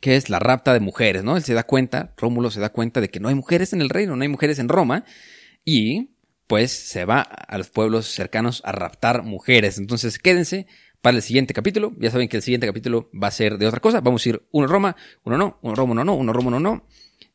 que 0.00 0.16
es 0.16 0.28
la 0.28 0.38
rapta 0.38 0.74
de 0.74 0.80
mujeres, 0.80 1.24
¿no? 1.24 1.36
Él 1.36 1.42
se 1.44 1.54
da 1.54 1.62
cuenta, 1.62 2.12
Rómulo 2.16 2.50
se 2.50 2.60
da 2.60 2.70
cuenta 2.70 3.00
de 3.00 3.08
que 3.08 3.20
no 3.20 3.28
hay 3.28 3.34
mujeres 3.34 3.72
en 3.72 3.80
el 3.80 3.88
reino, 3.88 4.16
no 4.16 4.22
hay 4.22 4.28
mujeres 4.28 4.58
en 4.58 4.68
Roma 4.68 5.04
y 5.64 6.10
pues 6.46 6.72
se 6.72 7.04
va 7.04 7.20
a 7.20 7.56
los 7.56 7.70
pueblos 7.70 8.06
cercanos 8.06 8.60
a 8.64 8.72
raptar 8.72 9.22
mujeres. 9.22 9.78
Entonces 9.78 10.18
quédense 10.18 10.66
para 11.04 11.18
el 11.18 11.22
siguiente 11.22 11.52
capítulo. 11.52 11.92
Ya 11.98 12.10
saben 12.10 12.28
que 12.28 12.38
el 12.38 12.42
siguiente 12.42 12.66
capítulo 12.66 13.10
va 13.12 13.28
a 13.28 13.30
ser 13.30 13.58
de 13.58 13.66
otra 13.66 13.78
cosa. 13.78 14.00
Vamos 14.00 14.24
a 14.24 14.28
ir 14.30 14.42
uno 14.52 14.66
Roma, 14.66 14.96
uno 15.22 15.36
no, 15.36 15.58
uno 15.60 15.74
Roma, 15.74 15.92
uno 15.92 16.02
no, 16.02 16.14
uno 16.14 16.32
Roma, 16.32 16.48
uno 16.48 16.60
no. 16.60 16.86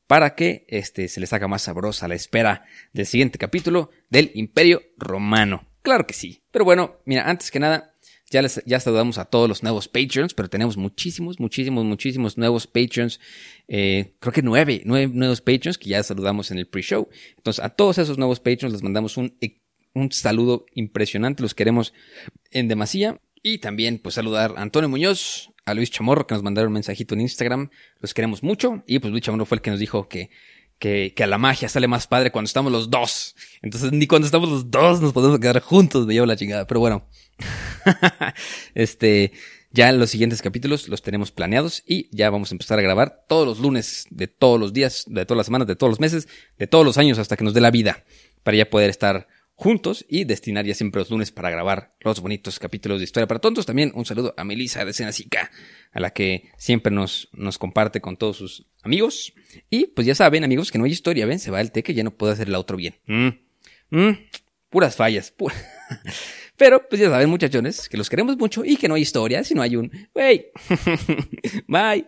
Para 0.07 0.33
que 0.33 0.65
este, 0.69 1.07
se 1.07 1.19
les 1.19 1.31
haga 1.33 1.47
más 1.47 1.61
sabrosa 1.61 2.07
la 2.07 2.15
espera 2.15 2.65
del 2.93 3.05
siguiente 3.05 3.37
capítulo 3.37 3.91
del 4.09 4.31
Imperio 4.33 4.81
Romano. 4.97 5.67
Claro 5.83 6.07
que 6.07 6.15
sí. 6.15 6.41
Pero 6.49 6.65
bueno, 6.65 6.97
mira, 7.05 7.29
antes 7.29 7.51
que 7.51 7.59
nada, 7.59 7.93
ya, 8.31 8.41
les, 8.41 8.59
ya 8.65 8.79
saludamos 8.79 9.19
a 9.19 9.25
todos 9.25 9.47
los 9.47 9.61
nuevos 9.61 9.87
Patreons, 9.87 10.33
pero 10.33 10.49
tenemos 10.49 10.75
muchísimos, 10.75 11.39
muchísimos, 11.39 11.85
muchísimos 11.85 12.39
nuevos 12.39 12.65
Patreons. 12.65 13.19
Eh, 13.67 14.15
creo 14.17 14.33
que 14.33 14.41
nueve, 14.41 14.81
nueve 14.83 15.11
nuevos 15.13 15.41
Patreons 15.41 15.77
que 15.77 15.89
ya 15.89 16.01
saludamos 16.01 16.49
en 16.49 16.57
el 16.57 16.65
pre-show. 16.65 17.07
Entonces, 17.37 17.63
a 17.63 17.69
todos 17.69 17.99
esos 17.99 18.17
nuevos 18.17 18.39
Patreons 18.39 18.73
les 18.73 18.81
mandamos 18.81 19.15
un, 19.15 19.37
un 19.93 20.11
saludo 20.11 20.65
impresionante. 20.73 21.43
Los 21.43 21.53
queremos 21.53 21.93
en 22.49 22.67
demasía. 22.67 23.21
Y 23.41 23.59
también, 23.59 23.99
pues, 23.99 24.15
saludar 24.15 24.53
a 24.57 24.61
Antonio 24.61 24.89
Muñoz, 24.89 25.51
a 25.65 25.73
Luis 25.73 25.91
Chamorro, 25.91 26.27
que 26.27 26.33
nos 26.35 26.43
mandaron 26.43 26.69
un 26.69 26.73
mensajito 26.73 27.15
en 27.15 27.21
Instagram. 27.21 27.69
Los 27.99 28.13
queremos 28.13 28.43
mucho. 28.43 28.83
Y 28.87 28.99
pues 28.99 29.11
Luis 29.11 29.23
Chamorro 29.23 29.45
fue 29.45 29.57
el 29.57 29.61
que 29.61 29.71
nos 29.71 29.79
dijo 29.79 30.07
que, 30.07 30.29
que, 30.77 31.13
que 31.15 31.23
a 31.23 31.27
la 31.27 31.37
magia 31.37 31.69
sale 31.69 31.87
más 31.87 32.07
padre 32.07 32.31
cuando 32.31 32.47
estamos 32.47 32.71
los 32.71 32.89
dos. 32.89 33.35
Entonces, 33.61 33.91
ni 33.91 34.07
cuando 34.07 34.25
estamos 34.25 34.49
los 34.49 34.71
dos 34.71 35.01
nos 35.01 35.13
podemos 35.13 35.39
quedar 35.39 35.59
juntos, 35.61 36.05
me 36.05 36.13
llevo 36.13 36.25
la 36.25 36.35
chingada. 36.35 36.65
Pero 36.67 36.79
bueno. 36.79 37.07
este, 38.75 39.31
ya 39.71 39.91
los 39.91 40.09
siguientes 40.09 40.41
capítulos 40.41 40.89
los 40.89 41.01
tenemos 41.03 41.31
planeados 41.31 41.83
y 41.85 42.09
ya 42.11 42.29
vamos 42.29 42.51
a 42.51 42.55
empezar 42.55 42.79
a 42.79 42.81
grabar 42.81 43.25
todos 43.27 43.47
los 43.47 43.59
lunes 43.59 44.07
de 44.09 44.27
todos 44.27 44.59
los 44.59 44.73
días, 44.73 45.05
de 45.07 45.25
todas 45.25 45.37
las 45.37 45.45
semanas, 45.45 45.67
de 45.67 45.75
todos 45.75 45.91
los 45.91 45.99
meses, 45.99 46.27
de 46.57 46.67
todos 46.67 46.83
los 46.83 46.97
años 46.97 47.19
hasta 47.19 47.37
que 47.37 47.43
nos 47.43 47.53
dé 47.53 47.61
la 47.61 47.71
vida. 47.71 48.03
Para 48.43 48.57
ya 48.57 48.69
poder 48.69 48.89
estar 48.89 49.27
juntos 49.59 50.05
y 50.07 50.23
destinar 50.23 50.65
ya 50.65 50.73
siempre 50.73 51.01
los 51.01 51.09
lunes 51.09 51.31
para 51.31 51.49
grabar 51.49 51.93
los 51.99 52.21
bonitos 52.21 52.59
capítulos 52.59 52.99
de 52.99 53.03
Historia 53.03 53.27
para 53.27 53.41
Tontos. 53.41 53.65
También 53.65 53.91
un 53.93 54.05
saludo 54.05 54.33
a 54.37 54.45
Melissa 54.45 54.85
de 54.85 54.93
Senacica, 54.93 55.51
a 55.91 55.99
la 55.99 56.11
que 56.11 56.49
siempre 56.57 56.93
nos, 56.93 57.27
nos 57.33 57.57
comparte 57.57 57.99
con 57.99 58.15
todos 58.15 58.37
sus 58.37 58.67
amigos. 58.83 59.33
Y 59.69 59.87
pues 59.87 60.07
ya 60.07 60.15
saben, 60.15 60.45
amigos, 60.45 60.71
que 60.71 60.77
no 60.77 60.85
hay 60.85 60.91
historia, 60.91 61.25
ven, 61.25 61.39
se 61.39 61.51
va 61.51 61.59
el 61.59 61.73
té 61.73 61.83
que 61.83 61.93
ya 61.93 62.03
no 62.03 62.11
puedo 62.11 62.31
hacer 62.31 62.47
el 62.47 62.55
otro 62.55 62.77
bien. 62.77 62.95
Mm, 63.05 63.27
mm, 63.89 64.17
puras 64.69 64.95
fallas. 64.95 65.33
Pero 66.57 66.87
pues 66.87 67.01
ya 67.01 67.09
saben, 67.09 67.29
muchachones, 67.29 67.89
que 67.89 67.97
los 67.97 68.09
queremos 68.09 68.37
mucho 68.37 68.63
y 68.63 68.77
que 68.77 68.87
no 68.87 68.95
hay 68.95 69.01
historia 69.01 69.43
si 69.43 69.55
no 69.55 69.61
hay 69.61 69.75
un... 69.75 69.91
Wey. 70.15 70.47
Bye. 71.67 72.07